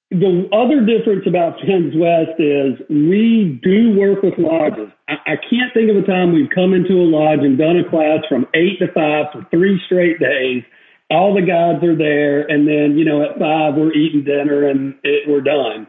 the 0.10 0.48
other 0.56 0.86
difference 0.86 1.28
about 1.28 1.60
Finns 1.60 1.94
West 1.96 2.40
is 2.40 2.80
we 2.90 3.60
do 3.62 3.94
work 4.00 4.24
with 4.24 4.34
lodges. 4.38 4.90
I, 5.10 5.14
I 5.26 5.36
can't 5.36 5.74
think 5.74 5.92
of 5.92 5.98
a 5.98 6.08
time 6.08 6.34
we've 6.34 6.50
come 6.50 6.74
into 6.74 6.96
a 6.96 7.06
lodge 7.06 7.40
and 7.44 7.58
done 7.58 7.78
a 7.78 7.90
class 7.90 8.24
from 8.30 8.48
eight 8.56 8.80
to 8.80 8.88
five 8.94 9.34
for 9.34 9.46
three 9.52 9.80
straight 9.86 10.20
days. 10.20 10.64
All 11.12 11.36
the 11.36 11.42
guides 11.42 11.84
are 11.84 11.96
there, 11.96 12.48
and 12.48 12.66
then 12.66 12.98
you 12.98 13.04
know 13.04 13.22
at 13.22 13.38
five 13.38 13.76
we're 13.76 13.94
eating 13.94 14.24
dinner 14.24 14.70
and 14.70 14.96
it, 15.04 15.28
we're 15.28 15.42
done. 15.42 15.88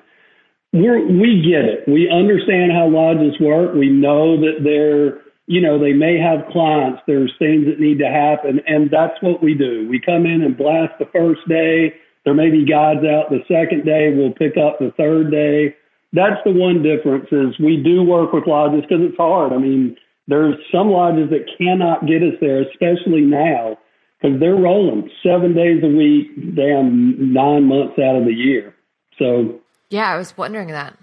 We're, 0.73 1.07
we 1.07 1.41
get 1.41 1.65
it. 1.65 1.87
We 1.87 2.11
understand 2.11 2.73
how 2.73 2.89
lodges 2.89 3.39
work. 3.39 3.75
We 3.75 3.89
know 3.89 4.37
that 4.41 4.65
they're 4.65 5.23
you 5.47 5.61
know, 5.61 5.79
they 5.79 5.93
may 5.93 6.19
have 6.19 6.51
clients, 6.51 7.03
there's 7.07 7.33
things 7.39 7.67
that 7.67 7.81
need 7.81 7.99
to 7.99 8.09
happen, 8.09 8.61
and 8.67 8.91
that's 8.91 9.21
what 9.21 9.43
we 9.43 9.55
do. 9.55 9.87
We 9.89 10.01
come 10.01 10.25
in 10.25 10.43
and 10.43 10.57
blast 10.57 10.95
the 10.99 11.09
first 11.13 11.41
day. 11.49 11.95
There 12.25 12.35
may 12.35 12.51
be 12.51 12.65
guides 12.65 13.05
out 13.05 13.29
the 13.29 13.45
second 13.47 13.85
day. 13.85 14.15
We'll 14.15 14.33
pick 14.33 14.57
up 14.57 14.79
the 14.79 14.93
third 14.97 15.31
day. 15.31 15.77
That's 16.15 16.41
the 16.45 16.53
one 16.53 16.83
difference 16.83 17.27
is 17.31 17.59
we 17.59 17.83
do 17.83 18.03
work 18.03 18.33
with 18.33 18.47
lodges 18.47 18.83
because 18.83 19.05
it's 19.05 19.17
hard. 19.17 19.53
I 19.53 19.59
mean, 19.59 19.97
there's 20.29 20.55
some 20.73 20.89
lodges 20.89 21.29
that 21.31 21.51
cannot 21.59 22.07
get 22.07 22.23
us 22.23 22.35
there, 22.41 22.63
especially 22.63 23.21
now, 23.21 23.77
because 24.21 24.41
they're 24.41 24.57
rolling 24.57 25.11
seven 25.23 25.55
days 25.55 25.83
a 25.83 25.89
week, 25.89 26.57
damn 26.57 27.33
nine 27.35 27.65
months 27.65 27.99
out 27.99 28.17
of 28.17 28.25
the 28.25 28.33
year. 28.33 28.75
So 29.19 29.61
yeah, 29.91 30.11
I 30.11 30.17
was 30.17 30.37
wondering 30.37 30.69
that 30.69 30.97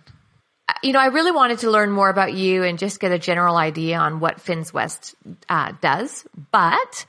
you 0.84 0.93
know, 0.93 0.99
I 0.99 1.07
really 1.07 1.31
wanted 1.31 1.60
to 1.60 1.72
learn 1.72 1.91
more 1.91 2.10
about 2.10 2.34
you 2.34 2.64
and 2.64 2.77
just 2.77 2.99
get 2.99 3.11
a 3.11 3.19
general 3.19 3.57
idea 3.57 3.98
on 3.98 4.19
what 4.19 4.41
Finns 4.41 4.73
West 4.73 5.15
uh, 5.49 5.73
does, 5.81 6.26
but 6.52 7.06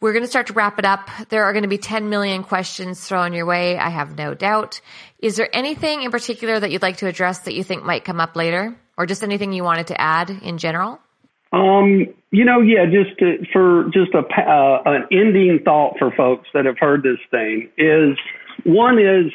we're 0.00 0.12
going 0.12 0.24
to 0.24 0.28
start 0.28 0.46
to 0.46 0.52
wrap 0.54 0.78
it 0.78 0.84
up. 0.84 1.08
There 1.28 1.44
are 1.44 1.52
going 1.52 1.62
to 1.62 1.68
be 1.68 1.78
10 1.78 2.08
million 2.08 2.42
questions 2.42 3.06
thrown 3.06 3.32
your 3.32 3.46
way. 3.46 3.78
I 3.78 3.90
have 3.90 4.16
no 4.16 4.34
doubt. 4.34 4.80
Is 5.18 5.36
there 5.36 5.48
anything 5.52 6.02
in 6.02 6.10
particular 6.10 6.58
that 6.58 6.70
you'd 6.70 6.82
like 6.82 6.98
to 6.98 7.06
address 7.06 7.40
that 7.40 7.54
you 7.54 7.62
think 7.62 7.84
might 7.84 8.04
come 8.04 8.20
up 8.20 8.34
later 8.34 8.74
or 8.96 9.06
just 9.06 9.22
anything 9.22 9.52
you 9.52 9.64
wanted 9.64 9.88
to 9.88 10.00
add 10.00 10.30
in 10.30 10.58
general? 10.58 10.98
Um, 11.52 12.06
you 12.30 12.44
know, 12.44 12.60
yeah, 12.60 12.86
just 12.86 13.18
to, 13.18 13.44
for 13.52 13.90
just 13.92 14.14
a, 14.14 14.20
uh, 14.20 14.82
an 14.86 15.06
ending 15.10 15.60
thought 15.64 15.96
for 15.98 16.10
folks 16.12 16.48
that 16.54 16.64
have 16.64 16.78
heard 16.78 17.02
this 17.02 17.18
thing 17.30 17.70
is 17.76 18.16
one 18.64 18.98
is 18.98 19.32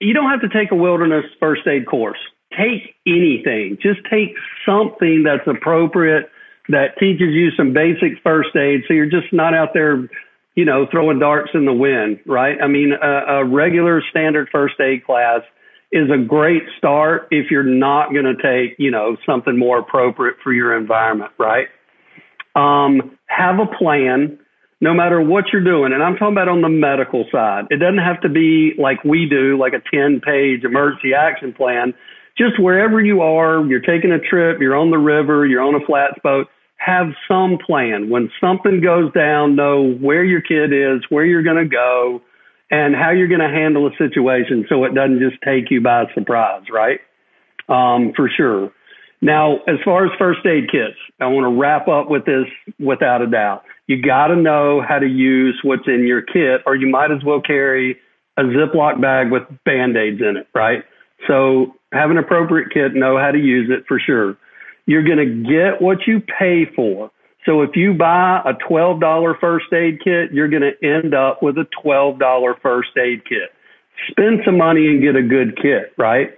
you 0.00 0.12
don't 0.12 0.30
have 0.30 0.42
to 0.42 0.48
take 0.48 0.70
a 0.70 0.76
wilderness 0.76 1.24
first 1.40 1.66
aid 1.66 1.86
course 1.86 2.18
take 2.56 2.94
anything. 3.06 3.78
Just 3.82 4.00
take 4.10 4.34
something 4.66 5.24
that's 5.24 5.46
appropriate 5.46 6.30
that 6.68 6.98
teaches 6.98 7.28
you 7.30 7.50
some 7.56 7.72
basic 7.72 8.20
first 8.22 8.54
aid 8.56 8.82
so 8.88 8.94
you're 8.94 9.06
just 9.06 9.32
not 9.32 9.54
out 9.54 9.70
there, 9.72 10.08
you 10.54 10.64
know, 10.64 10.86
throwing 10.90 11.18
darts 11.18 11.50
in 11.54 11.64
the 11.64 11.72
wind, 11.72 12.20
right? 12.26 12.56
I 12.60 12.66
mean, 12.66 12.92
a, 12.92 13.40
a 13.40 13.44
regular 13.44 14.02
standard 14.10 14.48
first 14.50 14.80
aid 14.80 15.04
class 15.04 15.42
is 15.92 16.10
a 16.10 16.18
great 16.18 16.62
start 16.76 17.28
if 17.30 17.50
you're 17.50 17.62
not 17.62 18.12
going 18.12 18.24
to 18.24 18.34
take, 18.34 18.76
you 18.78 18.90
know, 18.90 19.16
something 19.24 19.56
more 19.56 19.78
appropriate 19.78 20.36
for 20.42 20.52
your 20.52 20.76
environment, 20.76 21.30
right? 21.38 21.68
Um, 22.56 23.16
have 23.26 23.58
a 23.60 23.66
plan 23.78 24.38
no 24.80 24.92
matter 24.92 25.20
what 25.20 25.44
you're 25.52 25.64
doing. 25.64 25.92
And 25.92 26.02
I'm 26.02 26.16
talking 26.16 26.34
about 26.34 26.48
on 26.48 26.60
the 26.60 26.68
medical 26.68 27.24
side. 27.32 27.66
It 27.70 27.76
doesn't 27.76 27.98
have 27.98 28.20
to 28.22 28.28
be 28.28 28.72
like 28.78 29.02
we 29.04 29.26
do, 29.28 29.56
like 29.58 29.72
a 29.72 29.82
10 29.94 30.20
page 30.20 30.64
emergency 30.64 31.14
action 31.14 31.52
plan 31.52 31.94
just 32.38 32.60
wherever 32.60 33.00
you 33.00 33.22
are, 33.22 33.64
you're 33.66 33.80
taking 33.80 34.12
a 34.12 34.18
trip, 34.18 34.58
you're 34.60 34.76
on 34.76 34.90
the 34.90 34.98
river, 34.98 35.46
you're 35.46 35.62
on 35.62 35.74
a 35.74 35.84
flats 35.86 36.18
boat, 36.22 36.48
have 36.76 37.06
some 37.26 37.58
plan. 37.64 38.10
When 38.10 38.30
something 38.40 38.80
goes 38.80 39.12
down, 39.12 39.56
know 39.56 39.92
where 39.94 40.24
your 40.24 40.42
kid 40.42 40.72
is, 40.72 41.02
where 41.08 41.24
you're 41.24 41.42
going 41.42 41.62
to 41.62 41.68
go, 41.68 42.20
and 42.70 42.94
how 42.94 43.10
you're 43.10 43.28
going 43.28 43.40
to 43.40 43.48
handle 43.48 43.86
a 43.86 43.96
situation 43.96 44.66
so 44.68 44.84
it 44.84 44.94
doesn't 44.94 45.20
just 45.20 45.40
take 45.42 45.70
you 45.70 45.80
by 45.80 46.04
surprise, 46.14 46.64
right? 46.72 47.00
Um, 47.68 48.12
for 48.14 48.28
sure. 48.34 48.72
Now, 49.22 49.56
as 49.66 49.76
far 49.84 50.04
as 50.04 50.12
first 50.18 50.44
aid 50.44 50.70
kits, 50.70 50.98
I 51.20 51.26
want 51.26 51.44
to 51.44 51.58
wrap 51.58 51.88
up 51.88 52.10
with 52.10 52.26
this 52.26 52.46
without 52.78 53.22
a 53.22 53.26
doubt. 53.26 53.62
You 53.86 54.02
got 54.02 54.28
to 54.28 54.36
know 54.36 54.82
how 54.86 54.98
to 54.98 55.06
use 55.06 55.58
what's 55.62 55.86
in 55.86 56.06
your 56.06 56.22
kit, 56.22 56.62
or 56.66 56.76
you 56.76 56.88
might 56.88 57.10
as 57.10 57.24
well 57.24 57.40
carry 57.40 57.96
a 58.36 58.42
Ziploc 58.42 59.00
bag 59.00 59.30
with 59.30 59.42
band 59.64 59.96
aids 59.96 60.20
in 60.20 60.36
it, 60.36 60.48
right? 60.54 60.84
So 61.26 61.74
have 61.96 62.10
an 62.10 62.18
appropriate 62.18 62.68
kit, 62.72 62.94
know 62.94 63.18
how 63.18 63.30
to 63.30 63.38
use 63.38 63.70
it 63.70 63.84
for 63.86 63.98
sure. 63.98 64.36
You're 64.86 65.04
going 65.04 65.18
to 65.18 65.50
get 65.50 65.82
what 65.82 66.06
you 66.06 66.20
pay 66.20 66.66
for. 66.74 67.10
So 67.44 67.62
if 67.62 67.70
you 67.74 67.94
buy 67.94 68.40
a 68.44 68.54
$12 68.54 69.40
first 69.40 69.72
aid 69.72 70.00
kit, 70.02 70.32
you're 70.32 70.48
going 70.48 70.62
to 70.62 70.86
end 70.86 71.14
up 71.14 71.42
with 71.42 71.56
a 71.58 71.66
$12 71.84 72.60
first 72.60 72.90
aid 72.96 73.22
kit. 73.28 73.50
spend 74.10 74.40
some 74.44 74.58
money 74.58 74.86
and 74.86 75.00
get 75.00 75.16
a 75.16 75.22
good 75.22 75.56
kit, 75.56 75.92
right? 75.96 76.30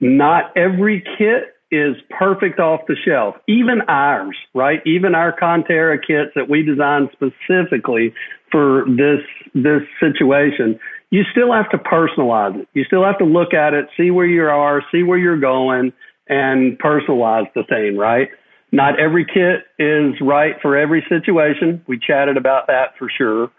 Not 0.00 0.56
every 0.56 1.04
kit 1.18 1.54
is 1.70 1.96
perfect 2.10 2.58
off 2.58 2.80
the 2.88 2.96
shelf. 3.04 3.36
Even 3.46 3.82
ours, 3.88 4.36
right? 4.54 4.80
Even 4.86 5.14
our 5.14 5.36
Conterra 5.36 5.98
kits 5.98 6.32
that 6.34 6.48
we 6.48 6.62
designed 6.62 7.10
specifically 7.12 8.12
for 8.50 8.84
this 8.88 9.20
this 9.54 9.82
situation, 10.00 10.78
you 11.10 11.24
still 11.32 11.52
have 11.52 11.68
to 11.70 11.78
personalize 11.78 12.60
it. 12.60 12.68
You 12.72 12.84
still 12.84 13.04
have 13.04 13.18
to 13.18 13.24
look 13.24 13.52
at 13.52 13.74
it, 13.74 13.86
see 13.96 14.10
where 14.10 14.26
you 14.26 14.44
are, 14.44 14.82
see 14.92 15.02
where 15.02 15.18
you're 15.18 15.40
going, 15.40 15.92
and 16.28 16.78
personalize 16.78 17.52
the 17.54 17.64
thing, 17.68 17.96
right? 17.96 18.28
Not 18.72 19.00
every 19.00 19.24
kit 19.24 19.66
is 19.78 20.14
right 20.20 20.54
for 20.62 20.76
every 20.76 21.04
situation. 21.08 21.84
We 21.88 21.98
chatted 21.98 22.36
about 22.36 22.68
that 22.68 22.96
for 22.98 23.10
sure. 23.10 23.50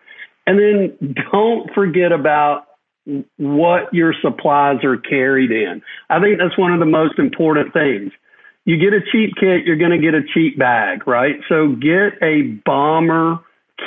And 0.47 0.57
then 0.57 1.15
don't 1.31 1.69
forget 1.73 2.13
about 2.13 2.65
what 3.37 3.93
your 3.93 4.13
supplies 4.21 4.83
are 4.83 4.97
carried 4.97 5.51
in. 5.51 5.81
I 6.09 6.21
think 6.21 6.39
that's 6.39 6.57
one 6.57 6.71
of 6.71 6.79
the 6.79 6.85
most 6.85 7.19
important 7.19 7.73
things. 7.73 8.11
You 8.63 8.77
get 8.77 8.93
a 8.93 9.01
cheap 9.11 9.33
kit, 9.39 9.65
you're 9.65 9.77
going 9.77 9.91
to 9.91 9.97
get 9.97 10.13
a 10.13 10.21
cheap 10.33 10.57
bag, 10.57 11.07
right? 11.07 11.35
So 11.49 11.75
get 11.75 12.21
a 12.21 12.59
bomber 12.63 13.39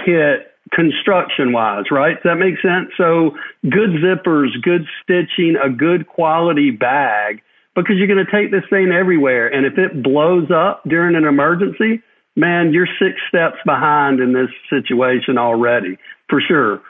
kit 0.04 0.53
construction 0.72 1.52
wise, 1.52 1.84
right? 1.90 2.14
Does 2.14 2.24
that 2.24 2.36
make 2.36 2.54
sense? 2.62 2.90
So 2.96 3.36
good 3.62 3.90
zippers, 4.02 4.48
good 4.62 4.86
stitching, 5.02 5.56
a 5.62 5.70
good 5.70 6.06
quality 6.06 6.70
bag 6.70 7.42
because 7.74 7.96
you're 7.96 8.08
going 8.08 8.24
to 8.24 8.32
take 8.32 8.50
this 8.50 8.68
thing 8.70 8.92
everywhere. 8.92 9.48
And 9.48 9.66
if 9.66 9.78
it 9.78 10.02
blows 10.02 10.50
up 10.50 10.82
during 10.88 11.16
an 11.16 11.24
emergency, 11.24 12.02
man, 12.36 12.72
you're 12.72 12.88
six 12.98 13.20
steps 13.28 13.56
behind 13.64 14.20
in 14.20 14.32
this 14.32 14.50
situation 14.70 15.38
already, 15.38 15.98
for 16.28 16.40
sure. 16.40 16.80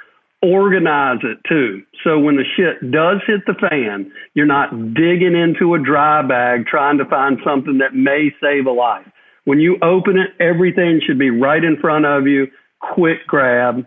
Organize 0.42 1.20
it 1.22 1.38
too. 1.48 1.82
So 2.04 2.18
when 2.18 2.36
the 2.36 2.44
shit 2.56 2.90
does 2.92 3.22
hit 3.26 3.46
the 3.46 3.54
fan, 3.54 4.12
you're 4.34 4.44
not 4.44 4.70
digging 4.92 5.34
into 5.34 5.74
a 5.74 5.82
dry 5.82 6.20
bag 6.20 6.66
trying 6.66 6.98
to 6.98 7.06
find 7.06 7.38
something 7.44 7.78
that 7.78 7.94
may 7.94 8.28
save 8.42 8.66
a 8.66 8.70
life. 8.70 9.06
When 9.44 9.58
you 9.58 9.78
open 9.82 10.18
it, 10.18 10.30
everything 10.42 11.00
should 11.06 11.18
be 11.18 11.30
right 11.30 11.64
in 11.64 11.78
front 11.80 12.04
of 12.04 12.26
you. 12.26 12.48
Quick 12.92 13.26
grab. 13.26 13.86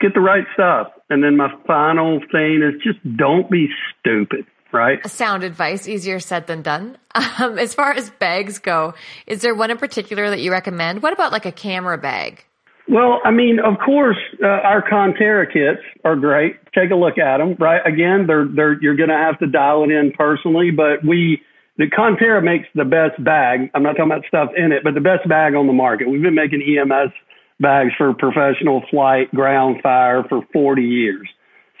Get 0.00 0.14
the 0.14 0.20
right 0.20 0.44
stuff. 0.54 0.92
And 1.10 1.22
then 1.22 1.36
my 1.36 1.48
final 1.66 2.20
thing 2.30 2.62
is 2.62 2.80
just 2.82 2.98
don't 3.16 3.50
be 3.50 3.68
stupid 4.00 4.46
right? 4.72 5.06
Sound 5.08 5.44
advice, 5.44 5.88
easier 5.88 6.20
said 6.20 6.46
than 6.46 6.62
done. 6.62 6.98
Um, 7.40 7.56
as 7.58 7.72
far 7.72 7.92
as 7.92 8.10
bags 8.10 8.58
go, 8.58 8.94
is 9.26 9.42
there 9.42 9.54
one 9.54 9.70
in 9.70 9.78
particular 9.78 10.28
that 10.30 10.40
you 10.40 10.50
recommend? 10.50 11.02
What 11.02 11.12
about 11.12 11.30
like 11.30 11.46
a 11.46 11.52
camera 11.52 11.96
bag? 11.96 12.44
Well, 12.88 13.20
I 13.24 13.30
mean, 13.30 13.58
of 13.60 13.74
course, 13.84 14.16
uh, 14.42 14.46
our 14.46 14.82
Conterra 14.82 15.46
kits 15.46 15.82
are 16.04 16.16
great. 16.16 16.56
Take 16.74 16.90
a 16.90 16.96
look 16.96 17.18
at 17.18 17.38
them, 17.38 17.54
right? 17.60 17.80
Again, 17.84 18.26
they're 18.26 18.46
they're 18.46 18.80
you're 18.82 18.96
going 18.96 19.10
to 19.10 19.16
have 19.16 19.38
to 19.40 19.46
dial 19.46 19.84
it 19.84 19.90
in 19.90 20.12
personally, 20.16 20.70
but 20.70 21.04
we 21.06 21.42
the 21.76 21.86
Conterra 21.86 22.42
makes 22.42 22.66
the 22.74 22.84
best 22.84 23.22
bag. 23.22 23.70
I'm 23.74 23.82
not 23.82 23.90
talking 23.92 24.10
about 24.10 24.24
stuff 24.26 24.50
in 24.56 24.72
it, 24.72 24.82
but 24.82 24.94
the 24.94 25.00
best 25.00 25.28
bag 25.28 25.54
on 25.54 25.66
the 25.66 25.72
market. 25.72 26.08
We've 26.08 26.22
been 26.22 26.34
making 26.34 26.62
EMS 26.62 27.12
bags 27.60 27.92
for 27.96 28.12
professional 28.14 28.82
flight, 28.90 29.30
ground 29.34 29.80
fire 29.82 30.24
for 30.28 30.42
40 30.52 30.82
years. 30.82 31.28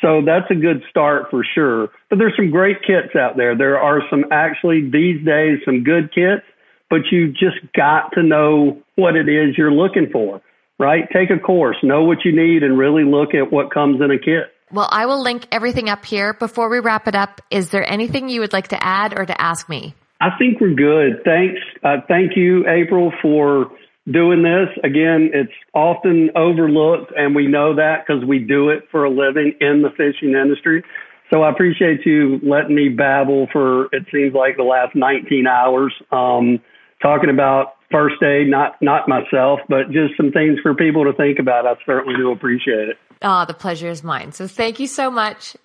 So 0.00 0.22
that's 0.24 0.50
a 0.50 0.54
good 0.54 0.82
start 0.88 1.26
for 1.30 1.44
sure. 1.54 1.88
But 2.08 2.18
there's 2.18 2.34
some 2.36 2.50
great 2.50 2.78
kits 2.86 3.16
out 3.16 3.36
there. 3.36 3.56
There 3.56 3.78
are 3.78 4.00
some 4.10 4.24
actually 4.30 4.82
these 4.90 5.24
days 5.24 5.58
some 5.64 5.82
good 5.82 6.12
kits, 6.14 6.44
but 6.88 7.00
you 7.10 7.32
just 7.32 7.58
got 7.76 8.12
to 8.12 8.22
know 8.22 8.82
what 8.94 9.16
it 9.16 9.28
is 9.28 9.58
you're 9.58 9.72
looking 9.72 10.08
for, 10.12 10.40
right? 10.78 11.04
Take 11.12 11.30
a 11.30 11.38
course, 11.38 11.76
know 11.82 12.04
what 12.04 12.24
you 12.24 12.32
need 12.32 12.62
and 12.62 12.78
really 12.78 13.04
look 13.04 13.34
at 13.34 13.52
what 13.52 13.72
comes 13.72 14.00
in 14.00 14.10
a 14.10 14.18
kit. 14.18 14.54
Well, 14.70 14.88
I 14.90 15.06
will 15.06 15.22
link 15.22 15.46
everything 15.50 15.88
up 15.88 16.04
here. 16.04 16.34
Before 16.34 16.68
we 16.68 16.78
wrap 16.78 17.08
it 17.08 17.14
up, 17.14 17.40
is 17.50 17.70
there 17.70 17.90
anything 17.90 18.28
you 18.28 18.40
would 18.40 18.52
like 18.52 18.68
to 18.68 18.84
add 18.84 19.18
or 19.18 19.24
to 19.24 19.40
ask 19.40 19.68
me? 19.68 19.94
I 20.20 20.30
think 20.38 20.60
we're 20.60 20.74
good. 20.74 21.24
Thanks. 21.24 21.60
Uh, 21.82 21.98
thank 22.06 22.36
you, 22.36 22.68
April, 22.68 23.12
for 23.22 23.70
doing 24.10 24.42
this. 24.42 24.68
Again, 24.84 25.30
it's 25.32 25.52
often 25.74 26.30
overlooked, 26.36 27.12
and 27.16 27.34
we 27.34 27.46
know 27.46 27.74
that 27.76 28.04
because 28.06 28.24
we 28.24 28.38
do 28.38 28.70
it 28.70 28.84
for 28.90 29.04
a 29.04 29.10
living 29.10 29.54
in 29.60 29.82
the 29.82 29.90
fishing 29.90 30.34
industry. 30.34 30.82
So 31.30 31.42
I 31.42 31.50
appreciate 31.50 32.06
you 32.06 32.40
letting 32.42 32.74
me 32.74 32.88
babble 32.88 33.48
for 33.52 33.86
it 33.94 34.06
seems 34.12 34.34
like 34.34 34.56
the 34.56 34.62
last 34.62 34.94
19 34.94 35.46
hours, 35.46 35.92
um, 36.10 36.58
talking 37.02 37.28
about 37.28 37.74
first 37.90 38.22
aid, 38.22 38.48
not 38.48 38.80
not 38.80 39.08
myself, 39.08 39.60
but 39.68 39.90
just 39.90 40.16
some 40.16 40.32
things 40.32 40.58
for 40.62 40.74
people 40.74 41.04
to 41.04 41.12
think 41.12 41.38
about. 41.38 41.66
I 41.66 41.74
certainly 41.84 42.16
do 42.16 42.32
appreciate 42.32 42.88
it. 42.88 42.96
Oh, 43.20 43.44
the 43.44 43.54
pleasure 43.54 43.88
is 43.88 44.02
mine. 44.02 44.32
So 44.32 44.46
thank 44.46 44.80
you 44.80 44.86
so 44.86 45.10
much. 45.10 45.56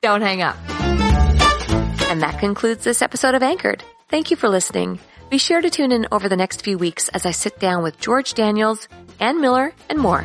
Don't 0.00 0.22
hang 0.22 0.42
up. 0.42 0.56
And 2.08 2.22
that 2.22 2.38
concludes 2.38 2.84
this 2.84 3.02
episode 3.02 3.34
of 3.34 3.42
Anchored. 3.42 3.82
Thank 4.08 4.30
you 4.30 4.36
for 4.36 4.48
listening. 4.48 5.00
Be 5.30 5.36
sure 5.36 5.60
to 5.60 5.68
tune 5.68 5.92
in 5.92 6.06
over 6.10 6.28
the 6.28 6.36
next 6.36 6.62
few 6.62 6.78
weeks 6.78 7.08
as 7.10 7.26
I 7.26 7.32
sit 7.32 7.58
down 7.58 7.82
with 7.82 8.00
George 8.00 8.32
Daniels, 8.32 8.88
Ann 9.20 9.42
Miller, 9.42 9.74
and 9.90 9.98
more. 9.98 10.24